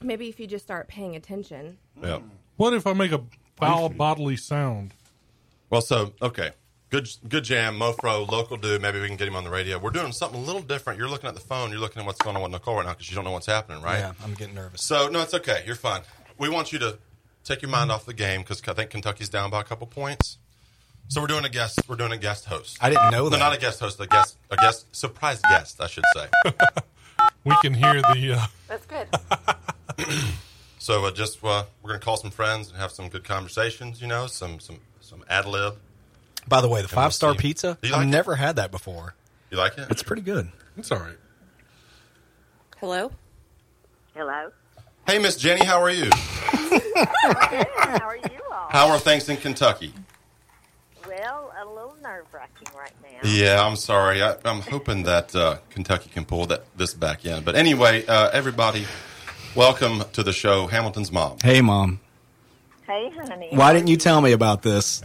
Maybe 0.01 0.29
if 0.29 0.39
you 0.39 0.47
just 0.47 0.65
start 0.65 0.87
paying 0.87 1.15
attention. 1.15 1.77
Yeah. 2.01 2.19
What 2.57 2.73
if 2.73 2.85
I 2.85 2.93
make 2.93 3.11
a 3.11 3.21
foul 3.55 3.89
bodily 3.89 4.37
sound? 4.37 4.93
Well, 5.69 5.81
so 5.81 6.13
okay, 6.21 6.51
good 6.89 7.09
good 7.27 7.43
jam, 7.43 7.77
Mofro, 7.79 8.29
local 8.29 8.57
dude. 8.57 8.81
Maybe 8.81 8.99
we 8.99 9.07
can 9.07 9.17
get 9.17 9.27
him 9.27 9.35
on 9.35 9.43
the 9.43 9.49
radio. 9.49 9.77
We're 9.77 9.91
doing 9.91 10.11
something 10.11 10.39
a 10.39 10.43
little 10.43 10.61
different. 10.61 10.97
You're 10.99 11.09
looking 11.09 11.27
at 11.27 11.35
the 11.35 11.41
phone. 11.41 11.71
You're 11.71 11.79
looking 11.79 12.01
at 12.01 12.05
what's 12.05 12.21
going 12.21 12.35
on 12.35 12.41
with 12.41 12.51
Nicole 12.51 12.75
right 12.75 12.85
now 12.85 12.93
because 12.93 13.09
you 13.09 13.15
don't 13.15 13.25
know 13.25 13.31
what's 13.31 13.47
happening, 13.47 13.81
right? 13.83 13.99
Yeah, 13.99 14.13
I'm 14.23 14.33
getting 14.33 14.55
nervous. 14.55 14.83
So 14.83 15.09
no, 15.09 15.21
it's 15.21 15.33
okay. 15.33 15.63
You're 15.65 15.75
fine. 15.75 16.01
We 16.37 16.49
want 16.49 16.71
you 16.71 16.79
to 16.79 16.97
take 17.43 17.61
your 17.61 17.71
mind 17.71 17.91
off 17.91 18.05
the 18.05 18.13
game 18.13 18.41
because 18.41 18.61
I 18.67 18.73
think 18.73 18.91
Kentucky's 18.91 19.29
down 19.29 19.49
by 19.49 19.61
a 19.61 19.63
couple 19.63 19.87
points. 19.87 20.37
So 21.09 21.21
we're 21.21 21.27
doing 21.27 21.45
a 21.45 21.49
guest. 21.49 21.79
We're 21.87 21.95
doing 21.95 22.11
a 22.11 22.17
guest 22.17 22.45
host. 22.45 22.77
I 22.81 22.89
didn't 22.89 23.11
know 23.11 23.23
No, 23.23 23.29
that. 23.29 23.37
not 23.39 23.55
a 23.55 23.59
guest 23.59 23.79
host. 23.79 23.99
A 23.99 24.07
guest. 24.07 24.37
A 24.51 24.55
guest. 24.57 24.93
Surprise 24.95 25.39
guest, 25.41 25.79
I 25.81 25.87
should 25.87 26.03
say. 26.13 26.27
We 27.43 27.55
can 27.61 27.73
hear 27.73 28.01
the. 28.01 28.33
Uh, 28.37 28.47
That's 28.67 28.85
good. 28.85 29.07
So 30.79 31.05
uh, 31.05 31.11
just 31.11 31.43
uh, 31.43 31.63
we're 31.81 31.89
gonna 31.89 31.99
call 31.99 32.15
some 32.17 32.31
friends 32.31 32.69
and 32.69 32.77
have 32.77 32.91
some 32.91 33.09
good 33.09 33.23
conversations. 33.25 34.01
You 34.01 34.07
know, 34.07 34.27
some 34.27 34.59
some 34.59 34.79
some 35.01 35.23
ad 35.29 35.45
lib. 35.45 35.75
By 36.47 36.61
the 36.61 36.67
way, 36.69 36.81
the 36.81 36.87
five 36.87 37.13
star 37.13 37.33
pizza, 37.35 37.77
Do 37.81 37.89
you 37.89 37.95
I've 37.95 38.03
it? 38.03 38.05
never 38.05 38.35
had 38.35 38.55
that 38.57 38.71
before. 38.71 39.15
You 39.49 39.57
like 39.57 39.77
it? 39.77 39.87
It's 39.89 40.03
pretty 40.03 40.21
good. 40.21 40.49
it's 40.77 40.91
all 40.91 40.99
right. 40.99 41.17
Hello? 42.79 43.11
Hello. 44.15 44.51
Hey, 45.07 45.19
Miss 45.19 45.35
Jenny, 45.35 45.65
how 45.65 45.81
are 45.81 45.89
you? 45.89 46.09
How 46.53 48.07
are 48.07 48.17
you 48.17 48.39
all? 48.51 48.67
How 48.69 48.87
are 48.89 48.99
things 48.99 49.27
in 49.29 49.37
Kentucky? 49.37 49.93
Well, 51.19 51.51
a 51.59 51.65
little 51.65 51.95
nerve 52.03 52.25
wracking 52.31 52.67
right 52.77 52.91
now. 53.01 53.27
Yeah, 53.27 53.65
I'm 53.65 53.75
sorry. 53.75 54.21
I, 54.21 54.35
I'm 54.45 54.61
hoping 54.61 55.01
that 55.03 55.35
uh, 55.35 55.57
Kentucky 55.71 56.09
can 56.09 56.25
pull 56.25 56.45
that 56.47 56.65
this 56.77 56.93
back 56.93 57.25
in. 57.25 57.43
But 57.43 57.55
anyway, 57.55 58.05
uh, 58.05 58.29
everybody, 58.29 58.85
welcome 59.55 60.03
to 60.13 60.21
the 60.21 60.31
show, 60.31 60.67
Hamilton's 60.67 61.11
mom. 61.11 61.37
Hey, 61.41 61.61
mom. 61.61 62.01
Hey, 62.85 63.09
honey. 63.15 63.49
Why 63.51 63.73
didn't 63.73 63.87
you 63.87 63.97
tell 63.97 64.21
me 64.21 64.31
about 64.33 64.61
this? 64.61 65.01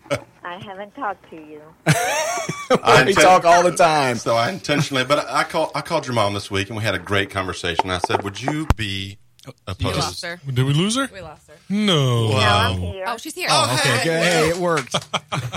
I 0.44 0.58
haven't 0.58 0.96
talked 0.96 1.30
to 1.30 1.36
you. 1.36 1.62
I 1.86 3.04
We 3.06 3.12
inten- 3.14 3.22
talk 3.22 3.44
all 3.44 3.62
the 3.62 3.76
time. 3.76 4.16
So 4.16 4.34
I 4.34 4.50
intentionally, 4.50 5.04
but 5.04 5.28
I 5.28 5.44
called. 5.44 5.70
I 5.76 5.80
called 5.82 6.06
your 6.06 6.14
mom 6.14 6.34
this 6.34 6.50
week, 6.50 6.68
and 6.70 6.76
we 6.76 6.82
had 6.82 6.96
a 6.96 6.98
great 6.98 7.30
conversation. 7.30 7.88
I 7.88 7.98
said, 7.98 8.24
"Would 8.24 8.42
you 8.42 8.66
be 8.74 9.18
We 9.80 9.86
lost 9.86 10.24
her. 10.24 10.40
Did 10.46 10.64
we 10.64 10.72
lose 10.72 10.94
her? 10.96 11.08
We 11.12 11.20
lost 11.20 11.48
her. 11.48 11.54
No. 11.68 12.28
No, 12.30 12.36
I'm 12.38 12.78
here. 12.78 13.04
Oh, 13.08 13.16
she's 13.16 13.34
here. 13.34 13.48
Oh, 13.50 13.76
okay, 13.80 14.04
good. 14.04 14.22
Hey, 14.22 14.48
it 14.50 14.56
worked. 14.56 14.94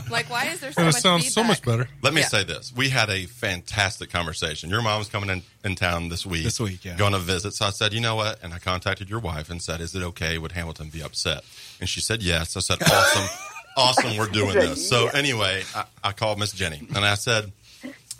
Like, 0.10 0.30
why 0.30 0.46
is 0.46 0.60
there 0.62 0.72
so 0.72 0.82
And 0.82 0.88
it 0.90 0.94
much 0.94 1.02
sounds 1.02 1.34
so 1.34 1.44
much 1.44 1.62
better. 1.64 1.90
Let 2.02 2.14
me 2.14 2.22
Yeah. 2.22 2.28
say 2.28 2.44
this: 2.44 2.72
we 2.74 2.90
had 2.90 3.10
a 3.10 3.26
fantastic 3.26 4.10
conversation. 4.12 4.70
Your 4.70 4.82
mom's 4.82 5.10
coming 5.10 5.30
in, 5.30 5.42
in 5.66 5.76
town 5.76 6.10
this 6.10 6.26
week. 6.26 6.44
This 6.44 6.60
week, 6.60 6.86
yeah. 6.86 6.96
going 6.96 7.14
to 7.14 7.20
visit. 7.20 7.54
So 7.54 7.66
I 7.66 7.72
said, 7.72 7.92
you 7.92 8.00
know 8.00 8.16
what? 8.16 8.42
And 8.44 8.54
I 8.54 8.60
contacted 8.60 9.10
your 9.10 9.20
wife 9.20 9.50
and 9.50 9.62
said, 9.62 9.82
is 9.82 9.94
it 9.96 10.04
okay? 10.04 10.38
Would 10.38 10.54
Hamilton 10.54 10.90
be 10.90 11.02
upset? 11.02 11.44
And 11.82 11.90
she 11.90 12.00
said 12.02 12.22
yes. 12.24 12.56
I 12.56 12.60
said, 12.62 12.82
awesome, 12.84 13.28
awesome. 13.78 14.18
We're 14.18 14.28
doing 14.28 14.54
this. 14.54 14.88
So 14.88 15.08
anyway, 15.08 15.64
I, 15.76 15.86
I 16.04 16.12
called 16.14 16.40
Miss 16.40 16.54
Jenny 16.54 16.88
and 16.96 17.04
I 17.04 17.16
said, 17.16 17.52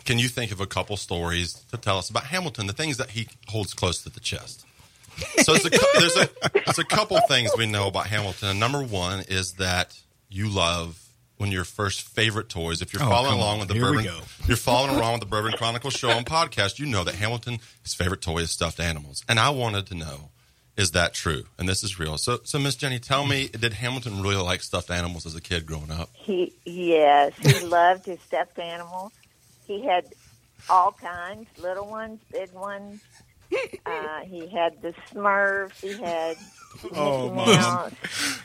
can 0.04 0.18
you 0.18 0.28
think 0.28 0.52
of 0.52 0.60
a 0.60 0.66
couple 0.66 0.96
stories 0.96 1.54
to 1.70 1.76
tell 1.78 1.96
us 1.98 2.10
about 2.10 2.24
Hamilton, 2.24 2.66
the 2.66 2.72
things 2.74 2.96
that 2.98 3.10
he 3.10 3.28
holds 3.48 3.72
close 3.74 4.02
to 4.02 4.10
the 4.10 4.20
chest? 4.20 4.65
So 5.42 5.54
it's 5.54 5.64
a, 5.64 5.70
cou- 5.70 5.98
there's 6.00 6.16
a 6.16 6.28
there's 6.64 6.78
a 6.78 6.84
couple 6.84 7.18
things 7.28 7.50
we 7.56 7.66
know 7.66 7.86
about 7.88 8.06
Hamilton. 8.08 8.58
Number 8.58 8.82
one 8.82 9.20
is 9.28 9.54
that 9.54 9.98
you 10.28 10.48
love 10.48 11.02
when 11.38 11.52
your 11.52 11.64
first 11.64 12.02
favorite 12.02 12.48
toys. 12.48 12.82
If 12.82 12.92
you're 12.92 13.02
Oh, 13.02 13.08
following 13.08 13.34
along 13.38 13.54
on. 13.54 13.58
with 13.60 13.68
the 13.68 13.74
Here 13.74 13.90
we 13.90 13.96
Bourbon, 13.98 14.04
go. 14.04 14.20
you're 14.48 14.56
following 14.56 14.96
along 14.96 15.12
with 15.12 15.20
the 15.20 15.26
Bourbon 15.26 15.52
Chronicles 15.52 15.94
show 15.94 16.10
on 16.10 16.24
podcast. 16.24 16.78
You 16.78 16.86
know 16.86 17.04
that 17.04 17.14
Hamilton 17.14 17.58
his 17.82 17.94
favorite 17.94 18.20
toy 18.22 18.38
is 18.38 18.50
stuffed 18.50 18.80
animals, 18.80 19.24
and 19.28 19.38
I 19.38 19.50
wanted 19.50 19.86
to 19.88 19.94
know. 19.94 20.30
Is 20.76 20.90
that 20.90 21.14
true? 21.14 21.44
And 21.58 21.66
this 21.66 21.82
is 21.82 21.98
real. 21.98 22.18
So, 22.18 22.40
so 22.44 22.58
Miss 22.58 22.74
Jenny, 22.76 22.98
tell 22.98 23.24
me, 23.26 23.48
did 23.48 23.72
Hamilton 23.72 24.20
really 24.20 24.36
like 24.42 24.62
stuffed 24.62 24.90
animals 24.90 25.24
as 25.24 25.34
a 25.34 25.40
kid 25.40 25.64
growing 25.64 25.90
up? 25.90 26.10
He 26.12 26.52
yes, 26.66 27.32
he 27.40 27.60
loved 27.66 28.04
his 28.04 28.20
stuffed 28.20 28.58
animals. 28.58 29.12
He 29.66 29.82
had 29.86 30.04
all 30.68 30.92
kinds, 30.92 31.46
little 31.56 31.86
ones, 31.88 32.20
big 32.30 32.52
ones. 32.52 33.00
Uh, 33.86 34.20
he 34.24 34.48
had 34.48 34.80
the 34.82 34.92
Smurfs. 35.12 35.80
He 35.80 35.92
had 36.02 36.36
Oh, 36.94 37.30
Mickey 37.30 37.52
Mouse. 37.52 37.92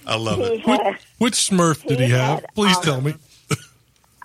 I 0.05 0.15
love 0.15 0.37
He 0.37 0.43
it. 0.43 0.61
had. 0.61 0.97
Which 1.17 1.33
Smurf 1.33 1.85
did 1.87 1.99
he 1.99 2.05
He 2.05 2.11
have? 2.11 2.41
had 2.41 2.53
Please 2.55 2.75
all 2.77 2.83
tell 2.83 2.97
of 2.99 3.05
me. 3.05 3.15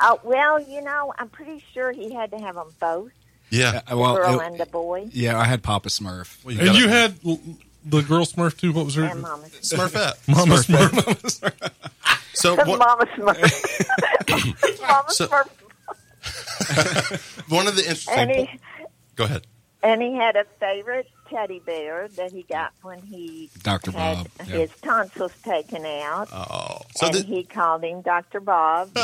Oh 0.01 0.21
well, 0.25 0.61
you 0.61 0.83
know, 0.83 1.13
I'm 1.19 1.29
pretty 1.31 1.63
sure 1.73 1.91
he 1.93 2.13
had 2.13 2.31
to 2.33 2.39
have 2.39 2.55
them 2.57 2.69
both, 2.79 3.11
Yeah. 3.51 3.81
Uh, 3.91 3.97
well, 3.97 4.17
girl 4.17 4.41
it- 4.41 4.47
and 4.47 4.59
the 4.61 4.67
boy, 4.67 5.09
yeah, 5.13 5.39
I 5.41 5.45
had 5.45 5.63
Papa 5.63 5.89
Smurf. 5.89 6.45
Well, 6.45 6.55
And 6.57 6.67
gotta- 6.67 6.79
you 6.79 6.89
had 6.89 7.15
l- 7.27 7.41
the 7.85 8.03
girl 8.03 8.27
Smurf 8.27 8.59
too. 8.59 8.73
What 8.75 8.85
was 8.85 8.95
her? 8.97 9.05
and 9.05 9.23
Mama. 9.23 9.47
Smurfette. 9.63 10.29
Mama 10.29 10.55
Smurf. 10.59 11.73
So 12.35 12.55
what, 12.57 12.79
Mama 12.79 13.07
Smurf. 13.17 14.81
Mama 14.83 15.11
So- 15.13 15.27
Smurf. 15.29 15.49
one 17.51 17.67
of 17.67 17.75
the 17.77 17.83
interesting. 17.83 18.15
And 18.19 18.31
he, 18.31 18.51
Go 19.17 19.25
ahead. 19.25 19.47
And 19.87 20.03
he 20.03 20.15
had 20.15 20.37
a 20.37 20.45
favorite 20.59 21.09
teddy 21.31 21.61
bear 21.61 22.09
that 22.17 22.33
he 22.33 22.43
got 22.43 22.73
when 22.83 23.01
he 23.01 23.51
Dr. 23.63 23.91
had 23.93 24.17
Bob. 24.17 24.29
Yeah. 24.39 24.45
his 24.59 24.71
tonsils 24.83 25.33
taken 25.43 25.85
out. 25.85 26.29
Oh, 26.33 26.79
so 26.95 27.07
and 27.07 27.15
the, 27.15 27.23
he 27.23 27.45
called 27.45 27.85
him 27.85 28.03
Dr. 28.03 28.41
Bob. 28.41 28.91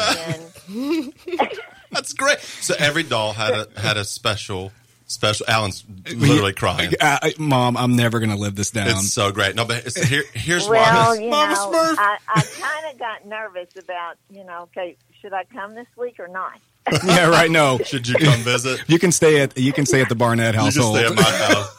And 0.73 1.13
that's 1.91 2.13
great. 2.13 2.41
So 2.41 2.75
every 2.79 3.03
doll 3.03 3.33
had 3.33 3.55
a 3.55 3.81
had 3.81 3.97
a 3.97 4.05
special 4.05 4.73
special. 5.07 5.47
Alan's 5.49 5.85
literally 6.15 6.53
crying. 6.55 6.93
Uh, 7.01 7.19
I- 7.23 7.35
Mom, 7.39 7.77
I'm 7.77 7.97
never 7.97 8.19
going 8.19 8.31
to 8.31 8.37
live 8.37 8.55
this 8.55 8.71
down. 8.71 8.89
It's 8.89 9.13
so 9.13 9.31
great. 9.31 9.55
No, 9.55 9.65
but 9.65 9.87
it's, 9.87 10.03
here, 10.03 10.25
here's 10.33 10.69
well, 10.69 11.11
why. 11.17 11.23
you 11.23 11.31
Mama 11.31 11.53
know, 11.55 11.71
Smurf. 11.71 11.95
I, 11.99 12.19
I 12.29 12.43
kind 12.43 12.93
of 12.93 12.99
got 12.99 13.27
nervous 13.27 13.69
about, 13.77 14.17
you 14.31 14.45
know, 14.45 14.63
okay, 14.63 14.97
should 15.21 15.33
I 15.33 15.45
come 15.45 15.75
this 15.75 15.87
week 15.97 16.19
or 16.19 16.29
not? 16.29 16.59
yeah, 17.05 17.29
right. 17.29 17.51
No, 17.51 17.79
Should 17.85 18.09
you 18.09 18.15
come 18.17 18.41
visit? 18.41 18.83
you 18.89 18.99
can 18.99 19.13
stay 19.13 19.41
at 19.41 19.57
you 19.59 19.73
can 19.73 19.87
stay 19.87 20.01
at 20.01 20.09
the 20.09 20.15
Barnett 20.15 20.55
You 20.55 20.61
can 20.61 20.65
household. 20.65 20.97
stay 20.97 21.07
at 21.07 21.15
my 21.15 21.23
house. 21.23 21.79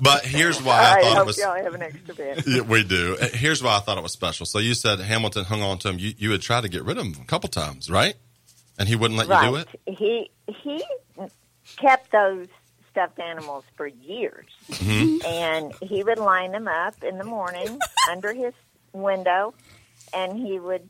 But 0.00 0.24
here's 0.24 0.62
why 0.62 0.74
I 0.78 0.98
I 0.98 1.02
thought 1.02 1.18
it 1.22 1.26
was. 1.26 1.38
y'all 1.38 1.54
have 1.54 1.74
an 1.74 1.82
extra 1.82 2.14
bed. 2.14 2.42
Yeah, 2.46 2.60
we 2.62 2.84
do. 2.84 3.16
Uh, 3.20 3.28
Here's 3.32 3.62
why 3.62 3.76
I 3.76 3.80
thought 3.80 3.96
it 3.96 4.02
was 4.02 4.12
special. 4.12 4.44
So 4.46 4.58
you 4.58 4.74
said 4.74 4.98
Hamilton 5.00 5.44
hung 5.44 5.62
on 5.62 5.78
to 5.78 5.88
him. 5.88 5.98
You, 5.98 6.12
you 6.18 6.30
had 6.32 6.40
tried 6.42 6.62
to 6.62 6.68
get 6.68 6.84
rid 6.84 6.98
of 6.98 7.06
him 7.06 7.14
a 7.20 7.24
couple 7.24 7.48
times, 7.48 7.88
right? 7.90 8.14
And 8.78 8.88
he 8.88 8.96
wouldn't 8.96 9.18
let 9.18 9.28
you 9.28 9.50
do 9.50 9.56
it. 9.56 9.68
He 9.86 10.30
he 10.46 10.84
kept 11.76 12.10
those 12.12 12.46
stuffed 12.90 13.18
animals 13.18 13.64
for 13.76 13.86
years, 13.86 14.46
Mm-hmm. 14.70 15.26
and 15.26 15.72
he 15.82 16.02
would 16.04 16.18
line 16.18 16.52
them 16.52 16.68
up 16.68 17.02
in 17.02 17.18
the 17.18 17.24
morning 17.24 17.78
under 18.10 18.32
his 18.32 18.52
window, 18.92 19.54
and 20.12 20.36
he 20.38 20.58
would 20.58 20.88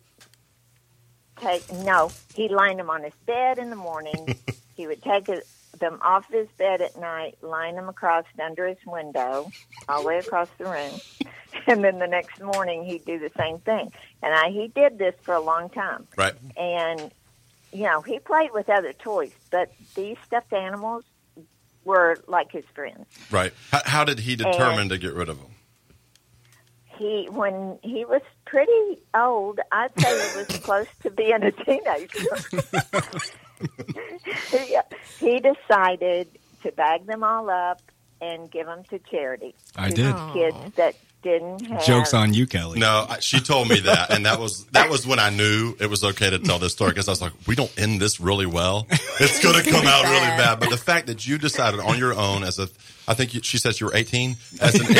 take 1.41 1.71
no, 1.73 2.11
he'd 2.35 2.51
line 2.51 2.77
them 2.77 2.91
on 2.91 3.03
his 3.03 3.13
bed 3.27 3.59
in 3.59 3.71
the 3.71 3.77
morning. 3.77 4.37
he 4.77 4.87
would 4.87 5.03
take 5.03 5.27
them 5.27 5.99
off 6.03 6.31
his 6.31 6.49
bed 6.57 6.81
at 6.81 6.99
night, 7.01 7.37
line 7.43 7.75
them 7.77 7.89
across 7.89 8.25
under 8.43 8.67
his 8.67 8.79
window, 8.87 9.51
all 9.89 10.03
the 10.03 10.09
way 10.09 10.19
across 10.19 10.49
the 10.59 10.65
room. 10.65 10.93
And 11.69 11.85
then 11.85 12.01
the 12.01 12.09
next 12.09 12.43
morning 12.43 12.85
he'd 12.85 13.05
do 13.05 13.19
the 13.21 13.31
same 13.39 13.59
thing. 13.61 13.93
And 14.23 14.35
I, 14.35 14.51
he 14.51 14.67
did 14.75 14.99
this 14.99 15.15
for 15.23 15.35
a 15.35 15.41
long 15.41 15.71
time 15.71 16.07
Right. 16.17 16.35
and 16.57 17.13
you 17.73 17.85
know 17.85 18.03
he 18.03 18.19
played 18.19 18.51
with 18.53 18.69
other 18.69 18.93
toys, 18.93 19.31
but 19.53 19.73
these 19.95 20.17
stuffed 20.27 20.53
animals 20.53 21.05
were 21.85 22.19
like 22.27 22.51
his 22.51 22.65
friends. 22.75 23.07
Right. 23.31 23.53
How, 23.71 23.81
how 23.87 24.05
did 24.05 24.19
he 24.19 24.35
determine 24.35 24.89
to 24.89 24.99
get 24.99 25.15
rid 25.15 25.29
of 25.29 25.39
him? 25.39 25.54
He 26.99 27.27
when 27.31 27.79
he 27.83 28.05
was 28.05 28.23
pretty 28.45 28.99
old, 29.15 29.61
I'd 29.73 29.99
say 30.01 30.09
he 30.09 30.37
was 30.39 30.59
close 30.61 30.87
to 31.03 31.11
being 31.11 31.43
a 31.43 31.51
teenager. 31.51 32.37
he, 34.51 34.79
he 35.19 35.41
decided 35.41 36.29
to 36.63 36.73
bag 36.73 37.07
them 37.07 37.25
all 37.25 37.51
up 37.51 37.81
and 38.21 38.51
give 38.51 38.67
them 38.67 38.85
to 38.91 38.99
charity. 39.11 39.55
I 39.77 39.91
to 39.91 39.95
did. 39.95 40.15
kids 40.33 40.75
that 40.77 40.95
didn't 41.23 41.67
have 41.67 41.85
Jokes 41.85 42.15
on 42.15 42.35
you, 42.35 42.47
Kelly. 42.47 42.79
No, 42.79 43.07
she 43.19 43.41
told 43.41 43.69
me 43.69 43.81
that, 43.81 44.13
and 44.13 44.27
that 44.27 44.39
was 44.39 44.67
that 44.67 44.91
was 44.91 45.07
when 45.07 45.19
I 45.19 45.31
knew 45.31 45.75
it 45.81 45.89
was 45.89 46.05
okay 46.05 46.31
to 46.31 46.39
tell 46.39 46.59
this 46.59 46.73
story 46.73 46.91
because 46.91 47.09
I 47.09 47.13
was 47.13 47.23
like, 47.23 47.33
we 47.47 47.55
don't 47.55 47.73
end 47.79 48.01
this 48.01 48.21
really 48.21 48.47
well. 48.47 48.87
It's 48.91 49.43
going 49.43 49.63
to 49.63 49.69
come 49.71 49.87
out 49.87 50.05
really 50.05 50.19
bad. 50.37 50.61
But 50.61 50.71
the 50.71 50.77
fact 50.77 51.07
that 51.07 51.27
you 51.27 51.39
decided 51.39 51.81
on 51.81 51.99
your 51.99 52.13
own 52.15 52.45
as 52.45 52.59
a, 52.59 52.69
I 53.07 53.15
think 53.15 53.35
you, 53.35 53.43
she 53.43 53.59
says 53.59 53.81
you 53.81 53.87
were 53.87 53.95
eighteen 53.95 54.37
as 54.61 54.75
an 54.75 54.87
18, 54.87 54.95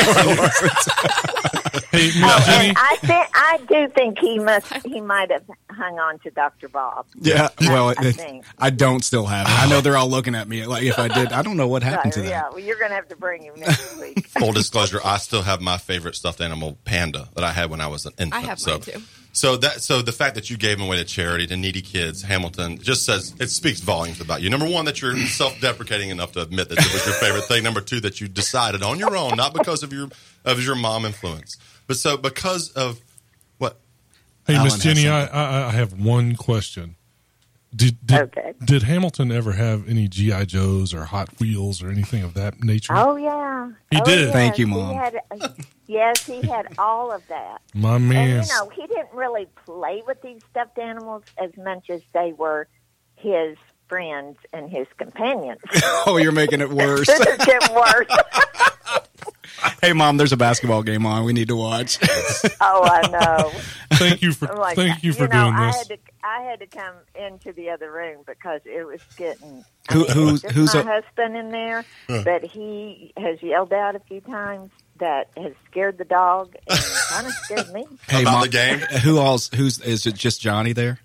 Hey, 1.91 2.07
Miss 2.19 2.45
Jenny. 2.45 2.69
And 2.69 2.77
I 2.77 2.95
think 3.01 3.27
I 3.33 3.59
do 3.67 3.87
think 3.89 4.19
he 4.19 4.39
must 4.39 4.71
he 4.85 5.01
might 5.01 5.31
have 5.31 5.43
hung 5.69 5.97
on 5.99 6.19
to 6.19 6.31
Dr. 6.31 6.67
Bob. 6.69 7.05
Yeah, 7.19 7.49
well, 7.61 7.89
I 7.89 8.07
it- 8.07 8.15
think. 8.15 8.45
I 8.57 8.69
don't 8.69 9.03
still 9.03 9.25
have 9.25 9.47
it. 9.47 9.51
I 9.51 9.67
know 9.67 9.77
oh. 9.77 9.81
they're 9.81 9.97
all 9.97 10.09
looking 10.09 10.35
at 10.35 10.47
me 10.47 10.65
like 10.65 10.83
if 10.83 10.97
I 10.99 11.07
did. 11.07 11.31
I 11.31 11.41
don't 11.41 11.57
know 11.57 11.67
what 11.67 11.83
happened 11.83 12.13
to 12.13 12.21
Right, 12.21 12.25
that. 12.25 12.31
yeah, 12.31 12.49
well, 12.49 12.59
you're 12.59 12.77
going 12.77 12.89
to 12.89 12.95
have 12.95 13.07
to 13.09 13.15
bring 13.15 13.43
him 13.43 13.53
next 13.57 13.97
week. 13.99 14.27
full 14.27 14.51
disclosure, 14.51 14.99
I 15.03 15.17
still 15.17 15.41
have 15.41 15.61
my 15.61 15.77
favorite 15.77 16.15
stuffed 16.15 16.41
animal, 16.41 16.77
panda, 16.85 17.29
that 17.35 17.43
I 17.43 17.51
had 17.51 17.69
when 17.69 17.81
I 17.81 17.87
was 17.87 18.05
an 18.05 18.13
infant. 18.17 18.43
I 18.43 18.47
have 18.47 18.59
so, 18.59 18.71
mine 18.71 18.81
too. 18.81 19.01
So 19.35 19.57
that 19.57 19.81
so 19.81 20.01
the 20.01 20.13
fact 20.13 20.35
that 20.35 20.49
you 20.49 20.55
gave 20.55 20.77
them 20.77 20.87
away 20.87 20.95
to 20.95 21.03
charity 21.03 21.45
to 21.47 21.57
needy 21.57 21.81
kids, 21.81 22.21
Hamilton, 22.21 22.77
just 22.77 23.05
says 23.05 23.33
it 23.37 23.49
speaks 23.49 23.81
volumes 23.81 24.21
about 24.21 24.41
you. 24.41 24.49
Number 24.49 24.65
one, 24.65 24.85
that 24.85 25.01
you're 25.01 25.17
self-deprecating 25.27 26.09
enough 26.09 26.31
to 26.33 26.41
admit 26.41 26.69
that 26.69 26.77
it 26.77 26.93
was 26.93 27.05
your 27.05 27.15
favorite 27.15 27.43
thing. 27.43 27.61
Number 27.61 27.81
two, 27.81 27.99
that 27.99 28.21
you 28.21 28.29
decided 28.29 28.81
on 28.81 28.97
your 28.97 29.17
own, 29.17 29.35
not 29.35 29.53
because 29.53 29.83
of 29.83 29.91
your 29.91 30.07
of 30.45 30.63
your 30.63 30.75
mom 30.75 31.03
influence, 31.03 31.57
but 31.85 31.97
so 31.97 32.15
because 32.15 32.71
of 32.71 33.01
what 33.57 33.77
Hey, 34.47 34.55
Alan 34.55 34.67
Miss 34.67 34.77
Jenny, 34.81 35.09
I. 35.09 35.25
I 35.25 35.67
I 35.67 35.71
have 35.71 35.91
one 35.99 36.37
question. 36.37 36.95
Did 37.75 37.97
did, 38.05 38.19
Okay. 38.21 38.53
did 38.63 38.83
Hamilton 38.83 39.31
ever 39.31 39.51
have 39.53 39.89
any 39.89 40.07
GI 40.07 40.45
Joes 40.45 40.93
or 40.93 41.05
Hot 41.05 41.29
Wheels 41.39 41.83
or 41.83 41.89
anything 41.89 42.23
of 42.23 42.33
that 42.35 42.63
nature? 42.63 42.93
Oh 42.95 43.15
yeah, 43.17 43.71
He 43.91 43.99
oh, 43.99 44.05
did. 44.05 44.19
yes. 44.21 44.33
Thank 44.33 44.57
you, 44.57 44.67
He 44.67 44.73
Mom. 44.73 44.95
had- 44.95 45.19
uh, 45.31 45.49
yes, 45.87 46.25
he 46.25 46.41
had 46.41 46.67
all 46.77 47.11
of 47.11 47.21
that. 47.27 47.57
My 47.73 47.97
man. 47.97 47.99
And 47.99 48.37
man. 48.37 48.43
you 48.43 48.53
know, 48.53 48.69
he 48.69 48.87
didn't 48.87 49.11
really 49.13 49.47
play 49.65 50.01
with 50.07 50.21
these 50.21 50.41
stuffed 50.51 50.77
animals 50.79 51.23
as 51.41 51.51
much 51.57 51.89
as 51.89 52.01
they 52.13 52.31
were 52.37 52.67
his 53.17 53.57
friends 53.89 54.37
and 54.53 54.69
his 54.69 54.87
companions. 54.97 55.59
Oh, 56.07 56.17
you're 56.17 56.31
making 56.31 56.61
it 56.61 56.69
worse. 56.69 57.07
this 57.07 57.19
is 57.19 57.45
getting 57.45 57.75
worse. 57.75 58.07
hey, 59.81 59.93
mom, 59.93 60.17
there's 60.17 60.33
a 60.33 60.37
basketball 60.37 60.83
game 60.83 61.05
on. 61.05 61.25
We 61.25 61.33
need 61.33 61.47
to 61.49 61.55
watch. 61.55 61.97
oh, 62.61 62.83
I 62.83 63.07
know. 63.09 63.51
thank 63.93 64.21
you 64.21 64.31
for 64.33 64.47
like, 64.47 64.75
thank 64.75 65.03
you 65.03 65.13
for 65.13 65.27
know, 65.27 65.43
doing 65.43 65.53
I 65.53 65.67
this. 65.67 65.75
Had 65.77 65.87
to, 65.89 65.97
I 66.23 66.41
had 66.43 66.59
to 66.59 66.67
come 66.67 66.95
into 67.15 67.53
the 67.53 67.69
other 67.69 67.91
room 67.91 68.23
because 68.25 68.61
it 68.65 68.85
was 68.85 69.01
getting. 69.17 69.63
I 69.89 69.93
Who- 69.93 69.99
mean, 70.05 70.09
who's- 70.11 70.41
who's 70.53 70.73
my 70.73 70.81
a- 70.81 70.83
husband 70.83 71.37
in 71.37 71.51
there? 71.51 71.85
But 72.07 72.43
he 72.43 73.13
has 73.17 73.41
yelled 73.41 73.73
out 73.73 73.95
a 73.95 73.99
few 73.99 74.21
times 74.21 74.71
that 74.97 75.29
has 75.37 75.53
scared 75.69 75.97
the 75.97 76.05
dog 76.05 76.55
and 76.69 76.79
kind 77.09 77.27
of 77.27 77.33
scared 77.33 77.73
me. 77.73 77.85
hey, 78.09 78.21
About 78.21 78.31
mom, 78.31 78.41
the 78.43 78.47
game? 78.49 78.79
Who 78.79 79.17
else? 79.19 79.49
Who's 79.53 79.79
is 79.81 80.05
it? 80.07 80.15
Just 80.15 80.39
Johnny 80.41 80.73
there? 80.73 80.99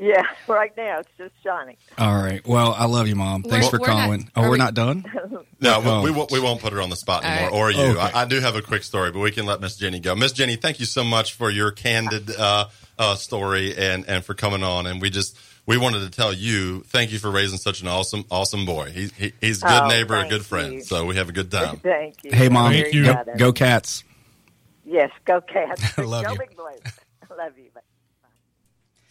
Yeah, 0.00 0.22
right 0.48 0.74
now 0.76 1.00
it's 1.00 1.08
just 1.18 1.32
Johnny. 1.44 1.76
All 1.98 2.14
right. 2.16 2.40
Well, 2.46 2.72
I 2.76 2.86
love 2.86 3.06
you, 3.06 3.16
mom. 3.16 3.42
Thanks 3.42 3.66
We're- 3.66 3.70
for 3.70 3.80
we're 3.80 3.86
not- 3.94 4.02
calling. 4.04 4.30
oh, 4.34 4.42
we're 4.42 4.50
we- 4.52 4.58
not 4.58 4.74
done. 4.74 5.04
No, 5.62 5.82
Oh. 5.84 6.02
we, 6.02 6.10
we 6.10 6.16
won't. 6.16 6.30
We 6.32 6.40
won't 6.40 6.58
put 6.62 6.72
her 6.72 6.80
on 6.80 6.88
the 6.88 6.96
spot 6.96 7.22
anymore, 7.22 7.50
right. 7.50 7.58
or 7.58 7.70
you. 7.70 7.92
Okay. 7.92 8.00
I, 8.00 8.22
I 8.22 8.24
do 8.24 8.40
have 8.40 8.56
a 8.56 8.62
quick 8.62 8.82
story, 8.82 9.12
but 9.12 9.18
we 9.18 9.30
can 9.30 9.44
let 9.44 9.60
Miss 9.60 9.76
Jenny 9.76 10.00
go. 10.00 10.14
Miss 10.14 10.32
Jenny, 10.32 10.56
thank 10.56 10.80
you 10.80 10.86
so 10.86 11.04
much 11.04 11.34
for 11.34 11.50
your 11.50 11.70
candid 11.70 12.34
uh, 12.34 12.64
uh, 12.98 13.14
story 13.14 13.76
and 13.76 14.08
and 14.08 14.24
for 14.24 14.32
coming 14.32 14.62
on. 14.62 14.86
And 14.86 15.02
we 15.02 15.10
just 15.10 15.38
we 15.66 15.76
wanted 15.76 16.00
to 16.00 16.10
tell 16.10 16.32
you 16.32 16.80
thank 16.84 17.12
you 17.12 17.18
for 17.18 17.30
raising 17.30 17.58
such 17.58 17.82
an 17.82 17.88
awesome 17.88 18.24
awesome 18.30 18.64
boy. 18.64 18.88
He, 18.90 19.08
he 19.18 19.32
he's 19.42 19.62
a 19.62 19.66
good 19.66 19.82
Oh, 19.82 19.88
neighbor, 19.88 20.16
a 20.16 20.26
good 20.30 20.46
friend. 20.46 20.72
you. 20.76 20.80
So 20.82 21.04
we 21.04 21.16
have 21.16 21.28
a 21.28 21.32
good 21.32 21.50
time. 21.50 21.76
Thank 21.76 22.24
you. 22.24 22.30
Hey, 22.32 22.48
mom. 22.48 22.72
Thank 22.72 22.94
you. 22.94 23.04
Go, 23.04 23.24
go 23.36 23.52
cats. 23.52 24.02
Yes, 24.86 25.10
go 25.26 25.42
cats. 25.42 25.82
I 25.98 26.02
love 26.04 26.24
go 26.24 26.32
you. 26.32 26.38
big 26.38 26.56
blue. 26.56 26.64
love 27.36 27.52
you. 27.58 27.64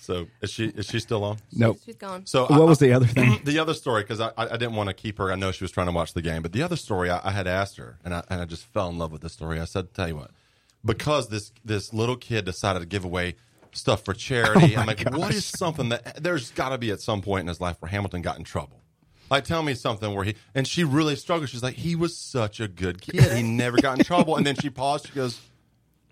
So 0.10 0.26
is 0.41 0.49
she 0.49 0.70
is 0.70 0.88
she 0.88 0.99
still 0.99 1.24
on? 1.24 1.38
Nope. 1.51 1.78
She's 1.86 1.95
gone. 1.95 2.26
So 2.26 2.47
What 2.47 2.51
I- 2.62 2.64
was 2.64 2.80
the 2.80 2.93
other 2.93 3.05
thing? 3.05 3.41
the 3.43 3.60
other 3.60 3.76
story 3.76 4.01
because 4.01 4.20
I, 4.20 4.32
I 4.36 4.57
didn't 4.57 4.74
want 4.74 4.88
to 4.89 4.95
keep 4.95 5.20
her. 5.20 5.32
I 5.32 5.36
know 5.36 5.51
she 5.51 5.64
was 5.64 5.70
trying 5.70 5.86
to 5.86 5.93
watch 5.93 6.14
the 6.14 6.24
game, 6.24 6.41
but 6.41 6.51
the 6.51 6.64
other 6.64 6.78
story 6.78 7.12
I, 7.12 7.22
I 7.28 7.32
had 7.32 7.45
asked 7.45 7.78
her, 7.78 7.99
and 8.03 8.16
I 8.16 8.24
and 8.28 8.41
I 8.41 8.45
just 8.45 8.66
fell 8.66 8.89
in 8.89 8.97
love 8.97 9.12
with 9.12 9.22
the 9.22 9.30
story. 9.30 9.60
I 9.60 9.66
said, 9.66 9.93
"Tell 9.93 10.07
you 10.07 10.16
what, 10.16 10.32
because 10.84 11.30
this 11.30 11.51
this 11.64 11.93
little 11.93 12.16
kid 12.16 12.43
decided 12.45 12.80
to 12.80 12.88
give 12.88 13.05
away 13.05 13.36
stuff 13.72 14.03
for 14.03 14.16
charity. 14.16 14.76
Oh 14.76 14.80
I'm 14.80 14.88
like, 14.88 15.07
what 15.12 15.32
is 15.32 15.45
something 15.45 15.89
that 15.89 16.24
there's 16.24 16.49
got 16.49 16.70
to 16.70 16.80
be 16.80 16.89
at 16.89 17.01
some 17.01 17.22
point 17.22 17.41
in 17.41 17.47
his 17.47 17.62
life 17.62 17.78
where 17.80 17.89
Hamilton 17.91 18.24
got 18.24 18.39
in 18.39 18.43
trouble." 18.43 18.82
Like, 19.30 19.43
tell 19.43 19.62
me 19.62 19.76
something 19.76 20.16
where 20.16 20.24
he 20.26 20.34
and 20.55 20.68
she 20.68 20.84
really 20.84 21.16
struggled. 21.16 21.49
She's 21.49 21.62
like, 21.62 21.76
he 21.76 21.95
was 21.95 22.18
such 22.18 22.60
a 22.60 22.68
good 22.68 22.99
kid. 22.99 23.32
He 23.38 23.43
never 23.43 23.78
got 23.78 23.99
in 23.99 24.03
trouble. 24.03 24.38
And 24.38 24.43
then 24.47 24.55
she 24.55 24.72
paused. 24.72 25.05
She 25.05 25.14
goes, 25.14 25.39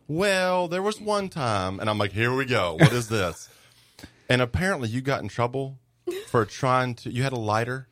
"Well, 0.08 0.68
there 0.68 0.84
was 0.84 1.02
one 1.02 1.28
time," 1.30 1.80
and 1.80 1.90
I'm 1.90 1.98
like, 1.98 2.12
"Here 2.12 2.32
we 2.36 2.46
go. 2.46 2.76
What 2.80 2.94
is 2.94 3.10
this?" 3.10 3.50
And 4.30 4.42
apparently, 4.42 4.90
you 4.90 5.02
got 5.02 5.22
in 5.22 5.28
trouble 5.30 5.80
for 6.28 6.46
trying 6.46 6.96
to. 6.96 7.12
You 7.12 7.24
had 7.24 7.34
a 7.34 7.38
lighter, 7.40 7.88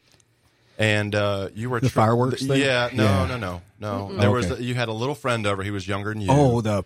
and 0.78 1.16
uh, 1.16 1.50
you 1.54 1.70
were 1.70 1.80
The 1.80 1.90
fireworks 1.90 2.46
thing? 2.46 2.60
Yeah, 2.60 2.90
no, 2.94 3.04
Yeah. 3.04 3.26
no, 3.28 3.38
no, 3.38 3.62
no. 3.80 4.18
There 4.18 4.32
was 4.32 4.52
Okay. 4.52 4.64
you 4.64 4.76
had 4.76 4.90
a 4.90 4.94
little 4.94 5.16
friend 5.16 5.46
over. 5.48 5.64
He 5.64 5.72
was 5.72 5.88
younger 5.88 6.12
than 6.14 6.22
you. 6.22 6.28
Oh, 6.30 6.62
the 6.62 6.84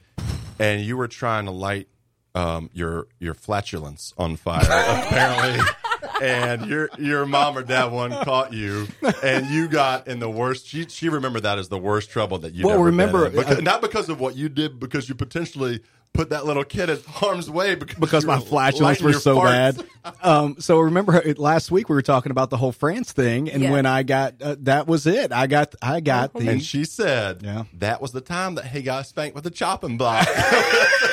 and 0.59 0.81
you 0.81 0.97
were 0.97 1.07
trying 1.07 1.45
to 1.45 1.51
light 1.51 1.87
um, 2.35 2.69
your 2.73 3.07
your 3.19 3.33
flatulence 3.33 4.13
on 4.17 4.35
fire. 4.35 4.61
apparently. 4.63 5.65
And 6.21 6.65
your 6.65 6.89
your 6.97 7.25
mom 7.25 7.57
or 7.57 7.63
dad 7.63 7.85
one 7.93 8.11
caught 8.11 8.51
you, 8.51 8.87
and 9.23 9.47
you 9.47 9.69
got 9.69 10.07
in 10.09 10.19
the 10.19 10.29
worst. 10.29 10.67
She 10.67 10.85
she 10.87 11.07
remembered 11.07 11.43
that 11.43 11.57
as 11.57 11.69
the 11.69 11.77
worst 11.77 12.09
trouble 12.09 12.37
that 12.39 12.53
you. 12.53 12.65
Well, 12.65 12.75
ever 12.75 12.83
remember, 12.83 13.29
been 13.29 13.47
in. 13.47 13.57
Uh, 13.57 13.61
not 13.61 13.81
because 13.81 14.09
of 14.09 14.19
what 14.19 14.35
you 14.35 14.49
did, 14.49 14.79
because 14.81 15.07
you 15.07 15.15
potentially 15.15 15.79
put 16.13 16.31
that 16.31 16.45
little 16.45 16.63
kid 16.65 16.89
at 16.89 17.03
harm's 17.05 17.49
way 17.49 17.75
because, 17.75 17.97
because 17.99 18.25
my 18.25 18.39
were 18.39 18.45
flatulence 18.45 19.01
were 19.01 19.13
so 19.13 19.37
farts. 19.37 19.77
bad. 19.77 19.85
Um, 20.23 20.55
so 20.59 20.79
remember 20.79 21.21
last 21.37 21.71
week 21.71 21.87
we 21.89 21.93
were 21.93 22.01
talking 22.01 22.31
about 22.31 22.49
the 22.49 22.57
whole 22.57 22.71
France 22.71 23.11
thing, 23.11 23.49
and 23.49 23.61
Yeah. 23.61 23.71
when 23.71 23.85
I 23.85 24.03
got 24.03 24.41
uh, 24.41 24.55
that 24.61 24.87
was 24.87 25.05
it. 25.05 25.31
I 25.31 25.45
got 25.45 25.75
I 25.81 25.99
got 25.99 26.33
the 26.33 26.49
And 26.49 26.63
she 26.63 26.85
said, 26.85 27.41
Yeah. 27.43 27.65
that 27.73 28.01
was 28.01 28.11
the 28.11 28.21
time 28.21 28.55
that 28.55 28.65
he 28.65 28.81
got 28.81 29.05
spanked 29.05 29.35
with 29.35 29.45
a 29.45 29.51
chopping 29.51 29.97
block. 29.97 30.25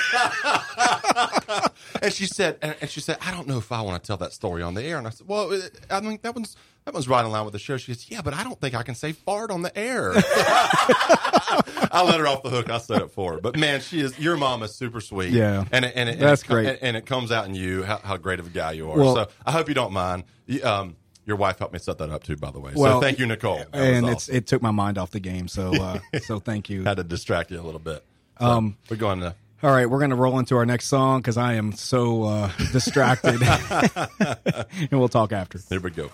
and 2.03 2.12
she 2.12 2.26
said, 2.26 2.59
and, 2.62 2.76
and 2.80 2.90
she 2.90 3.01
said, 3.01 3.18
I 3.20 3.30
don't 3.32 3.47
know 3.47 3.59
if 3.59 3.72
I 3.72 3.80
want 3.82 4.03
to 4.03 4.07
tell 4.07 4.16
that 4.18 4.32
story 4.32 4.62
on 4.62 4.74
the 4.74 4.82
air. 4.84 4.99
And 4.99 5.07
I 5.07 5.11
said, 5.11 5.26
well, 5.26 5.59
I 5.90 6.01
mean, 6.01 6.18
that 6.22 6.34
one's 6.34 6.57
that 6.87 6.95
one's 6.95 7.09
right 7.09 7.24
in 7.24 7.32
line 7.32 7.45
with 7.45 7.53
the 7.53 7.59
show. 7.59 7.76
She 7.76 7.93
goes, 7.93 8.07
yeah, 8.09 8.22
but 8.22 8.32
I 8.32 8.45
don't 8.45 8.61
think 8.61 8.76
I 8.76 8.84
can 8.84 8.95
say 8.95 9.11
fart 9.11 9.51
on 9.51 9.62
the 9.62 9.76
air. 9.76 10.12
I 10.16 12.05
let 12.07 12.20
her 12.20 12.28
off 12.28 12.45
the 12.45 12.49
hook. 12.51 12.70
I 12.70 12.78
said 12.78 13.03
it 13.03 13.11
for 13.11 13.34
her. 13.34 13.41
But 13.41 13.57
man, 13.59 13.80
she 13.80 14.01
is. 14.01 14.16
Your 14.20 14.37
mom 14.37 14.62
is 14.62 14.72
super 14.74 15.01
sweet. 15.01 15.30
Yeah. 15.30 15.64
and 15.72 15.84
it, 15.84 15.93
and 15.97 16.09
it, 16.09 16.20
That's 16.20 16.43
and 16.43 16.51
it, 16.51 16.55
great. 16.55 16.68
And, 16.68 16.78
and 16.82 16.97
it 16.97 17.05
comes 17.05 17.32
out 17.32 17.47
in 17.47 17.57
you 17.57 17.82
how, 17.82 17.99
how 17.99 18.16
great 18.16 18.39
of 18.39 18.47
a 18.47 18.51
guy 18.51 18.72
you 18.72 18.89
are. 18.91 18.97
Well- 18.97 19.14
so 19.16 19.26
I 19.45 19.51
hope 19.51 19.68
you 19.68 19.74
don't 19.74 19.93
mind. 19.93 20.24
Um, 20.62 20.95
your 21.24 21.37
wife 21.37 21.59
helped 21.59 21.72
me 21.72 21.80
set 21.80 21.99
that 21.99 22.09
up 22.11 22.22
too, 22.22 22.37
by 22.37 22.53
the 22.53 22.61
way. 22.61 22.70
Well, 22.76 22.99
so 22.99 23.01
thank 23.05 23.18
you, 23.18 23.26
Nicole. 23.26 23.57
That 23.59 23.72
was 23.72 23.80
and 23.82 24.07
it's 24.07 24.14
awesome 24.28 24.37
it 24.37 24.47
took 24.47 24.62
my 24.62 24.70
mind 24.70 24.97
off 24.97 25.11
the 25.11 25.18
game. 25.18 25.49
So 25.49 25.74
uh, 25.74 25.99
so 26.22 26.39
thank 26.39 26.70
you. 26.70 26.84
had 26.84 26.99
to 26.99 27.05
distract 27.05 27.51
you 27.51 27.61
a 27.61 27.62
little 27.62 27.80
bit. 27.80 28.05
So 28.39 28.47
Um, 28.47 28.76
we're 28.89 28.97
going 28.97 29.20
to. 29.20 29.34
All 29.62 29.70
right, 29.70 29.91
we're 29.91 29.99
gonna 30.01 30.14
roll 30.16 30.39
into 30.39 30.55
our 30.57 30.66
next 30.66 30.87
song 30.87 31.20
because 31.20 31.39
I 31.39 31.55
am 31.55 31.72
so 31.72 32.24
uh, 32.24 32.53
distracted, 32.72 33.43
and 34.20 34.91
we'll 34.93 35.09
talk 35.09 35.32
after. 35.32 35.59
Here 35.70 35.80
we 35.80 35.91
go. 35.91 36.11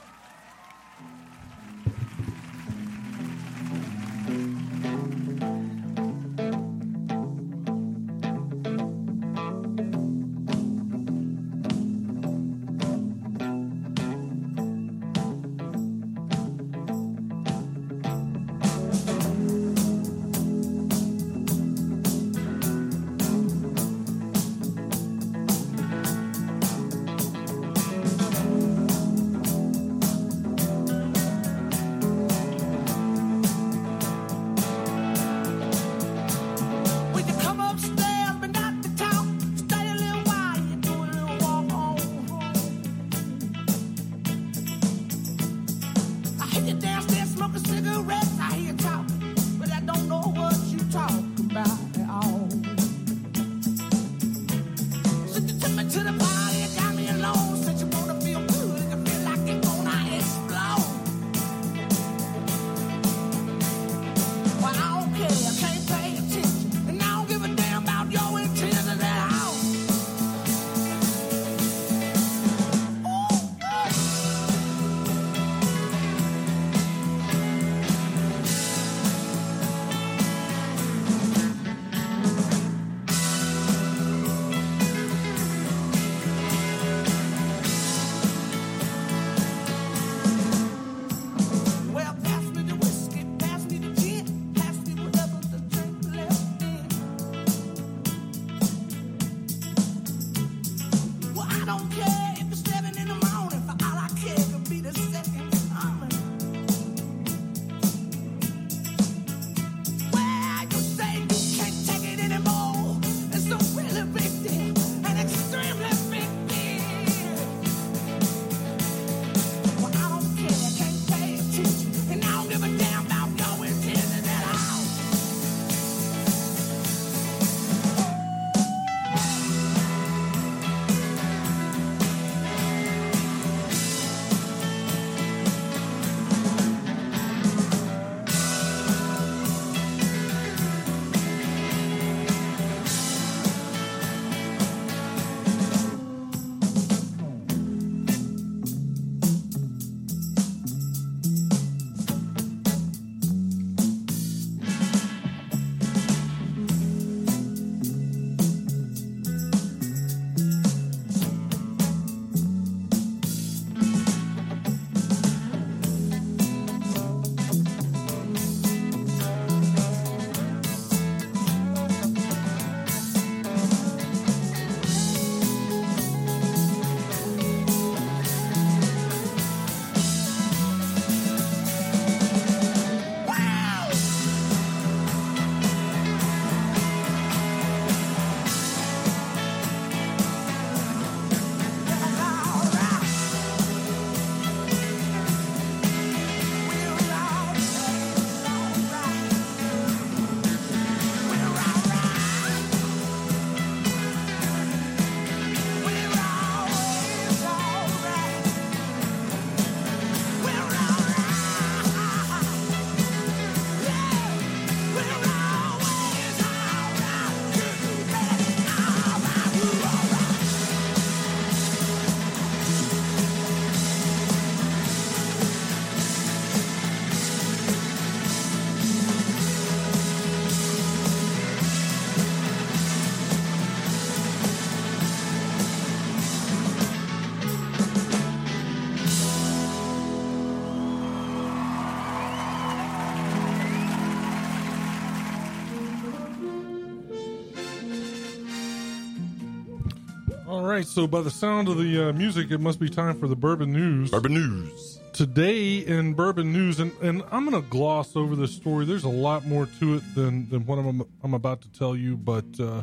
Right, 250.73 250.87
so 250.87 251.07
by 251.07 251.21
the 251.21 251.31
sound 251.31 251.69
of 251.69 251.77
the 251.77 252.09
uh, 252.09 252.13
music, 252.13 252.51
it 252.51 252.59
must 252.59 252.81
be 252.81 252.89
time 252.89 253.19
for 253.19 253.29
the 253.29 253.37
bourbon 253.37 253.73
news. 253.73 254.11
Bourbon 254.11 254.35
news. 254.35 255.01
Today 255.13 255.79
in 255.79 256.15
bourbon 256.15 256.53
news, 256.53 256.81
and, 256.81 256.93
and 257.03 257.23
I'm 257.31 257.49
going 257.49 257.63
to 257.63 257.69
gloss 257.69 258.17
over 258.17 258.35
this 258.35 258.55
story. 258.55 258.87
There's 258.87 259.05
a 259.05 259.11
lot 259.11 259.45
more 259.45 259.67
to 259.81 259.97
it 259.97 260.15
than, 260.15 260.49
than 260.49 260.65
what 260.65 260.79
I'm, 260.79 261.03
I'm 261.23 261.35
about 261.35 261.61
to 261.63 261.69
tell 261.73 261.95
you, 261.95 262.17
but 262.17 262.47
uh, 262.59 262.83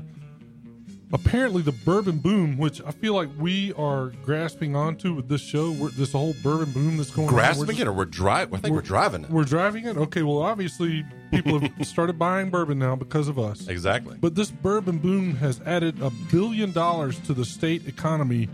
apparently 1.12 1.64
the 1.64 1.72
bourbon 1.72 2.20
boom, 2.20 2.58
which 2.58 2.80
I 2.86 2.92
feel 2.92 3.16
like 3.16 3.30
we 3.40 3.74
are 3.74 4.10
grasping 4.24 4.76
onto 4.76 5.16
with 5.16 5.28
this 5.28 5.42
show, 5.42 5.72
we're, 5.72 5.90
this 5.90 6.12
whole 6.12 6.36
bourbon 6.44 6.72
boom 6.72 6.98
that's 6.98 7.10
going 7.10 7.28
on. 7.28 7.34
Grasping 7.34 7.78
it, 7.78 7.88
or 7.88 7.94
we're 7.94 8.06
driving? 8.06 8.56
I 8.56 8.60
think 8.60 8.76
we're, 8.76 8.82
driving 8.82 9.24
it. 9.24 9.32
We're 9.32 9.44
driving 9.46 9.86
it? 9.86 9.98
Okay, 9.98 10.22
well, 10.22 10.44
obviously 10.44 11.04
people 11.32 11.60
have 11.60 11.88
started 11.88 12.18
buying 12.20 12.50
bourbon 12.50 12.80
now 12.80 12.96
because 12.96 13.28
of 13.28 13.38
us. 13.40 13.68
Exactly. 13.68 14.18
But 14.20 14.36
this 14.36 14.52
bourbon 14.52 14.98
boom 14.98 15.36
has 15.36 15.62
added 15.66 16.02
a 16.02 16.10
billion 16.32 16.72
dollars 16.72 17.20
to 17.22 17.34
the 17.34 17.46
state 17.46 17.88
economy 17.88 18.50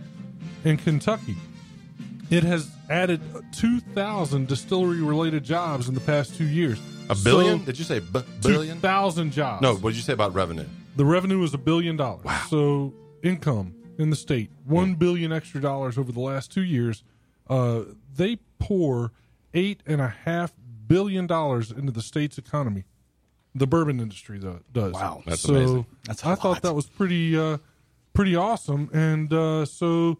in 0.64 0.78
Kentucky. 0.78 1.36
It 2.30 2.44
has 2.44 2.70
added 2.90 3.22
2,000 3.54 4.48
distillery 4.48 5.02
related 5.02 5.44
jobs 5.44 5.88
in 5.88 5.94
the 5.94 6.02
past 6.02 6.36
two 6.36 6.46
years. 6.48 6.80
a 7.10 7.16
billion? 7.16 7.60
So, 7.60 7.66
Did 7.66 7.80
you 7.80 7.86
say 7.86 8.00
b- 8.00 8.22
billion? 8.42 8.78
2,000 8.78 9.32
jobs. 9.32 9.62
No, 9.62 9.76
what 9.76 9.92
did 9.92 9.98
you 9.98 10.02
say 10.02 10.14
about 10.14 10.34
revenue? 10.34 10.66
The 10.96 11.06
revenue 11.06 11.44
is 11.44 11.54
a 11.54 11.58
billion 11.58 11.98
dollars. 11.98 12.26
Wow. 12.26 12.42
So 12.50 12.94
income 13.22 13.76
in 14.00 14.10
the 14.10 14.16
state, 14.16 14.50
one 14.66 14.96
billion 14.96 15.32
extra 15.32 15.62
dollars 15.62 15.98
over 15.98 16.12
the 16.12 16.20
last 16.20 16.52
two 16.52 16.64
years. 16.64 17.04
Uh, 17.50 17.82
they 18.16 18.38
pour 18.60 19.12
eight 19.54 19.82
and 19.86 20.02
a 20.02 20.08
half 20.08 20.54
billion 20.88 21.28
dollars 21.28 21.72
into 21.72 21.92
the 21.92 22.02
state's 22.02 22.38
economy. 22.38 22.86
The 23.54 23.68
bourbon 23.68 24.00
industry 24.00 24.38
though, 24.38 24.60
does. 24.72 24.94
Wow. 24.94 25.24
That's 25.26 25.42
so 25.42 25.56
amazing. 25.56 25.86
That's 26.06 26.24
a 26.24 26.28
I 26.28 26.30
lot. 26.32 26.40
thought 26.42 26.62
that 26.64 26.74
was 26.74 26.88
pretty 26.88 27.38
uh, 27.38 27.58
pretty 28.14 28.36
awesome. 28.36 28.90
And 28.94 29.32
uh, 29.32 29.66
so 29.66 30.18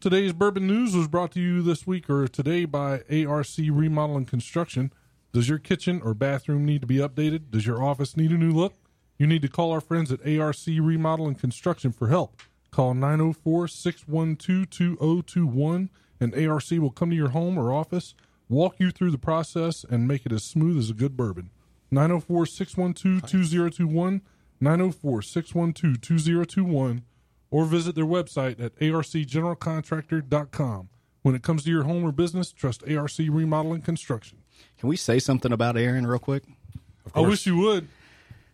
today's 0.00 0.32
bourbon 0.32 0.66
news 0.66 0.94
was 0.94 1.08
brought 1.08 1.32
to 1.32 1.40
you 1.40 1.62
this 1.62 1.86
week 1.86 2.08
or 2.08 2.28
today 2.28 2.64
by 2.64 3.02
ARC 3.10 3.46
Remodel 3.58 4.16
and 4.16 4.28
Construction. 4.28 4.92
Does 5.32 5.48
your 5.48 5.58
kitchen 5.58 6.00
or 6.02 6.14
bathroom 6.14 6.64
need 6.64 6.80
to 6.80 6.86
be 6.86 6.96
updated? 6.96 7.50
Does 7.50 7.66
your 7.66 7.82
office 7.82 8.16
need 8.16 8.30
a 8.30 8.38
new 8.38 8.52
look? 8.52 8.74
You 9.18 9.26
need 9.26 9.42
to 9.42 9.48
call 9.48 9.72
our 9.72 9.80
friends 9.80 10.12
at 10.12 10.20
ARC 10.26 10.56
Remodel 10.66 11.26
and 11.26 11.38
Construction 11.38 11.92
for 11.92 12.08
help. 12.08 12.40
Call 12.70 12.94
904 12.94 13.68
612 13.68 14.66
2021 15.26 15.90
and 16.20 16.34
ARC 16.34 16.70
will 16.70 16.90
come 16.90 17.10
to 17.10 17.16
your 17.16 17.30
home 17.30 17.58
or 17.58 17.72
office, 17.72 18.14
walk 18.48 18.76
you 18.78 18.90
through 18.90 19.10
the 19.10 19.18
process, 19.18 19.84
and 19.88 20.08
make 20.08 20.26
it 20.26 20.32
as 20.32 20.44
smooth 20.44 20.78
as 20.78 20.90
a 20.90 20.94
good 20.94 21.16
bourbon. 21.16 21.50
904 21.90 22.46
612 22.46 23.30
2021, 23.30 24.22
904 24.60 25.22
612 25.22 26.00
2021, 26.00 27.02
or 27.50 27.64
visit 27.64 27.94
their 27.94 28.04
website 28.04 28.60
at 28.60 28.76
arcgeneralcontractor.com. 28.76 30.88
When 31.22 31.34
it 31.34 31.42
comes 31.42 31.64
to 31.64 31.70
your 31.70 31.84
home 31.84 32.04
or 32.04 32.12
business, 32.12 32.52
trust 32.52 32.82
ARC 32.88 33.12
Remodeling 33.18 33.80
Construction. 33.82 34.38
Can 34.78 34.88
we 34.88 34.96
say 34.96 35.18
something 35.18 35.52
about 35.52 35.76
Aaron 35.76 36.06
real 36.06 36.20
quick? 36.20 36.44
I 37.14 37.20
wish 37.20 37.46
you 37.46 37.56
would. 37.56 37.88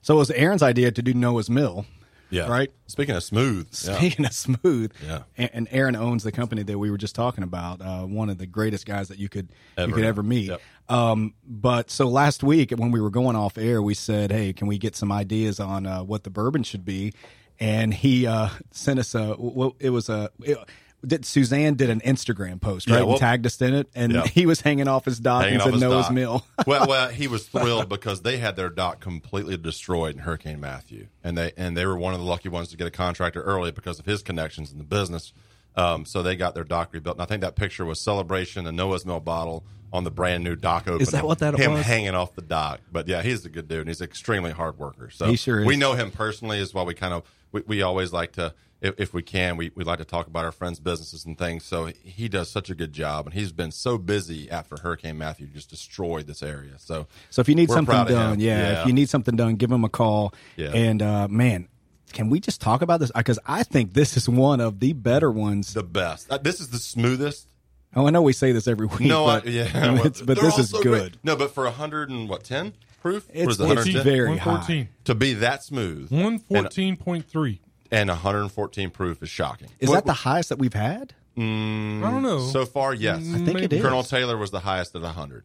So 0.01 0.15
it 0.15 0.19
was 0.19 0.31
Aaron's 0.31 0.63
idea 0.63 0.91
to 0.91 1.03
do 1.03 1.13
Noah's 1.15 1.51
Mill. 1.51 1.85
Yeah. 2.33 2.49
Right? 2.49 2.71
Speaking 2.87 3.15
of 3.15 3.23
smooth. 3.23 3.69
Yeah. 3.85 3.97
Speaking 3.97 4.25
of 4.25 4.33
smooth, 4.33 4.91
Yeah. 5.07 5.23
and, 5.37 5.51
and 5.53 5.69
Aaron 5.71 5.95
owns 5.97 6.25
the 6.25 6.33
company 6.33 6.63
that 6.63 6.79
we 6.79 6.91
were 6.91 6.97
just 6.99 7.15
talking 7.15 7.45
about. 7.45 7.81
Uh, 7.83 8.03
one 8.05 8.31
of 8.31 8.39
the 8.39 8.47
greatest 8.47 8.87
guys 8.87 9.09
that 9.09 9.19
you 9.19 9.29
could 9.29 9.51
Ever. 9.77 9.89
you 9.89 9.95
could 9.95 10.05
ever 10.05 10.23
meet. 10.23 10.49
Yep. 10.49 10.61
Um, 10.89 11.35
but 11.47 11.91
so 11.91 12.09
last 12.09 12.43
week 12.43 12.71
when 12.73 12.91
we 12.91 13.01
were 13.01 13.11
going 13.11 13.37
off 13.37 13.57
air, 13.59 13.81
we 13.83 13.95
said, 13.95 14.33
"Hey, 14.33 14.53
can 14.53 14.67
we 14.67 14.79
get 14.79 14.97
some 14.97 15.13
ideas 15.13 15.61
on 15.61 15.87
uh, 15.87 16.03
what 16.03 16.25
the 16.25 16.31
bourbon 16.31 16.63
should 16.63 16.85
be?" 16.85 17.13
And 17.61 17.93
he 17.95 18.27
uh, 18.27 18.49
sent 18.73 18.99
us 18.99 19.15
a. 19.15 19.37
Well, 19.39 19.77
it 19.79 19.91
was 19.91 20.09
a. 20.09 20.31
It, 20.43 20.59
did, 21.07 21.25
Suzanne 21.25 21.75
did 21.75 21.91
an 21.91 22.01
Instagram 22.01 22.61
post, 22.61 22.89
right? 22.89 22.97
Yeah, 22.99 23.03
well- 23.03 23.13
and 23.13 23.21
tagged 23.21 23.47
us 23.47 23.61
in 23.61 23.75
it, 23.75 23.89
and 23.95 24.13
Yeah. 24.13 24.27
he 24.27 24.47
was 24.47 24.61
hanging 24.61 24.89
off 24.89 25.05
his 25.05 25.19
dock 25.21 25.43
Hanging 25.43 25.61
and 25.61 25.63
off 25.63 25.71
said 25.71 25.81
Noah's 25.81 26.07
dock. 26.07 26.15
Mill. 26.15 26.47
well, 26.67 26.87
well, 26.87 27.09
he 27.09 27.27
was 27.29 27.47
thrilled 27.49 27.89
because 27.89 28.23
they 28.23 28.39
had 28.39 28.57
their 28.57 28.71
dock 28.71 29.01
completely 29.01 29.57
destroyed 29.57 30.15
in 30.15 30.21
Hurricane 30.23 30.61
Matthew, 30.61 31.09
and 31.25 31.37
they 31.37 31.53
and 31.57 31.77
they 31.77 31.87
were 31.87 31.97
one 31.97 32.15
of 32.15 32.21
the 32.21 32.27
lucky 32.27 32.49
ones 32.49 32.69
to 32.69 32.77
get 32.77 32.87
a 32.87 32.91
contractor 32.91 33.43
early 33.43 33.71
because 33.73 33.99
of 33.99 34.07
his 34.07 34.23
connections 34.23 34.71
in 34.73 34.79
the 34.79 34.85
business. 34.85 35.33
Um, 35.75 36.05
so 36.05 36.23
they 36.23 36.37
got 36.37 36.55
their 36.55 36.65
dock 36.65 36.93
rebuilt, 36.93 37.17
and 37.17 37.23
I 37.23 37.27
think 37.27 37.41
that 37.41 37.57
picture 37.57 37.85
was 37.87 37.99
celebration, 38.01 38.67
a 38.67 38.73
Noah's 38.73 39.07
Mill 39.07 39.21
bottle 39.21 39.65
on 39.91 40.05
the 40.05 40.11
brand 40.11 40.45
new 40.45 40.55
dock 40.55 40.87
opening. 40.87 41.07
that 41.13 41.25
what 41.25 41.39
that 41.39 41.55
Him 41.59 41.73
was? 41.73 41.85
hanging 41.87 42.15
off 42.15 42.35
the 42.35 42.43
dock, 42.43 42.81
but 42.93 43.09
yeah, 43.09 43.23
he's 43.23 43.45
a 43.47 43.49
good 43.49 43.69
dude, 43.69 43.81
and 43.81 43.89
he's 43.89 44.01
an 44.01 44.07
extremely 44.07 44.51
hard 44.51 44.79
worker. 44.79 45.09
So 45.11 45.27
He 45.27 45.37
sure 45.37 45.61
is. 45.61 45.67
we 45.67 45.77
know 45.77 45.95
him 45.95 46.11
personally, 46.11 46.59
is 46.59 46.73
why 46.75 46.83
we 46.83 46.93
kind 46.95 47.15
of 47.15 47.23
we, 47.53 47.63
we 47.67 47.83
always 47.83 48.13
like 48.13 48.33
to. 48.33 48.55
If, 48.83 48.99
if 48.99 49.15
we 49.15 49.23
can, 49.23 49.57
we, 49.57 49.71
we 49.75 49.85
like 49.85 49.99
to 50.01 50.05
talk 50.05 50.27
about 50.27 50.45
our 50.45 50.51
friends' 50.53 50.81
businesses 50.81 51.25
and 51.25 51.39
things. 51.39 51.65
So 51.65 51.87
he 51.87 52.29
does 52.29 52.51
such 52.51 52.69
a 52.69 52.75
good 52.75 52.93
job, 52.93 53.27
and 53.27 53.33
he's 53.35 53.53
been 53.53 53.71
so 53.71 53.97
busy 53.97 54.51
after 54.51 54.77
Hurricane 54.77 55.17
Matthew 55.17 55.47
just 55.47 55.71
destroyed 55.71 56.27
this 56.27 56.43
area. 56.43 56.73
So, 56.79 57.07
So 57.31 57.41
if 57.41 57.49
you 57.49 57.55
need 57.55 57.71
something 57.71 57.95
done, 58.07 58.35
him. 58.35 58.41
yeah, 58.41 58.81
if 58.81 58.87
you 58.89 58.93
need 58.93 59.09
something 59.09 59.37
done, 59.37 59.55
give 59.55 59.71
him 59.71 59.85
a 59.85 59.89
call. 59.89 60.35
Yeah. 60.57 60.71
And 60.75 61.01
uh, 61.01 61.29
man, 61.29 61.69
can 62.13 62.29
we 62.29 62.41
just 62.41 62.61
talk 62.61 62.83
about 62.83 62.99
this? 63.01 63.13
Because 63.15 63.39
I 63.47 63.63
think 63.63 63.95
this 63.95 64.17
is 64.17 64.29
one 64.29 64.61
of 64.61 64.81
the 64.81 64.93
better 64.93 65.31
ones. 65.31 65.73
the 65.75 65.83
best. 65.85 66.31
Uh, 66.31 66.39
this 66.39 66.61
is 66.61 66.69
the 66.71 66.79
smoothest. 66.79 67.47
oh, 67.95 68.07
I 68.07 68.11
know 68.11 68.23
we 68.23 68.33
say 68.33 68.51
this 68.53 68.67
every 68.67 68.87
week. 68.99 69.01
No, 69.03 69.27
but, 69.27 69.47
I, 69.47 69.51
yeah, 69.51 69.95
it's- 70.01 70.21
but 70.21 70.41
this 70.41 70.59
is 70.59 70.73
good. 70.73 70.83
great. 70.83 71.17
No, 71.23 71.37
but 71.37 71.55
for 71.55 71.67
a 71.67 71.71
hundred 71.71 72.11
and 72.11 72.29
what 72.29 72.43
ten 72.43 72.73
proof? 73.01 73.29
It's- 73.33 73.47
what 73.59 73.79
is 73.79 73.87
it, 73.87 73.95
it's 73.95 74.05
very 74.05 74.37
high. 74.39 74.51
114. 74.55 74.89
to 75.05 75.15
be 75.15 75.35
that 75.35 75.63
smooth 75.63 76.11
114.3. 76.11 77.61
and 77.93 78.09
114 78.09 78.91
proof 78.91 79.23
is 79.23 79.29
shocking. 79.31 79.69
Is 79.79 79.89
What- 79.89 79.97
that 79.97 80.07
the 80.07 80.13
highest 80.13 80.49
that 80.49 80.59
we've 80.59 80.73
had? 80.75 81.15
Mm, 81.37 82.05
I 82.05 82.11
don't 82.11 82.23
know. 82.23 82.41
so 82.49 82.67
far? 82.67 82.93
Yes, 82.93 83.19
I 83.33 83.39
think 83.39 83.61
it 83.63 83.73
is. 83.73 83.81
Colonel 83.83 84.03
Taylor 84.03 84.37
was 84.37 84.51
the 84.51 84.61
highest 84.61 84.95
at 84.97 85.03
100. 85.03 85.45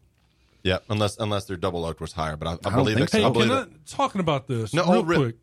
Yep, 0.64 0.84
unless 0.90 1.16
unless 1.18 1.44
their 1.46 1.56
double 1.56 1.84
oaked 1.86 2.00
was 2.00 2.12
higher, 2.12 2.36
but 2.36 2.48
I, 2.48 2.52
I, 2.52 2.56
don't 2.56 2.74
believe 2.74 2.96
think 2.96 3.08
it. 3.08 3.12
so. 3.12 3.18
Hey, 3.18 3.24
I 3.24 3.26
can 3.28 3.32
believe 3.32 3.50
I, 3.52 3.62
it. 3.62 3.86
talking 3.86 4.20
about 4.20 4.48
this 4.48 4.74
No, 4.74 4.82
real 4.82 4.92
oh, 5.00 5.04
quick, 5.04 5.36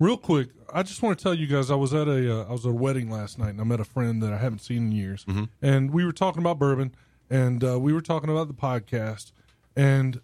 real 0.00 0.16
quick. 0.18 0.48
I 0.74 0.82
just 0.82 1.00
want 1.02 1.16
to 1.18 1.22
tell 1.22 1.32
you 1.34 1.46
guys 1.46 1.70
I 1.70 1.76
was 1.76 1.94
at 1.94 2.08
a 2.08 2.40
uh, 2.42 2.44
I 2.48 2.52
was 2.52 2.66
at 2.66 2.70
a 2.70 2.74
wedding 2.74 3.10
last 3.10 3.38
night 3.38 3.50
and 3.50 3.60
I 3.60 3.64
met 3.64 3.80
a 3.80 3.84
friend 3.84 4.20
that 4.22 4.32
I 4.32 4.38
haven't 4.38 4.58
seen 4.58 4.78
in 4.88 4.92
years, 4.92 5.24
Mm-hmm. 5.24 5.44
and 5.62 5.92
we 5.92 6.04
were 6.04 6.12
talking 6.12 6.42
about 6.42 6.58
bourbon 6.58 6.94
and 7.30 7.62
uh, 7.64 7.78
we 7.78 7.92
were 7.92 8.00
talking 8.02 8.28
about 8.28 8.48
the 8.48 8.54
podcast, 8.54 9.30
and 9.76 10.20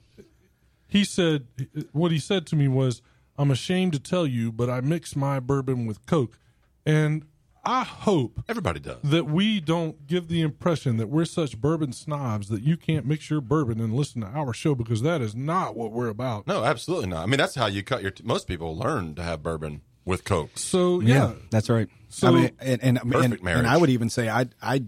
he 0.89 1.05
said 1.05 1.47
what 1.93 2.11
he 2.11 2.19
said 2.19 2.47
to 2.49 2.57
me 2.57 2.69
was, 2.69 3.01
"I'm 3.39 3.51
ashamed 3.51 3.93
to 3.95 3.99
tell 3.99 4.27
you, 4.27 4.53
but 4.53 4.69
I 4.71 4.81
mix 4.81 5.15
my 5.17 5.41
bourbon 5.41 5.87
with 5.87 6.05
Coke," 6.07 6.39
and 6.85 7.25
I 7.65 7.83
hope 7.83 8.45
Everybody 8.49 8.79
does. 8.79 8.99
that 9.03 9.25
we 9.27 9.59
don't 9.59 10.07
give 10.07 10.29
the 10.29 10.41
impression 10.41 10.99
that 10.99 11.09
we're 11.09 11.25
such 11.25 11.61
bourbon 11.61 11.93
snobs 11.93 12.49
that 12.49 12.63
you 12.63 12.77
can't 12.77 13.05
mix 13.07 13.29
your 13.29 13.41
bourbon 13.41 13.81
and 13.81 13.93
listen 13.93 14.21
to 14.21 14.29
our 14.29 14.53
show 14.53 14.77
because 14.77 15.03
that 15.03 15.21
is 15.21 15.35
not 15.35 15.77
what 15.77 15.91
we're 15.91 16.07
about. 16.09 16.47
No, 16.47 16.63
absolutely 16.65 17.09
not. 17.09 17.25
I 17.25 17.27
mean, 17.27 17.39
that's 17.39 17.57
how 17.57 17.67
you 17.67 17.83
cut 17.83 18.03
your. 18.03 18.13
T- 18.13 18.23
most 18.25 18.47
people 18.47 18.77
learn 18.77 19.17
to 19.17 19.23
have 19.25 19.43
bourbon 19.43 19.83
with 20.05 20.25
Coke. 20.25 20.57
So 20.57 21.01
yeah, 21.01 21.33
that's 21.51 21.69
right. 21.69 21.89
So- 22.09 22.29
I 22.29 22.31
mean, 22.31 22.51
and 22.61 22.83
and, 22.85 22.99
and, 22.99 23.13
Perfect 23.13 23.35
and, 23.35 23.43
marriage. 23.43 23.67
I 23.67 23.77
would 23.77 23.91
even 23.91 24.11
say 24.11 24.29
I 24.29 24.47
I 24.63 24.85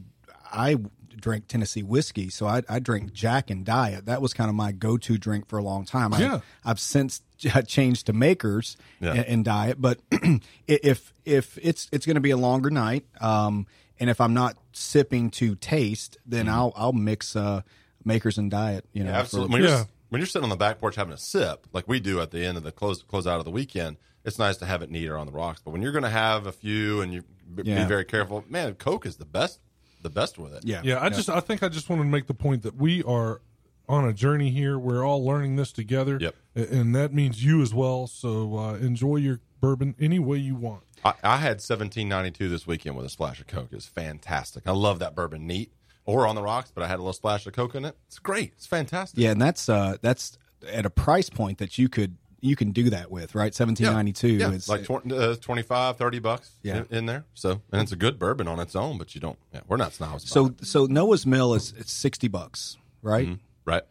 I 0.53 0.77
drink 1.21 1.47
Tennessee 1.49 1.83
whiskey, 1.83 2.29
so 2.31 2.47
I 2.47 2.63
I 2.69 2.79
drink 2.79 3.13
Jack 3.13 3.51
and 3.51 3.65
Diet. 3.65 4.07
That 4.07 4.23
was 4.23 4.33
kind 4.35 4.49
of 4.49 4.57
my 4.57 4.73
go 4.73 4.97
to 4.97 5.19
drink 5.19 5.49
for 5.49 5.59
a 5.59 5.63
long 5.63 5.85
time. 5.85 6.15
I, 6.15 6.19
Yeah. 6.21 6.41
I've 6.65 6.81
since 6.81 7.23
changed 7.67 8.07
to 8.07 8.13
Makers 8.13 8.77
Yeah. 9.01 9.11
and, 9.13 9.25
and 9.27 9.45
Diet, 9.45 9.81
but 9.81 10.01
if 10.67 11.13
if 11.25 11.59
it's 11.63 11.89
it's 11.93 12.07
going 12.07 12.17
to 12.17 12.21
be 12.21 12.31
a 12.31 12.37
longer 12.37 12.71
night, 12.71 13.05
um, 13.21 13.67
and 14.01 14.09
if 14.11 14.21
I'm 14.21 14.35
not 14.35 14.57
sipping 14.73 15.31
to 15.33 15.55
taste, 15.57 16.19
then 16.27 16.49
I'll 16.49 16.73
I'll 16.77 16.93
mix 16.93 17.37
uh, 17.37 17.63
Makers 18.05 18.39
and 18.39 18.51
Diet. 18.51 18.85
You 18.93 19.05
know, 19.05 19.11
Mm-hmm. 19.11 19.21
Absolutely. 19.21 19.49
for- 19.49 19.53
When, 19.53 19.63
you're, 19.63 19.71
Yeah. 19.79 19.85
when 20.11 20.21
you're 20.21 20.27
sitting 20.27 20.45
on 20.45 20.51
the 20.51 20.57
back 20.57 20.81
porch 20.81 20.97
having 20.97 21.13
a 21.15 21.19
sip, 21.19 21.67
like 21.73 21.87
we 21.89 22.01
do 22.01 22.21
at 22.21 22.31
the 22.31 22.45
end 22.45 22.57
of 22.57 22.63
the 22.65 22.73
close 22.73 23.03
close 23.03 23.27
out 23.27 23.39
of 23.39 23.45
the 23.45 23.51
weekend, 23.51 23.97
it's 24.25 24.39
nice 24.39 24.57
to 24.59 24.67
have 24.67 24.83
it 24.83 24.91
neater 24.91 25.17
on 25.19 25.27
the 25.27 25.33
rocks. 25.33 25.61
But 25.65 25.71
when 25.73 25.83
you're 25.83 25.93
going 25.93 26.05
to 26.05 26.11
have 26.11 26.47
a 26.47 26.53
few 26.53 27.01
and 27.01 27.13
you 27.13 27.23
b- 27.55 27.63
Yeah. 27.67 27.83
be 27.83 27.89
very 27.89 28.05
careful, 28.05 28.45
man, 28.49 28.75
Coke 28.75 29.07
is 29.07 29.17
the 29.17 29.25
best, 29.25 29.61
the 30.03 30.11
best 30.11 30.39
with 30.39 30.55
it. 30.55 30.65
yeah, 30.65 30.81
yeah. 30.85 31.03
I 31.03 31.09
just 31.09 31.29
I 31.29 31.41
think 31.41 31.63
I 31.63 31.69
just 31.69 31.89
wanted 31.89 32.05
to 32.05 32.09
make 32.09 32.27
the 32.27 32.35
point 32.35 32.63
that 32.63 32.77
we 32.77 33.03
are 33.03 33.41
on 33.89 34.05
a 34.05 34.13
journey 34.13 34.51
here. 34.51 34.79
We're 34.79 35.05
all 35.05 35.25
learning 35.25 35.57
this 35.57 35.73
together. 35.73 36.19
Yep. 36.21 36.35
And 36.55 36.95
that 36.95 37.13
means 37.13 37.43
you 37.43 37.63
as 37.63 37.73
well. 37.73 38.07
So 38.07 38.57
uh, 38.59 38.75
enjoy 38.75 39.17
your 39.17 39.41
bourbon 39.61 39.95
any 39.99 40.19
way 40.19 40.39
you 40.39 40.55
want. 40.55 40.83
I, 41.05 41.15
I 41.23 41.37
had 41.39 41.57
1792 41.61 42.49
this 42.49 42.67
weekend 42.67 42.97
with 42.97 43.07
a 43.07 43.09
splash 43.09 43.41
of 43.41 43.47
Coke. 43.47 43.69
It's 43.73 43.87
fantastic. 43.87 44.65
I 44.67 44.73
love 44.73 44.99
that 44.99 45.15
bourbon 45.15 45.47
neat 45.47 45.73
or 46.05 46.27
on 46.27 46.35
the 46.35 46.43
rocks, 46.43 46.71
but 46.75 46.83
I 46.83 46.89
had 46.89 46.97
a 46.97 47.03
little 47.03 47.13
splash 47.13 47.47
of 47.47 47.53
Coke 47.53 47.75
in 47.75 47.85
it. 47.85 47.97
It's 48.07 48.19
great. 48.19 48.53
It's 48.57 48.67
fantastic. 48.67 49.19
Yeah, 49.19 49.31
and 49.31 49.41
that's 49.41 49.69
uh 49.69 49.97
that's 50.03 50.39
at 50.71 50.85
a 50.85 50.91
price 50.91 51.31
point 51.31 51.59
that 51.59 51.79
you 51.79 51.89
could 51.89 52.17
you 52.41 52.57
can 52.57 52.73
do 52.73 52.91
that 52.91 53.11
with, 53.11 53.35
right? 53.35 53.55
Seventeen 53.55 53.87
ninety 53.87 54.13
two 54.13 54.29
Yeah, 54.29 54.51
is 54.53 54.69
like 54.69 54.85
20, 54.85 55.17
uh, 55.17 55.37
25, 55.37 55.97
30 55.97 56.19
bucks 56.21 56.51
Yeah. 56.63 56.79
in, 56.91 56.99
in 56.99 57.07
there. 57.07 57.25
So, 57.35 57.63
and 57.73 57.83
it's 57.83 57.93
a 57.93 57.97
good 57.97 58.19
bourbon 58.19 58.47
on 58.49 58.61
its 58.61 58.77
own, 58.77 58.99
but 58.99 59.15
you 59.15 59.21
don't, 59.21 59.39
yeah, 59.53 59.61
we're 59.69 59.77
not 59.77 59.93
snobs. 59.93 60.29
so 60.29 60.55
so 60.63 60.87
Noah's 60.87 61.27
Mill 61.27 61.55
is 61.55 61.75
it's 61.77 61.93
sixty 61.93 62.29
bucks, 62.29 62.77
right? 63.03 63.39
right? 63.65 63.83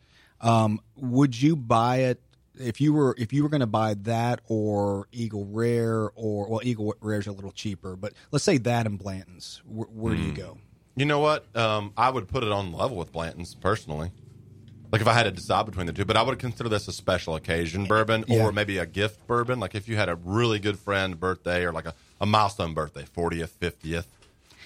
Um, 0.41 0.79
would 0.95 1.39
you 1.41 1.55
buy 1.55 1.97
it 1.97 2.21
if 2.59 2.79
you 2.81 2.93
were 2.93 3.15
if 3.17 3.33
you 3.33 3.43
were 3.43 3.49
going 3.49 3.61
to 3.61 3.67
buy 3.67 3.95
that 4.03 4.41
or 4.47 5.07
Eagle 5.11 5.45
Rare 5.45 6.11
or 6.15 6.47
well 6.49 6.61
Eagle 6.63 6.95
Rare's 7.01 7.27
a 7.27 7.31
little 7.31 7.51
cheaper, 7.51 7.95
but 7.95 8.13
let's 8.31 8.45
say 8.45 8.57
that 8.59 8.85
and 8.85 8.97
Blanton's, 8.97 9.61
where, 9.65 9.87
where 9.87 10.15
do 10.15 10.21
you 10.21 10.31
go? 10.33 10.57
You 10.95 11.05
know 11.05 11.19
what? 11.19 11.45
Um, 11.55 11.91
I 11.97 12.09
would 12.09 12.27
put 12.27 12.43
it 12.43 12.51
on 12.51 12.71
level 12.71 12.97
with 12.97 13.11
Blanton's 13.11 13.53
personally. 13.55 14.11
Like 14.91 15.01
if 15.01 15.07
I 15.07 15.13
had 15.13 15.23
to 15.23 15.31
decide 15.31 15.65
between 15.65 15.85
the 15.87 15.93
two, 15.93 16.05
but 16.05 16.15
I 16.17 16.21
would 16.21 16.39
consider 16.39 16.69
this 16.69 16.87
a 16.87 16.93
special 16.93 17.35
occasion 17.35 17.85
bourbon 17.85 18.23
Yeah. 18.27 18.43
or 18.45 18.51
maybe 18.51 18.77
a 18.77 18.85
gift 18.85 19.25
bourbon. 19.27 19.59
Like 19.59 19.75
if 19.75 19.87
you 19.89 19.95
had 19.97 20.09
a 20.09 20.15
really 20.15 20.59
good 20.59 20.79
friend 20.79 21.19
birthday 21.19 21.63
or 21.65 21.71
like 21.73 21.85
a, 21.85 21.93
a 22.21 22.25
milestone 22.25 22.73
birthday, 22.73 23.03
40th, 23.03 23.49
50th. 23.59 24.05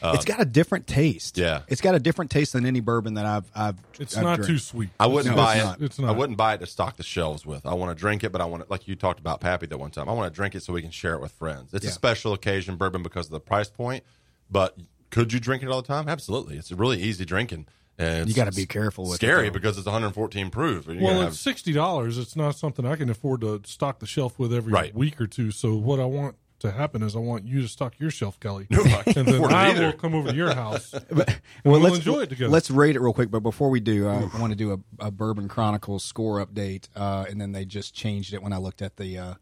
it's 0.03 0.25
got 0.25 0.39
a 0.41 0.45
different 0.45 0.87
taste. 0.87 1.37
Uh, 1.39 1.41
yeah. 1.43 1.61
it's 1.67 1.81
got 1.81 1.93
a 1.95 1.99
different 1.99 2.31
taste 2.31 2.53
than 2.53 2.65
any 2.65 2.79
bourbon 2.79 3.15
that 3.15 3.25
I've 3.25 3.45
I've. 3.55 3.75
It's 3.99 4.17
I've 4.17 4.23
not 4.23 4.35
drank. 4.37 4.47
too 4.47 4.57
sweet. 4.57 4.89
I 4.99 5.05
wouldn't 5.07 5.35
No, 5.35 5.41
buy 5.41 5.55
it's 5.55 5.61
it. 5.63 5.65
not. 5.67 5.81
It's 5.81 5.99
I 5.99 6.11
wouldn't 6.11 6.37
buy 6.37 6.53
it 6.55 6.57
to 6.59 6.65
stock 6.65 6.97
the 6.97 7.03
shelves 7.03 7.45
with. 7.45 7.65
I 7.65 7.73
want 7.75 7.95
to 7.95 7.99
drink 7.99 8.23
it, 8.23 8.31
but 8.31 8.41
I 8.41 8.45
want 8.45 8.63
it 8.63 8.69
like 8.71 8.87
you 8.87 8.95
talked 8.95 9.19
about 9.19 9.41
Pappy 9.41 9.67
that 9.67 9.77
one 9.77 9.91
time. 9.91 10.09
I 10.09 10.13
want 10.13 10.31
to 10.31 10.35
drink 10.35 10.55
it 10.55 10.63
so 10.63 10.73
we 10.73 10.81
can 10.81 10.91
share 10.91 11.13
it 11.13 11.21
with 11.21 11.31
friends. 11.33 11.73
It's 11.73 11.83
Yeah. 11.85 11.91
a 11.91 11.93
special 11.93 12.33
occasion 12.33 12.77
bourbon 12.77 13.03
because 13.03 13.27
of 13.27 13.31
the 13.31 13.39
price 13.39 13.69
point. 13.69 14.03
But 14.49 14.75
could 15.11 15.33
you 15.33 15.39
drink 15.39 15.61
it 15.61 15.69
all 15.69 15.81
the 15.81 15.87
time? 15.87 16.07
Absolutely. 16.09 16.57
It's 16.57 16.71
really 16.71 17.01
easy 17.01 17.23
drinking. 17.25 17.67
And 17.97 18.27
You 18.27 18.33
gotta 18.33 18.51
be 18.51 18.65
careful 18.65 19.05
with 19.05 19.15
Scary 19.17 19.49
though. 19.49 19.53
because 19.53 19.77
it's 19.77 19.85
114 19.85 20.49
proof. 20.49 20.87
and 20.87 20.95
you're 20.99 21.05
Well, 21.05 21.15
gonna 21.17 21.27
it's 21.29 21.39
sixty 21.39 21.71
dollars. 21.73 22.17
It's 22.17 22.35
not 22.35 22.55
something 22.55 22.85
I 22.85 22.95
can 22.95 23.09
afford 23.09 23.41
to 23.41 23.61
stock 23.65 23.99
the 23.99 24.07
shelf 24.07 24.39
with 24.39 24.53
every 24.53 24.71
Right. 24.73 24.95
week 24.95 25.19
or 25.21 25.27
two. 25.27 25.51
So 25.51 25.75
what 25.75 25.99
I 25.99 26.05
want 26.05 26.35
to 26.59 26.71
happen 26.71 27.01
is 27.03 27.15
I 27.15 27.19
want 27.19 27.45
you 27.47 27.61
to 27.63 27.67
stock 27.67 27.99
your 27.99 28.11
shelf, 28.11 28.39
Kelly, 28.39 28.67
No, 28.69 28.81
I 28.83 29.03
and 29.15 29.27
then 29.27 29.43
I 29.45 29.69
either. 29.71 29.85
will 29.87 29.93
come 29.93 30.13
over 30.15 30.29
to 30.29 30.35
your 30.35 30.53
house. 30.53 30.93
well, 31.11 31.25
we'll 31.65 31.79
let's 31.79 31.97
enjoy 31.97 32.21
it 32.21 32.29
together. 32.29 32.51
Let's 32.51 32.69
rate 32.71 32.95
it 32.95 33.01
real 33.01 33.13
quick, 33.13 33.31
but 33.31 33.39
before 33.41 33.69
we 33.71 33.79
do, 33.79 34.07
I 34.07 34.25
want 34.39 34.51
to 34.51 34.55
do 34.55 34.71
a, 34.99 35.07
a 35.07 35.11
Bourbon 35.11 35.47
Chronicles 35.47 36.03
score 36.03 36.43
update, 36.43 36.87
uh, 36.95 37.25
and 37.29 37.41
then 37.41 37.51
they 37.51 37.65
just 37.65 37.93
changed 37.95 38.33
it 38.33 38.41
when 38.43 38.53
I 38.53 38.57
looked 38.57 38.81
at 38.83 38.97
the 38.97 39.17
uh, 39.17 39.33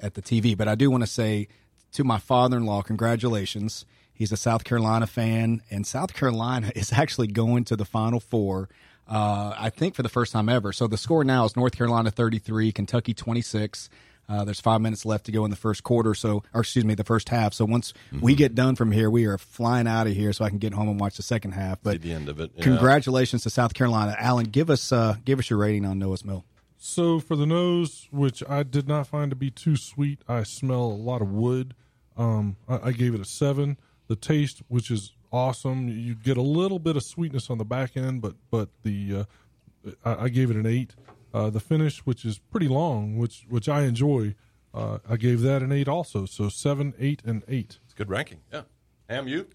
at 0.00 0.14
the 0.14 0.22
TV. 0.22 0.56
But 0.56 0.66
I 0.66 0.74
do 0.74 0.90
want 0.90 1.02
to 1.02 1.06
say 1.06 1.48
to 1.92 2.04
my 2.04 2.18
father-in-law, 2.18 2.82
congratulations. 2.82 3.84
He's 4.22 4.30
a 4.30 4.36
South 4.36 4.62
Carolina 4.62 5.08
fan, 5.08 5.62
and 5.68 5.84
South 5.84 6.14
Carolina 6.14 6.70
is 6.76 6.92
actually 6.92 7.26
going 7.26 7.64
to 7.64 7.74
the 7.74 7.84
Final 7.84 8.20
Four. 8.20 8.68
Uh, 9.08 9.52
I 9.58 9.68
think 9.68 9.96
for 9.96 10.04
the 10.04 10.08
first 10.08 10.32
time 10.32 10.48
ever. 10.48 10.72
So 10.72 10.86
the 10.86 10.96
score 10.96 11.24
now 11.24 11.44
is 11.44 11.56
North 11.56 11.76
Carolina 11.76 12.12
33, 12.12 12.70
Kentucky 12.70 13.14
26. 13.14 13.90
Uh, 14.28 14.44
there's 14.44 14.60
five 14.60 14.80
minutes 14.80 15.04
left 15.04 15.26
to 15.26 15.32
go 15.32 15.44
in 15.44 15.50
the 15.50 15.56
first 15.56 15.82
quarter, 15.82 16.14
so 16.14 16.44
or 16.54 16.60
excuse 16.60 16.84
me, 16.84 16.94
the 16.94 17.02
first 17.02 17.30
half. 17.30 17.52
So 17.52 17.64
once 17.64 17.94
we 18.20 18.36
get 18.36 18.54
done 18.54 18.76
from 18.76 18.92
here, 18.92 19.10
we 19.10 19.24
are 19.24 19.38
flying 19.38 19.88
out 19.88 20.06
of 20.06 20.12
here, 20.12 20.32
so 20.32 20.44
I 20.44 20.50
can 20.50 20.58
get 20.58 20.72
home 20.72 20.88
and 20.88 21.00
watch 21.00 21.16
the 21.16 21.24
second 21.24 21.50
half. 21.50 21.82
But 21.82 22.00
the 22.00 22.12
end 22.12 22.28
of 22.28 22.38
it. 22.38 22.52
yeah. 22.54 22.62
congratulations 22.62 23.42
to 23.42 23.50
South 23.50 23.74
Carolina, 23.74 24.14
Alan. 24.20 24.46
Give 24.46 24.70
us 24.70 24.92
uh, 24.92 25.16
give 25.24 25.40
us 25.40 25.50
your 25.50 25.58
rating 25.58 25.84
on 25.84 25.98
Noah's 25.98 26.24
Mill. 26.24 26.44
So 26.78 27.18
for 27.18 27.34
the 27.34 27.44
nose, 27.44 28.06
which 28.12 28.40
I 28.48 28.62
did 28.62 28.86
not 28.86 29.08
find 29.08 29.30
to 29.30 29.36
be 29.36 29.50
too 29.50 29.74
sweet, 29.74 30.20
I 30.28 30.44
smell 30.44 30.84
a 30.84 30.94
lot 30.94 31.22
of 31.22 31.28
wood. 31.28 31.74
Um, 32.16 32.54
I, 32.68 32.78
I 32.84 32.92
gave 32.92 33.14
it 33.14 33.20
a 33.20 33.24
seven. 33.24 33.78
The 34.08 34.16
taste, 34.16 34.62
which 34.68 34.90
is 34.90 35.12
awesome, 35.32 35.88
you 35.88 36.14
get 36.14 36.36
a 36.36 36.42
little 36.42 36.78
bit 36.78 36.96
of 36.96 37.02
sweetness 37.02 37.48
on 37.50 37.58
the 37.58 37.64
back 37.64 37.96
end, 37.96 38.20
but 38.20 38.34
but 38.50 38.68
the 38.82 39.26
uh, 39.84 39.94
I, 40.04 40.24
I 40.24 40.28
gave 40.28 40.50
it 40.50 40.56
an 40.56 40.66
eight. 40.66 40.94
Uh, 41.34 41.48
the 41.48 41.60
finish, 41.60 42.00
which 42.00 42.24
is 42.24 42.38
pretty 42.38 42.68
long, 42.68 43.16
which 43.16 43.46
which 43.48 43.68
I 43.68 43.82
enjoy, 43.82 44.34
uh, 44.74 44.98
I 45.08 45.16
gave 45.16 45.40
that 45.40 45.62
an 45.62 45.72
eight 45.72 45.88
also. 45.88 46.26
So 46.26 46.48
seven, 46.48 46.94
eight, 46.98 47.22
and 47.24 47.42
eight. 47.48 47.78
It's 47.84 47.94
good 47.94 48.10
ranking. 48.10 48.40
Yeah. 48.52 48.62
Am 49.08 49.28
you? 49.28 49.46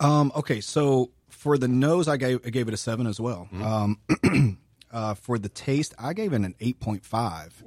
Um, 0.00 0.32
okay, 0.34 0.60
so 0.60 1.10
for 1.28 1.58
the 1.58 1.68
nose, 1.68 2.08
I 2.08 2.16
gave 2.16 2.46
I 2.46 2.50
gave 2.50 2.68
it 2.68 2.74
a 2.74 2.76
seven 2.76 3.06
as 3.06 3.20
well. 3.20 3.48
Um, 3.52 3.98
uh, 4.92 5.14
for 5.14 5.38
the 5.38 5.48
taste, 5.48 5.94
I 5.98 6.12
gave 6.12 6.32
it 6.32 6.42
an 6.42 6.54
eight 6.60 6.80
point 6.80 7.04
five, 7.04 7.62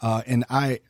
uh, 0.00 0.22
and 0.26 0.44
I 0.48 0.80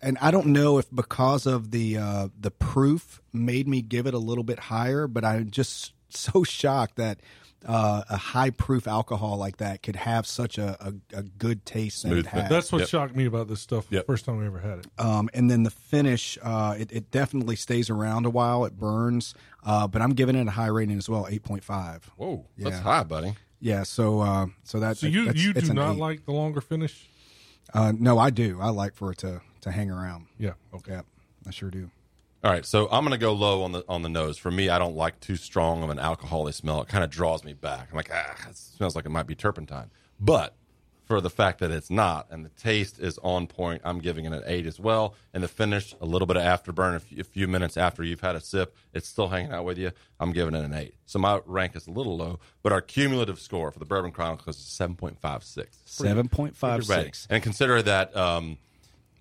and 0.00 0.18
I 0.20 0.30
don't 0.30 0.46
know 0.48 0.78
if 0.78 0.86
because 0.94 1.46
of 1.46 1.70
the 1.70 1.96
uh, 1.98 2.28
the 2.38 2.50
proof 2.50 3.20
made 3.32 3.66
me 3.68 3.82
give 3.82 4.06
it 4.06 4.14
a 4.14 4.18
little 4.18 4.44
bit 4.44 4.58
higher, 4.58 5.06
but 5.06 5.24
I'm 5.24 5.50
just 5.50 5.92
so 6.10 6.44
shocked 6.44 6.96
that. 6.96 7.20
Uh, 7.64 8.02
a 8.10 8.16
high 8.16 8.50
proof 8.50 8.88
alcohol 8.88 9.36
like 9.36 9.58
that 9.58 9.84
could 9.84 9.94
have 9.94 10.26
such 10.26 10.58
a, 10.58 10.76
a, 10.84 11.18
a 11.18 11.22
good 11.22 11.64
taste 11.64 12.02
that 12.02 12.12
it. 12.12 12.26
That's 12.48 12.72
what 12.72 12.80
Yep. 12.80 12.88
shocked 12.88 13.14
me 13.14 13.24
about 13.24 13.46
this 13.46 13.60
stuff. 13.60 13.86
Yep. 13.88 14.02
The 14.02 14.12
first 14.12 14.24
time 14.24 14.40
I 14.42 14.46
ever 14.46 14.58
had 14.58 14.80
it. 14.80 14.86
Um, 14.98 15.30
and 15.32 15.48
then 15.48 15.62
the 15.62 15.70
finish, 15.70 16.36
uh, 16.42 16.74
it, 16.76 16.90
it 16.90 17.12
definitely 17.12 17.54
stays 17.54 17.88
around 17.88 18.26
a 18.26 18.30
while. 18.30 18.64
It 18.64 18.76
burns, 18.76 19.36
uh, 19.64 19.86
but 19.86 20.02
I'm 20.02 20.10
giving 20.14 20.34
it 20.34 20.44
a 20.48 20.50
high 20.50 20.66
rating 20.66 20.98
as 20.98 21.08
well, 21.08 21.28
eight 21.30 21.44
point 21.44 21.62
five. 21.62 22.10
Whoa. 22.16 22.46
That's 22.58 22.78
Yeah. 22.78 22.82
high, 22.82 23.04
buddy. 23.04 23.36
Yeah, 23.60 23.84
so 23.84 24.18
uh, 24.22 24.46
so 24.64 24.80
that 24.80 24.96
So 24.96 25.06
you 25.06 25.26
that's, 25.26 25.38
you 25.40 25.52
do 25.52 25.70
an 25.70 25.76
not 25.76 25.92
eight. 25.92 25.98
like 26.00 26.24
the 26.26 26.32
longer 26.32 26.60
finish? 26.60 27.08
Uh, 27.72 27.92
no, 27.96 28.18
I 28.18 28.30
do. 28.30 28.58
I 28.60 28.70
like 28.70 28.96
for 28.96 29.12
it 29.12 29.18
to 29.18 29.40
to 29.62 29.70
hang 29.70 29.90
around. 29.90 30.26
Yeah. 30.38 30.52
Okay. 30.74 30.92
Yeah, 30.92 31.02
I 31.46 31.50
sure 31.50 31.70
do. 31.70 31.90
All 32.44 32.50
right, 32.50 32.66
so 32.66 32.88
I'm 32.90 33.04
going 33.04 33.12
to 33.12 33.18
go 33.18 33.32
low 33.32 33.62
on 33.62 33.70
the 33.70 33.84
on 33.88 34.02
the 34.02 34.08
nose. 34.08 34.36
For 34.36 34.50
me, 34.50 34.68
I 34.68 34.78
don't 34.78 34.96
like 34.96 35.20
too 35.20 35.36
strong 35.36 35.84
of 35.84 35.90
an 35.90 36.00
alcoholic 36.00 36.54
smell. 36.54 36.82
It 36.82 36.88
kind 36.88 37.04
of 37.04 37.10
draws 37.10 37.44
me 37.44 37.52
back. 37.52 37.88
I'm 37.90 37.96
like, 37.96 38.10
ah, 38.12 38.48
it 38.50 38.56
smells 38.56 38.96
like 38.96 39.06
it 39.06 39.10
might 39.10 39.28
be 39.28 39.36
turpentine. 39.36 39.90
But 40.18 40.56
for 41.04 41.20
the 41.20 41.30
fact 41.30 41.60
that 41.60 41.70
it's 41.70 41.90
not, 41.90 42.26
and 42.30 42.44
the 42.44 42.48
taste 42.48 42.98
is 42.98 43.16
on 43.22 43.46
point, 43.46 43.82
I'm 43.84 44.00
giving 44.00 44.24
it 44.24 44.32
an 44.32 44.42
eight 44.46 44.66
as 44.66 44.80
well. 44.80 45.14
And 45.32 45.44
the 45.44 45.48
finish, 45.48 45.94
a 46.00 46.04
little 46.06 46.26
bit 46.26 46.36
of 46.36 46.42
afterburn, 46.42 46.96
a 46.96 47.00
few, 47.00 47.20
a 47.20 47.24
few 47.24 47.46
minutes 47.46 47.76
after 47.76 48.02
you've 48.02 48.20
had 48.20 48.34
a 48.34 48.40
sip, 48.40 48.74
it's 48.92 49.08
still 49.08 49.28
hanging 49.28 49.52
out 49.52 49.64
with 49.64 49.78
you. 49.78 49.92
I'm 50.18 50.32
giving 50.32 50.54
it 50.54 50.64
an 50.64 50.74
eight. 50.74 50.94
So 51.06 51.20
my 51.20 51.40
rank 51.46 51.76
is 51.76 51.86
a 51.86 51.92
little 51.92 52.16
low, 52.16 52.40
but 52.62 52.72
our 52.72 52.80
cumulative 52.80 53.38
score 53.38 53.70
for 53.70 53.78
the 53.78 53.84
Bourbon 53.84 54.10
Chronicles 54.10 54.58
is 54.58 54.64
seven 54.64 54.96
point 54.96 55.20
five 55.20 55.44
six. 55.44 55.78
Seven 55.84 56.28
point 56.28 56.56
five 56.56 56.84
six. 56.84 57.28
And 57.30 57.40
consider 57.40 57.82
that 57.82 58.16
um, 58.16 58.58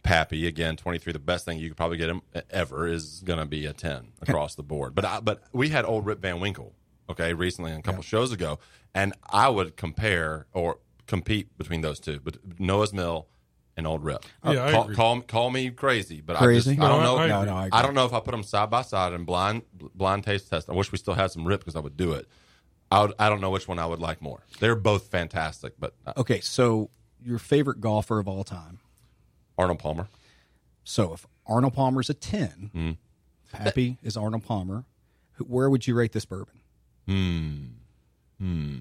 Pappy 0.03 0.47
again, 0.47 0.75
twenty 0.77 0.97
three. 0.97 1.13
The 1.13 1.19
best 1.19 1.45
thing 1.45 1.59
you 1.59 1.69
could 1.69 1.77
probably 1.77 1.97
get 1.97 2.09
him 2.09 2.21
ever 2.49 2.87
is 2.87 3.21
going 3.23 3.39
to 3.39 3.45
be 3.45 3.65
a 3.65 3.73
ten 3.73 4.07
across 4.21 4.55
the 4.55 4.63
board. 4.63 4.95
But 4.95 5.05
I, 5.05 5.19
but 5.19 5.43
we 5.53 5.69
had 5.69 5.85
old 5.85 6.05
Rip 6.05 6.19
Van 6.21 6.39
Winkle, 6.39 6.73
okay, 7.09 7.33
recently 7.33 7.71
a 7.71 7.81
couple 7.81 8.01
shows 8.01 8.31
ago, 8.31 8.59
and 8.95 9.13
I 9.29 9.49
would 9.49 9.77
compare 9.77 10.47
or 10.53 10.79
compete 11.07 11.55
between 11.57 11.81
those 11.81 11.99
two, 11.99 12.19
but 12.23 12.37
Noah's 12.59 12.93
Mill 12.93 13.27
and 13.77 13.85
Old 13.85 14.03
Rip. 14.03 14.25
Yeah, 14.45 14.65
I 14.65 14.71
call, 14.71 14.89
call 14.93 15.21
call 15.21 15.49
me 15.51 15.69
crazy, 15.69 16.19
but 16.21 16.37
Crazy? 16.37 16.71
I, 16.71 16.73
just, 16.75 16.83
I 16.83 16.89
don't 16.89 17.03
No, 17.03 17.15
know. 17.17 17.23
I- 17.23 17.27
No, 17.27 17.43
no, 17.45 17.55
I, 17.55 17.69
I 17.71 17.81
don't 17.81 17.93
know 17.93 18.05
if 18.05 18.13
I 18.13 18.19
put 18.19 18.31
them 18.31 18.43
side 18.43 18.69
by 18.69 18.81
side 18.81 19.13
in 19.13 19.23
blind 19.23 19.61
blind 19.95 20.23
taste 20.23 20.49
test. 20.49 20.69
I 20.69 20.73
wish 20.73 20.91
we 20.91 20.97
still 20.97 21.13
had 21.13 21.31
some 21.31 21.45
Rip 21.45 21.59
because 21.61 21.75
I 21.75 21.79
would 21.79 21.95
do 21.97 22.13
it. 22.13 22.27
I 22.91 23.03
would, 23.03 23.13
I 23.19 23.29
don't 23.29 23.39
know 23.39 23.49
which 23.51 23.67
one 23.67 23.79
I 23.79 23.85
would 23.85 23.99
like 23.99 24.21
more. 24.21 24.43
They're 24.59 24.75
both 24.75 25.07
fantastic, 25.09 25.73
but 25.79 25.93
uh, 26.05 26.13
Okay, 26.17 26.41
so 26.41 26.89
your 27.23 27.37
favorite 27.39 27.79
golfer 27.79 28.19
of 28.19 28.27
all 28.27 28.43
time. 28.43 28.79
Arnold 29.62 29.80
Palmer. 29.80 30.07
So 30.84 31.14
if 31.14 31.26
Arnold 31.45 31.74
Palmer's 31.74 32.09
a 32.09 32.14
ten, 32.14 32.72
Mm-hmm. 32.76 32.91
Pappy 33.64 33.97
is 34.01 34.16
Arnold 34.16 34.43
Palmer. 34.45 34.86
Where 35.39 35.70
would 35.70 35.86
you 35.86 35.93
rate 35.95 36.14
this 36.14 36.24
bourbon? 36.26 36.59
Hmm. 37.05 37.66
Hmm. 38.39 38.78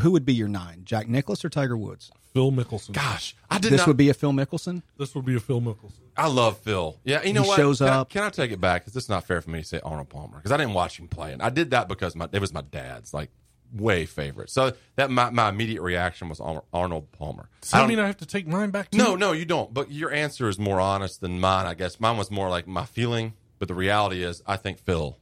Who 0.00 0.10
would 0.10 0.24
be 0.26 0.34
your 0.34 0.48
nine? 0.48 0.82
Jack 0.84 1.08
Nicklaus 1.08 1.44
or 1.44 1.48
Tiger 1.48 1.76
Woods? 1.78 2.10
Phil 2.34 2.52
Mickelson. 2.52 2.92
Gosh, 2.92 3.34
I 3.48 3.58
did 3.58 3.72
This 3.72 3.78
not. 3.78 3.88
would 3.88 3.96
be 3.96 4.08
a 4.10 4.14
Phil 4.14 4.32
Mickelson. 4.32 4.82
This 4.98 5.14
would 5.14 5.24
be 5.24 5.34
a 5.36 5.40
Phil 5.40 5.60
Mickelson. 5.60 6.00
I 6.16 6.26
love 6.28 6.58
Phil. 6.58 6.98
Yeah, 7.04 7.22
you 7.22 7.32
know 7.32 7.42
He 7.42 7.48
what? 7.48 7.56
shows 7.56 7.78
can 7.78 7.88
I- 7.88 7.96
up. 7.98 8.10
can 8.10 8.22
I 8.22 8.28
take 8.30 8.50
it 8.52 8.60
back? 8.60 8.82
Because 8.82 8.94
it's 8.96 9.08
not 9.08 9.24
fair 9.24 9.40
for 9.40 9.50
me 9.50 9.60
to 9.60 9.64
say 9.66 9.80
Arnold 9.82 10.08
Palmer 10.10 10.36
because 10.36 10.52
I 10.52 10.56
didn't 10.58 10.74
watch 10.74 10.98
him 10.98 11.08
play, 11.08 11.32
and 11.32 11.40
I 11.42 11.48
did 11.50 11.70
that 11.70 11.88
because 11.88 12.14
my 12.14 12.28
it 12.32 12.40
was 12.40 12.52
my 12.52 12.62
dad's 12.62 13.14
like 13.14 13.30
way 13.72 14.06
favorite. 14.06 14.50
So 14.50 14.72
that 14.96 15.10
my, 15.10 15.30
my 15.30 15.48
immediate 15.48 15.82
reaction 15.82 16.28
was 16.28 16.40
Arnold 16.72 17.12
Palmer. 17.12 17.48
Does 17.60 17.70
that 17.70 17.78
don't- 17.80 17.88
mean 17.88 17.98
I 17.98 18.06
have 18.06 18.18
to 18.18 18.26
take 18.26 18.46
mine 18.46 18.70
back? 18.70 18.90
Too? 18.90 18.98
no, 18.98 19.16
no, 19.16 19.32
you 19.32 19.44
don't. 19.44 19.72
But 19.72 19.90
your 19.90 20.12
answer 20.12 20.48
is 20.48 20.58
more 20.58 20.80
honest 20.80 21.20
than 21.20 21.40
mine. 21.40 21.66
I 21.66 21.74
guess 21.74 22.00
mine 22.00 22.16
was 22.16 22.30
more 22.30 22.48
like 22.48 22.66
my 22.66 22.84
feeling, 22.84 23.34
but 23.58 23.68
the 23.68 23.74
reality 23.74 24.22
is, 24.22 24.42
I 24.46 24.56
think 24.56 24.78
Phil. 24.78 25.16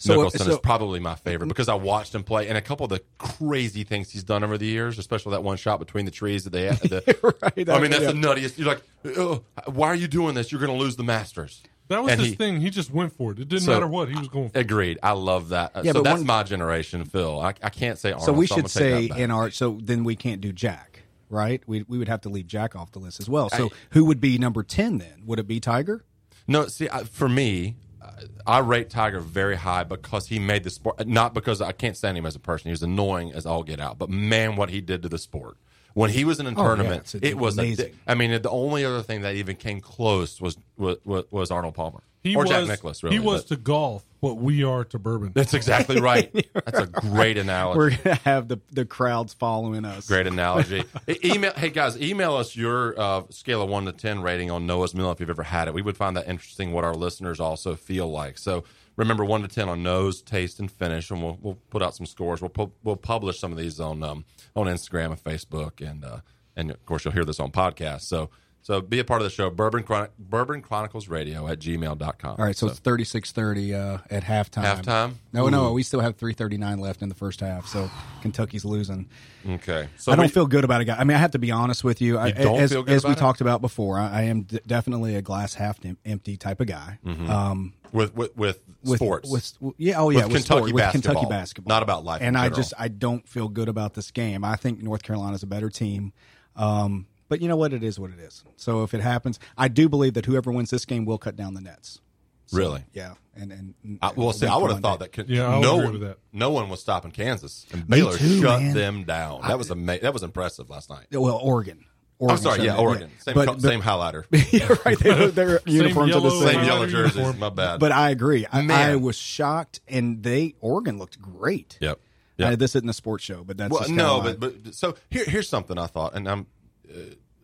So- 0.00 0.20
uh, 0.20 0.24
Mickelson 0.30 0.44
so- 0.44 0.50
is 0.52 0.58
probably 0.58 1.00
my 1.00 1.16
favorite 1.16 1.48
because 1.48 1.68
I 1.68 1.74
watched 1.74 2.14
him 2.14 2.22
play, 2.22 2.46
and 2.48 2.56
a 2.56 2.60
couple 2.62 2.84
of 2.84 2.90
the 2.90 3.02
crazy 3.18 3.82
things 3.82 4.10
he's 4.12 4.22
done 4.22 4.44
over 4.44 4.56
the 4.56 4.66
years, 4.66 4.96
especially 4.98 5.32
that 5.32 5.42
one 5.42 5.56
shot 5.56 5.80
between 5.80 6.04
the 6.04 6.12
trees 6.12 6.44
that 6.44 6.50
they 6.50 6.66
had. 6.66 6.78
The, 6.78 7.18
Right, 7.42 7.68
I 7.68 7.80
mean, 7.80 7.90
that's 7.90 8.04
yeah. 8.04 8.12
the 8.12 8.18
nuttiest. 8.18 8.58
You're 8.58 8.68
like, 8.68 8.82
"Ugh, 9.16 9.42
why 9.72 9.88
are 9.88 9.94
you 9.96 10.06
doing 10.06 10.34
this? 10.34 10.52
You're 10.52 10.60
going 10.60 10.72
to 10.72 10.78
lose 10.78 10.94
the 10.96 11.02
Masters. 11.04 11.62
That 11.88 12.02
was 12.02 12.12
And 12.12 12.20
his 12.20 12.30
he- 12.30 12.36
thing. 12.36 12.60
He 12.60 12.70
just 12.70 12.92
went 12.92 13.14
for 13.16 13.32
it. 13.32 13.38
It 13.38 13.48
didn't 13.48 13.62
So- 13.64 13.72
matter 13.72 13.86
what 13.86 14.08
he 14.08 14.14
was 14.18 14.28
going 14.28 14.50
for. 14.50 14.58
Agreed. 14.58 14.98
I 15.02 15.12
love 15.12 15.48
that. 15.50 15.72
Yeah, 15.82 15.92
so 15.92 15.98
but 16.00 16.04
that's 16.04 16.18
one- 16.18 16.26
my 16.26 16.42
generation, 16.42 17.04
Phil. 17.04 17.40
I, 17.40 17.48
I 17.62 17.70
can't 17.70 17.98
say 17.98 18.10
Arnold. 18.12 18.26
So 18.26 18.32
we 18.32 18.44
I'm 18.50 18.56
should 18.56 18.70
say 18.70 19.10
in 19.16 19.30
our 19.30 19.50
so 19.50 19.78
then 19.82 20.04
we 20.04 20.14
can't 20.16 20.40
do 20.40 20.52
Jack, 20.52 21.02
right? 21.30 21.62
We 21.66 21.84
we 21.88 21.98
would 21.98 22.08
have 22.08 22.20
to 22.22 22.28
leave 22.28 22.46
Jack 22.46 22.76
off 22.76 22.92
the 22.92 22.98
list 22.98 23.20
as 23.20 23.28
well. 23.28 23.48
So 23.50 23.66
I- 23.66 23.68
who 23.90 24.04
would 24.04 24.20
be 24.20 24.36
number 24.38 24.62
ten 24.62 24.98
then? 24.98 25.22
Would 25.26 25.38
it 25.38 25.48
be 25.48 25.60
Tiger? 25.60 26.04
No, 26.46 26.66
see, 26.66 26.88
I, 26.90 27.04
for 27.04 27.28
me, 27.28 27.76
uh, 28.02 28.10
I 28.46 28.58
rate 28.60 28.88
Tiger 28.90 29.20
very 29.20 29.56
high 29.56 29.84
because 29.84 30.28
he 30.28 30.38
made 30.38 30.64
the 30.64 30.70
sport. 30.70 31.06
Not 31.06 31.34
because 31.34 31.60
I 31.60 31.72
can't 31.72 31.96
stand 31.96 32.16
him 32.18 32.24
as 32.26 32.34
a 32.34 32.38
person. 32.40 32.68
He 32.68 32.72
was 32.72 32.82
annoying 32.82 33.32
as 33.32 33.44
all 33.46 33.62
get 33.62 33.80
out. 33.80 33.98
But 33.98 34.08
man, 34.10 34.56
what 34.56 34.70
he 34.70 34.80
did 34.80 35.02
to 35.02 35.08
the 35.08 35.18
sport 35.18 35.56
when 35.98 36.10
he 36.10 36.24
was 36.24 36.40
in 36.40 36.46
a 36.46 36.50
Oh, 36.50 36.54
tournament, 36.54 37.00
it's- 37.02 37.14
it's 37.16 37.26
it 37.26 37.36
was 37.38 37.58
amazing. 37.58 37.94
A, 38.06 38.12
I 38.12 38.14
mean, 38.14 38.40
the 38.42 38.50
only 38.50 38.84
other 38.84 39.02
thing 39.02 39.22
that 39.22 39.34
even 39.36 39.56
came 39.56 39.80
close 39.80 40.40
was 40.40 40.56
was, 40.76 40.96
was 41.04 41.50
Arnold 41.50 41.74
Palmer. 41.74 42.02
He 42.22 42.34
or 42.34 42.42
was, 42.42 42.50
Jack 42.50 42.66
Nicklaus. 42.66 43.02
Really, 43.02 43.16
he 43.16 43.20
was 43.20 43.42
but- 43.44 43.48
to 43.54 43.56
golf 43.62 44.04
what 44.20 44.36
we 44.38 44.64
are 44.64 44.82
to 44.84 44.98
bourbon. 44.98 45.30
That's 45.32 45.54
exactly 45.54 46.00
right. 46.00 46.32
That's 46.52 46.80
a 46.80 46.86
great 46.86 47.38
analogy. 47.38 47.78
We're 47.78 47.90
gonna 47.90 48.16
have 48.24 48.48
the 48.48 48.58
the 48.72 48.84
crowds 48.84 49.34
following 49.34 49.84
us. 49.84 50.06
Great 50.08 50.26
analogy. 50.26 50.82
E- 51.08 51.16
email, 51.24 51.52
hey 51.56 51.70
guys, 51.70 51.96
email 52.00 52.34
us 52.34 52.56
your 52.56 52.98
uh, 53.00 53.22
scale 53.30 53.62
of 53.62 53.68
one 53.68 53.84
to 53.84 53.92
ten 53.92 54.20
rating 54.20 54.50
on 54.50 54.66
Noah's 54.66 54.94
Mill 54.94 55.12
if 55.12 55.20
you've 55.20 55.30
ever 55.30 55.44
had 55.44 55.68
it. 55.68 55.74
We 55.74 55.82
would 55.82 55.96
find 55.96 56.16
that 56.16 56.26
interesting. 56.28 56.72
What 56.72 56.82
our 56.84 56.94
listeners 56.94 57.38
also 57.38 57.76
feel 57.76 58.10
like. 58.10 58.36
So 58.38 58.64
remember, 58.98 59.24
one 59.24 59.40
to 59.40 59.48
ten 59.48 59.68
on 59.70 59.82
nose, 59.82 60.20
taste, 60.20 60.60
and 60.60 60.70
finish, 60.70 61.10
and 61.10 61.22
we'll 61.22 61.38
we'll 61.40 61.58
put 61.70 61.82
out 61.82 61.94
some 61.94 62.04
scores. 62.04 62.42
We'll 62.42 62.50
pu- 62.50 62.72
we'll 62.82 62.96
publish 62.96 63.38
some 63.38 63.52
of 63.52 63.56
these 63.56 63.80
on 63.80 64.02
um, 64.02 64.26
on 64.54 64.66
Instagram 64.66 65.12
and 65.12 65.22
Facebook, 65.24 65.80
and 65.80 66.04
uh, 66.04 66.18
and 66.56 66.70
of 66.70 66.84
course 66.84 67.04
you'll 67.04 67.14
hear 67.14 67.24
this 67.24 67.40
on 67.40 67.50
podcast. 67.50 68.02
So 68.02 68.28
so 68.62 68.80
be 68.80 68.98
a 68.98 69.04
part 69.04 69.22
of 69.22 69.24
the 69.24 69.30
show. 69.30 69.48
Bourbon 69.50 69.82
Chron- 69.82 70.08
Bourbon 70.18 70.60
Chronicles 70.60 71.08
Radio 71.08 71.46
at 71.48 71.58
gmail.com. 71.58 72.36
All 72.38 72.44
right, 72.44 72.56
so, 72.56 72.66
it's 72.66 72.78
thirty 72.78 73.04
six 73.04 73.32
thirty 73.32 73.74
uh, 73.74 73.98
at 74.10 74.24
halftime. 74.24 74.64
Halftime? 74.64 75.14
No, 75.32 75.48
no, 75.48 75.72
we 75.72 75.82
still 75.82 76.00
have 76.00 76.16
three 76.16 76.34
thirty 76.34 76.58
nine 76.58 76.78
left 76.78 77.00
in 77.02 77.08
the 77.08 77.14
first 77.14 77.40
half. 77.40 77.66
So 77.66 77.90
Kentucky's 78.22 78.64
losing. 78.64 79.08
okay. 79.48 79.88
So 79.96 80.12
I 80.12 80.16
don't 80.16 80.26
we- 80.26 80.30
feel 80.30 80.46
good 80.46 80.64
about 80.64 80.80
it, 80.80 80.84
guys. 80.84 80.98
I 81.00 81.04
mean, 81.04 81.16
I 81.16 81.20
have 81.20 81.30
to 81.32 81.38
be 81.38 81.50
honest 81.50 81.82
with 81.84 82.00
you. 82.02 82.18
I, 82.18 82.32
don't 82.32 82.60
as, 82.60 82.72
feel 82.72 82.82
good 82.82 82.94
as 82.94 83.04
we 83.04 83.12
it? 83.12 83.18
talked 83.18 83.40
about 83.40 83.60
before, 83.60 83.98
I, 83.98 84.10
I 84.10 84.22
am 84.22 84.42
d- 84.42 84.60
definitely 84.66 85.16
a 85.16 85.22
glass 85.22 85.54
half 85.54 85.78
empty 86.04 86.36
type 86.36 86.60
of 86.60 86.66
guy. 86.66 86.98
Um, 87.06 87.72
with 87.92 88.14
with, 88.14 88.36
with 88.36 88.60
with 88.84 88.98
sports. 88.98 89.30
with 89.30 89.74
yeah, 89.78 89.98
oh 90.00 90.10
yeah, 90.10 90.24
With 90.24 90.32
with, 90.32 90.32
Kentucky 90.42 90.58
sport, 90.68 90.72
with 90.74 90.92
Kentucky 90.92 91.14
basketball, 91.14 91.28
basketball, 91.30 91.74
not 91.74 91.82
about 91.82 92.04
life 92.04 92.20
And 92.22 92.36
I 92.36 92.44
general. 92.44 92.56
just 92.56 92.74
I 92.78 92.88
don't 92.88 93.26
feel 93.26 93.48
good 93.48 93.68
about 93.68 93.94
this 93.94 94.10
game. 94.10 94.44
I 94.44 94.56
think 94.56 94.82
North 94.82 95.02
Carolina's 95.02 95.42
a 95.42 95.46
better 95.46 95.70
team. 95.70 96.12
Um, 96.54 97.06
but 97.28 97.40
you 97.40 97.48
know 97.48 97.56
what? 97.56 97.72
It 97.72 97.82
is 97.82 97.98
what 97.98 98.10
it 98.10 98.18
is. 98.18 98.44
So 98.56 98.82
if 98.82 98.94
it 98.94 99.00
happens, 99.00 99.38
I 99.56 99.68
do 99.68 99.88
believe 99.88 100.14
that 100.14 100.26
whoever 100.26 100.50
wins 100.52 100.70
this 100.70 100.84
game 100.84 101.04
will 101.04 101.18
cut 101.18 101.36
down 101.36 101.54
the 101.54 101.60
nets. 101.60 102.00
So, 102.46 102.56
Really? 102.56 102.82
Yeah, 102.94 103.14
and 103.36 103.52
and 103.52 103.98
I, 104.00 104.12
well, 104.16 104.32
see, 104.32 104.46
I 104.46 104.56
would 104.56 104.70
have 104.70 104.80
thought 104.80 105.00
that. 105.00 105.12
Could, 105.12 105.28
Yeah, 105.28 105.60
no 105.60 105.76
one, 105.76 106.00
that. 106.00 106.16
no 106.32 106.50
one 106.50 106.70
was 106.70 106.80
stopping 106.80 107.10
Kansas, 107.10 107.66
and 107.72 107.86
Baylor 107.86 108.16
too, 108.16 108.40
shut 108.40 108.62
man. 108.62 108.74
them 108.74 109.04
down. 109.04 109.42
That 109.46 109.58
was 109.58 109.70
ama- 109.70 109.98
That 109.98 110.14
was 110.14 110.22
impressive 110.22 110.70
last 110.70 110.88
night. 110.88 111.06
Well, 111.12 111.38
Oregon. 111.42 111.84
I'm 112.20 112.26
Oregon 112.30 112.42
sorry, 112.42 112.62
yeah, 112.64 112.72
that- 112.72 112.78
Oregon, 112.80 113.10
same 113.18 113.34
But- 113.34 113.46
co- 113.48 113.52
but- 113.52 113.60
same 113.62 113.82
highlighter, 113.82 114.24
yeah, 114.52 114.74
right. 114.84 114.98
They, 114.98 115.26
their 115.28 115.60
uniforms 115.66 116.14
are 116.16 116.20
the 116.22 116.30
same. 116.30 116.48
same 116.48 116.64
yellow 116.64 116.86
highlighter 116.86 116.90
jerseys. 116.90 117.16
uniform. 117.16 117.38
My 117.38 117.48
bad. 117.50 117.80
But 117.80 117.92
I 117.92 118.10
agree. 118.10 118.46
I, 118.50 118.66
I 118.92 118.96
was 118.96 119.14
shocked, 119.16 119.80
and 119.86 120.22
they 120.22 120.54
Oregon 120.60 120.98
looked 120.98 121.20
great. 121.20 121.76
yep. 121.82 121.98
Uh, 122.40 122.50
Yep. 122.50 122.58
this 122.60 122.76
isn't 122.76 122.88
a 122.88 122.92
sports 122.94 123.24
show, 123.24 123.42
but 123.44 123.56
that's 123.58 123.70
well, 123.72 123.80
just 123.80 123.92
no, 123.92 124.20
but 124.22 124.38
but 124.40 124.74
so 124.74 124.94
here 125.10 125.24
here's 125.26 125.48
something 125.48 125.76
I 125.76 125.86
thought, 125.86 126.14
and 126.14 126.26
I'm 126.28 126.46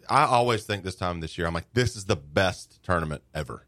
I 0.09 0.25
always 0.25 0.65
think 0.65 0.85
this 0.85 0.95
time 0.97 1.21
this 1.21 1.39
year 1.39 1.47
I'm 1.47 1.55
like 1.55 1.73
this 1.73 1.97
is 1.97 2.05
the 2.05 2.17
best 2.17 2.83
tournament 2.83 3.23
ever. 3.35 3.67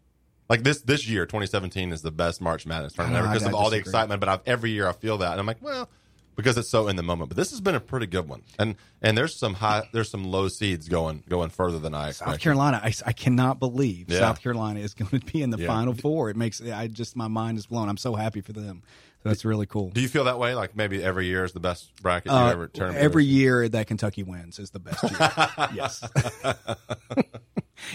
Like 0.49 0.63
this 0.63 0.81
this 0.83 1.09
year, 1.09 1.27
2017 1.27 1.93
is 1.93 2.03
the 2.03 2.11
best 2.13 2.41
March 2.41 2.67
Madness 2.67 2.93
tournament 2.93 3.19
ever 3.19 3.29
Ah, 3.29 3.33
because 3.33 3.47
of 3.49 3.55
all 3.55 3.71
the 3.71 3.79
excitement. 3.79 4.21
But 4.21 4.29
I've, 4.29 4.41
every 4.47 4.71
year 4.71 4.87
I 4.89 4.93
feel 4.93 5.19
that, 5.19 5.33
and 5.33 5.41
I'm 5.41 5.47
like, 5.47 5.61
well, 5.61 5.89
because 6.37 6.57
it's 6.57 6.69
so 6.69 6.87
in 6.87 6.95
the 6.95 7.03
moment. 7.03 7.31
But 7.31 7.37
this 7.37 7.51
has 7.51 7.61
been 7.61 7.75
a 7.75 7.81
pretty 7.81 8.07
good 8.07 8.29
one, 8.29 8.43
and 8.59 8.77
and 9.03 9.19
there's 9.19 9.35
some 9.35 9.55
high, 9.55 9.89
there's 9.93 10.09
some 10.09 10.25
low 10.25 10.47
seeds 10.47 10.89
going 10.89 11.25
going 11.29 11.49
further 11.51 11.81
than 11.81 11.95
I 11.95 12.11
expected. 12.11 12.33
South 12.35 12.41
Carolina. 12.41 12.81
I, 12.85 12.93
I 13.07 13.13
cannot 13.13 13.59
believe 13.59 14.09
Yeah. 14.09 14.21
South 14.21 14.41
Carolina 14.41 14.79
is 14.81 14.95
going 15.01 15.19
to 15.19 15.33
be 15.33 15.43
in 15.43 15.51
the 15.51 15.59
Yeah. 15.59 15.67
Final 15.67 15.95
Four. 15.95 16.31
It 16.31 16.37
makes 16.37 16.61
I 16.63 16.87
just 16.87 17.17
my 17.17 17.27
mind 17.29 17.59
is 17.59 17.67
blown. 17.67 17.89
I'm 17.89 17.97
so 17.97 18.15
happy 18.15 18.41
for 18.41 18.53
them. 18.53 18.83
That's 19.29 19.45
really 19.45 19.67
cool. 19.67 19.91
Do 19.91 20.01
you 20.01 20.09
feel 20.09 20.25
that 20.25 20.39
way? 20.39 20.55
Like 20.55 20.77
maybe 20.77 21.03
every 21.03 21.27
year 21.27 21.45
is 21.45 21.53
the 21.53 21.61
best 21.61 21.91
bracket 22.03 22.31
you 22.33 22.37
Uh, 22.39 22.51
ever 22.51 22.67
tournament 22.69 23.03
every 23.05 23.25
ever- 23.25 23.31
year 23.33 23.69
that 23.69 23.87
Kentucky 23.87 24.23
wins 24.23 24.59
is 24.59 24.71
the 24.71 24.79
best 24.79 25.03
year. 25.03 25.69
yes. 25.75 26.03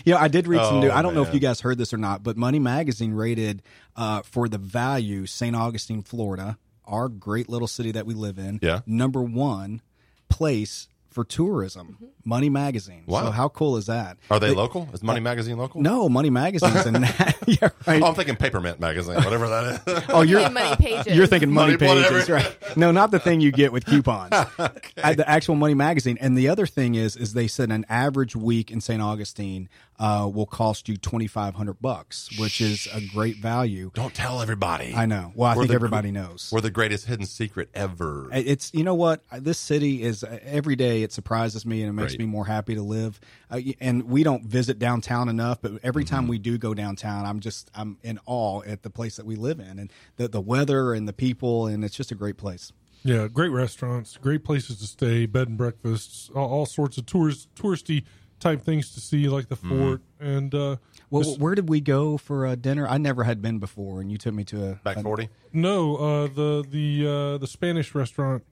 you 0.05 0.13
know, 0.13 0.19
I 0.19 0.27
did 0.27 0.47
read 0.47 0.63
some 0.63 0.77
Oh, 0.77 0.81
new. 0.81 0.91
I 0.91 1.01
don't 1.01 1.13
know 1.15 1.23
if 1.23 1.33
you 1.33 1.39
guys 1.39 1.61
heard 1.61 1.77
this 1.77 1.93
or 1.93 1.97
not, 1.97 2.23
but 2.23 2.37
Money 2.37 2.59
Magazine 2.59 3.13
rated 3.13 3.61
uh, 3.95 4.21
for 4.21 4.47
the 4.47 4.57
value 4.57 5.25
St. 5.25 5.55
Augustine, 5.55 6.01
Florida, 6.01 6.57
our 6.85 7.07
great 7.09 7.49
little 7.49 7.67
city 7.67 7.91
that 7.91 8.05
we 8.05 8.13
live 8.13 8.37
in, 8.37 8.59
Yeah. 8.61 8.81
number 8.85 9.21
one 9.21 9.81
place 10.29 10.87
for 11.11 11.23
tourism. 11.23 11.97
Money 12.23 12.49
Magazine. 12.49 13.03
Wow. 13.05 13.25
So 13.25 13.31
how 13.31 13.49
cool 13.49 13.77
is 13.77 13.87
that? 13.87 14.17
Are 14.29 14.39
they 14.39 14.51
local? 14.51 14.87
Is 14.93 15.03
Money 15.03 15.19
Magazine 15.19 15.57
local? 15.57 15.81
No, 15.81 16.07
Money 16.07 16.29
Magazine's 16.29 16.85
and 16.85 16.97
yeah, 17.47 17.69
right. 17.85 18.01
Oh, 18.01 18.07
I'm 18.07 18.15
thinking 18.15 18.35
Papermint 18.37 18.79
Magazine, 18.79 19.15
whatever 19.15 19.47
that 19.49 19.81
is. 19.87 20.03
Oh, 20.09 20.21
you're 20.21 20.49
money 20.49 20.75
pages. 20.77 21.15
You're 21.15 21.27
thinking 21.27 21.51
money, 21.51 21.77
Money, 21.77 22.03
pages, 22.03 22.11
whatever. 22.29 22.33
right? 22.33 22.77
No, 22.77 22.91
not 22.91 23.11
the 23.11 23.19
thing 23.19 23.41
you 23.41 23.51
get 23.51 23.71
with 23.71 23.85
coupons. 23.85 24.31
Uh, 24.33 24.69
The 24.95 25.25
actual 25.27 25.55
money 25.55 25.73
magazine. 25.73 26.17
And 26.21 26.37
the 26.37 26.47
other 26.47 26.65
thing 26.65 26.95
is, 26.95 27.15
is 27.17 27.33
they 27.33 27.47
said 27.47 27.71
an 27.71 27.85
average 27.89 28.35
week 28.35 28.71
in 28.71 28.79
St. 28.81 29.01
Augustine 29.01 29.67
uh, 30.01 30.27
will 30.27 30.47
cost 30.47 30.89
you 30.89 30.97
twenty 30.97 31.27
five 31.27 31.53
hundred 31.53 31.79
bucks, 31.79 32.27
which 32.39 32.59
is 32.59 32.87
a 32.91 32.99
great 33.13 33.37
value. 33.37 33.91
Don't 33.93 34.15
tell 34.15 34.41
everybody. 34.41 34.93
I 34.95 35.05
know. 35.05 35.31
Well, 35.35 35.49
I 35.51 35.55
We're 35.55 35.61
think 35.61 35.69
the- 35.69 35.75
everybody 35.75 36.09
knows. 36.11 36.49
We're 36.51 36.59
the 36.61 36.71
greatest 36.71 37.05
hidden 37.05 37.27
secret 37.27 37.69
ever. 37.75 38.27
It's 38.33 38.73
you 38.73 38.83
know 38.83 38.95
what 38.95 39.23
this 39.31 39.59
city 39.59 40.01
is. 40.01 40.23
uh, 40.23 40.39
Every 40.43 40.75
day 40.75 41.03
it 41.03 41.13
surprises 41.13 41.65
me 41.65 41.81
and 41.83 41.89
it 41.89 41.93
makes 41.93 42.13
Great. 42.13 42.21
me 42.21 42.25
more 42.25 42.45
happy 42.47 42.73
to 42.75 42.81
live. 42.81 43.19
Uh, 43.51 43.59
and 43.79 44.03
we 44.09 44.23
don't 44.23 44.43
visit 44.43 44.79
downtown 44.79 45.29
enough, 45.29 45.61
but 45.61 45.73
every 45.83 46.03
Mm-hmm. 46.03 46.15
time 46.15 46.27
we 46.27 46.39
do 46.39 46.57
go 46.57 46.73
downtown, 46.73 47.25
I'm 47.25 47.39
just 47.39 47.69
I'm 47.75 47.97
in 48.01 48.19
awe 48.25 48.63
at 48.65 48.81
the 48.81 48.89
place 48.89 49.17
that 49.17 49.25
we 49.27 49.35
live 49.35 49.59
in 49.59 49.77
and 49.77 49.93
the 50.17 50.27
the 50.27 50.41
weather 50.41 50.93
and 50.95 51.07
the 51.07 51.13
people, 51.13 51.67
and 51.67 51.85
it's 51.85 51.95
just 51.95 52.11
a 52.11 52.15
great 52.15 52.37
place. 52.37 52.73
Yeah, 53.03 53.27
great 53.27 53.49
restaurants, 53.49 54.17
great 54.17 54.43
places 54.43 54.77
to 54.79 54.85
stay, 54.85 55.25
bed 55.25 55.47
and 55.47 55.57
breakfasts, 55.57 56.29
all, 56.35 56.47
all 56.49 56.65
sorts 56.67 56.97
of 56.99 57.05
tourist 57.07 57.47
touristy 57.55 58.03
type 58.41 58.61
things 58.61 58.91
to 58.95 58.99
see, 58.99 59.29
like 59.29 59.47
the 59.47 59.55
Mm-hmm. 59.55 59.69
fort 59.79 60.01
and 60.19 60.53
uh, 60.53 60.75
Well, 61.09 61.23
just- 61.23 61.39
where 61.39 61.55
did 61.55 61.69
we 61.69 61.79
go 61.79 62.17
for 62.17 62.45
uh, 62.45 62.55
dinner? 62.55 62.87
I 62.87 62.97
never 62.97 63.23
had 63.23 63.41
been 63.41 63.59
before, 63.59 64.01
and 64.01 64.11
you 64.11 64.17
took 64.17 64.33
me 64.33 64.43
to 64.45 64.71
a 64.71 64.75
Back 64.83 64.97
a- 64.97 65.01
40? 65.03 65.29
no, 65.53 65.95
uh, 65.95 66.27
the 66.27 66.65
the 66.69 67.07
uh, 67.07 67.37
the 67.37 67.47
Spanish 67.47 67.95
restaurant. 67.95 68.43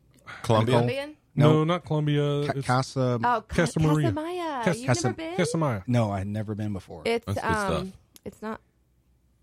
Columbia? 0.44 0.74
Colombian? 0.76 1.16
No, 1.36 1.52
No. 1.54 1.64
not 1.64 1.86
Columbia. 1.86 2.46
Ca- 2.48 2.62
Casa. 2.62 3.16
Oh, 3.16 3.20
Ca- 3.20 3.42
Casa 3.48 3.80
Maria. 3.80 4.12
Casamaya. 4.12 4.64
Cas- 4.64 4.78
You've 4.78 4.88
Casa- 4.88 5.08
never 5.08 5.16
been? 5.18 5.36
Casamaya. 5.38 5.84
No, 5.88 6.12
I 6.12 6.20
had 6.20 6.28
never 6.28 6.54
been 6.56 6.72
before. 6.74 7.02
It's 7.06 7.26
That's 7.26 7.40
good 7.42 7.46
um, 7.48 7.74
stuff. 7.88 7.88
it's 8.26 8.42
not. 8.42 8.62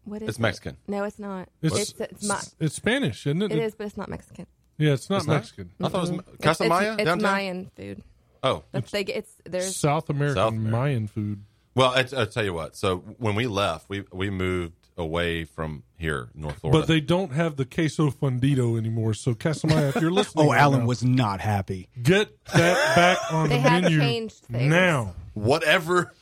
What 0.04 0.22
is 0.22 0.28
It's 0.28 0.38
it? 0.38 0.42
Mexican. 0.42 0.76
No, 0.86 1.02
it's 1.04 1.18
not. 1.18 1.48
It's 1.62 1.76
It's 1.76 1.94
it's, 2.00 2.28
ma- 2.28 2.40
it's 2.60 2.76
Spanish, 2.76 3.26
isn't 3.26 3.42
it? 3.42 3.50
it 3.50 3.58
is, 3.58 3.74
but 3.74 3.86
it's 3.88 3.96
not 3.96 4.08
Mexican. 4.08 4.46
Yeah, 4.78 4.92
it's 4.92 5.10
not 5.10 5.18
It's 5.18 5.26
not? 5.26 5.34
Mexican. 5.34 5.70
I 5.80 5.88
thought 5.88 5.96
it 5.96 6.00
was 6.00 6.10
It's- 6.10 6.36
Casa 6.42 6.62
it's, 6.64 6.68
Maya 6.68 6.92
It's, 6.94 7.04
downtown? 7.04 7.32
Mayan 7.32 7.70
food. 7.76 8.02
Oh, 8.42 8.62
That's 8.72 8.90
they 8.90 9.02
it's 9.02 9.32
there's 9.44 9.76
South 9.76 10.08
American 10.10 10.36
South 10.36 10.52
American. 10.52 10.70
Mayan 10.70 11.06
food. 11.08 11.42
well, 11.74 11.90
I, 11.90 12.00
I 12.16 12.24
tell 12.26 12.44
you 12.44 12.54
what. 12.54 12.76
So 12.76 12.98
when 13.18 13.34
we 13.34 13.46
left, 13.46 13.88
we 13.88 14.04
we 14.12 14.30
moved 14.30 14.74
away 14.98 15.44
from 15.44 15.82
here, 15.98 16.28
North 16.34 16.58
Florida. 16.60 16.80
But 16.80 16.88
they 16.88 17.00
don't 17.00 17.32
have 17.32 17.56
the 17.56 17.64
queso 17.66 18.10
fundido 18.10 18.78
anymore. 18.78 19.12
So 19.14 19.34
Casamaya, 19.34 19.94
if 19.94 20.00
you're 20.00 20.10
listening, 20.12 20.46
oh, 20.46 20.52
right 20.52 20.60
Alan 20.60 20.80
now, 20.80 20.86
was 20.86 21.04
not 21.04 21.40
happy. 21.40 21.88
get 22.02 22.42
that 22.46 22.96
back 22.96 23.32
on 23.32 23.48
They 23.48 23.56
the 23.56 23.60
have 23.68 23.82
menu 23.82 23.98
changed 24.00 24.36
things. 24.44 24.70
now. 24.70 25.14
whatever 25.34 26.12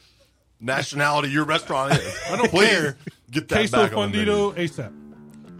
nationality 0.60 1.28
your 1.30 1.44
restaurant 1.44 1.92
is, 1.94 2.18
I 2.30 2.36
don't 2.36 2.50
Please, 2.50 2.68
care. 2.68 2.96
Get 3.30 3.48
that 3.48 3.56
Queso 3.56 3.76
back 3.76 3.96
on 3.96 4.12
the 4.12 4.18
fundido 4.18 4.54
ASAP. 4.54 4.92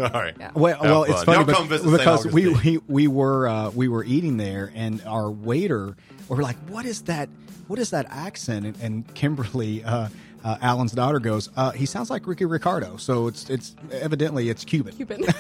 All 0.01 0.09
right. 0.21 0.35
Yeah. 0.39 0.51
Well, 0.55 0.75
Have 0.75 0.83
well, 0.83 1.05
it's 1.05 1.23
funny 1.23 1.39
Y'all 1.39 1.47
bec- 1.47 1.55
come 1.57 1.69
visit 1.69 1.85
St. 1.85 1.99
because 1.99 2.27
we, 2.27 2.49
we 2.49 2.79
we 2.89 3.07
were 3.07 3.47
uh, 3.47 3.71
we 3.71 3.87
were 3.87 4.03
eating 4.03 4.39
there, 4.39 4.73
and 4.75 5.01
our 5.07 5.31
waiter 5.31 5.97
we 6.29 6.37
were 6.37 6.43
like, 6.43 6.57
"What 6.69 6.85
is 6.85 7.03
that? 7.03 7.29
What 7.67 7.79
is 7.79 7.91
that 7.91 8.07
accent?" 8.11 8.67
And, 8.67 8.77
and 8.81 9.15
Kimberly, 9.15 9.85
uh, 9.85 10.09
uh, 10.45 10.57
Alan's 10.61 10.93
daughter, 10.93 11.21
goes, 11.21 11.51
uh, 11.57 11.71
"He 11.73 11.87
sounds 11.87 12.11
like 12.11 12.27
Ricky 12.27 12.45
Ricardo." 12.45 12.97
So 12.97 13.27
it's 13.27 13.49
it's 13.51 13.75
evidently 13.93 14.49
it's 14.49 14.65
Cuban. 14.65 14.95
Cuban. 14.95 15.25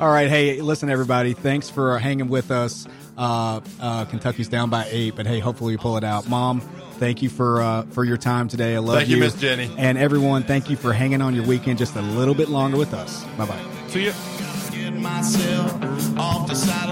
All 0.00 0.10
right, 0.10 0.30
hey, 0.30 0.62
listen, 0.62 0.88
everybody. 0.88 1.34
Thanks 1.34 1.68
for 1.68 1.98
hanging 1.98 2.28
with 2.28 2.50
us. 2.50 2.86
Uh, 3.18 3.60
uh, 3.80 4.06
Kentucky's 4.06 4.48
down 4.48 4.70
by 4.70 4.86
eight, 4.90 5.14
but 5.14 5.26
hey, 5.26 5.40
hopefully 5.40 5.74
we 5.74 5.76
pull 5.76 5.98
it 5.98 6.04
out. 6.04 6.26
Mom, 6.26 6.62
thank 6.98 7.20
you 7.20 7.28
for 7.28 7.60
uh, 7.60 7.82
for 7.90 8.04
your 8.04 8.16
time 8.16 8.48
today. 8.48 8.76
I 8.76 8.78
love 8.78 8.96
Thank 8.96 9.10
you, 9.10 9.18
Miss 9.18 9.34
Jenny. 9.34 9.70
And 9.76 9.98
everyone, 9.98 10.42
thank 10.44 10.70
you 10.70 10.76
for 10.76 10.94
hanging 10.94 11.20
on 11.20 11.34
your 11.34 11.44
weekend 11.44 11.78
just 11.78 11.96
a 11.96 12.02
little 12.02 12.34
bit 12.34 12.48
longer 12.48 12.78
with 12.78 12.94
us. 12.94 13.24
Bye 13.36 13.44
bye. 13.44 13.64
See 13.88 14.06
ya. 14.06 14.12
get 14.70 14.94
myself 14.94 16.18
off 16.18 16.48
the 16.48 16.54
side 16.54 16.88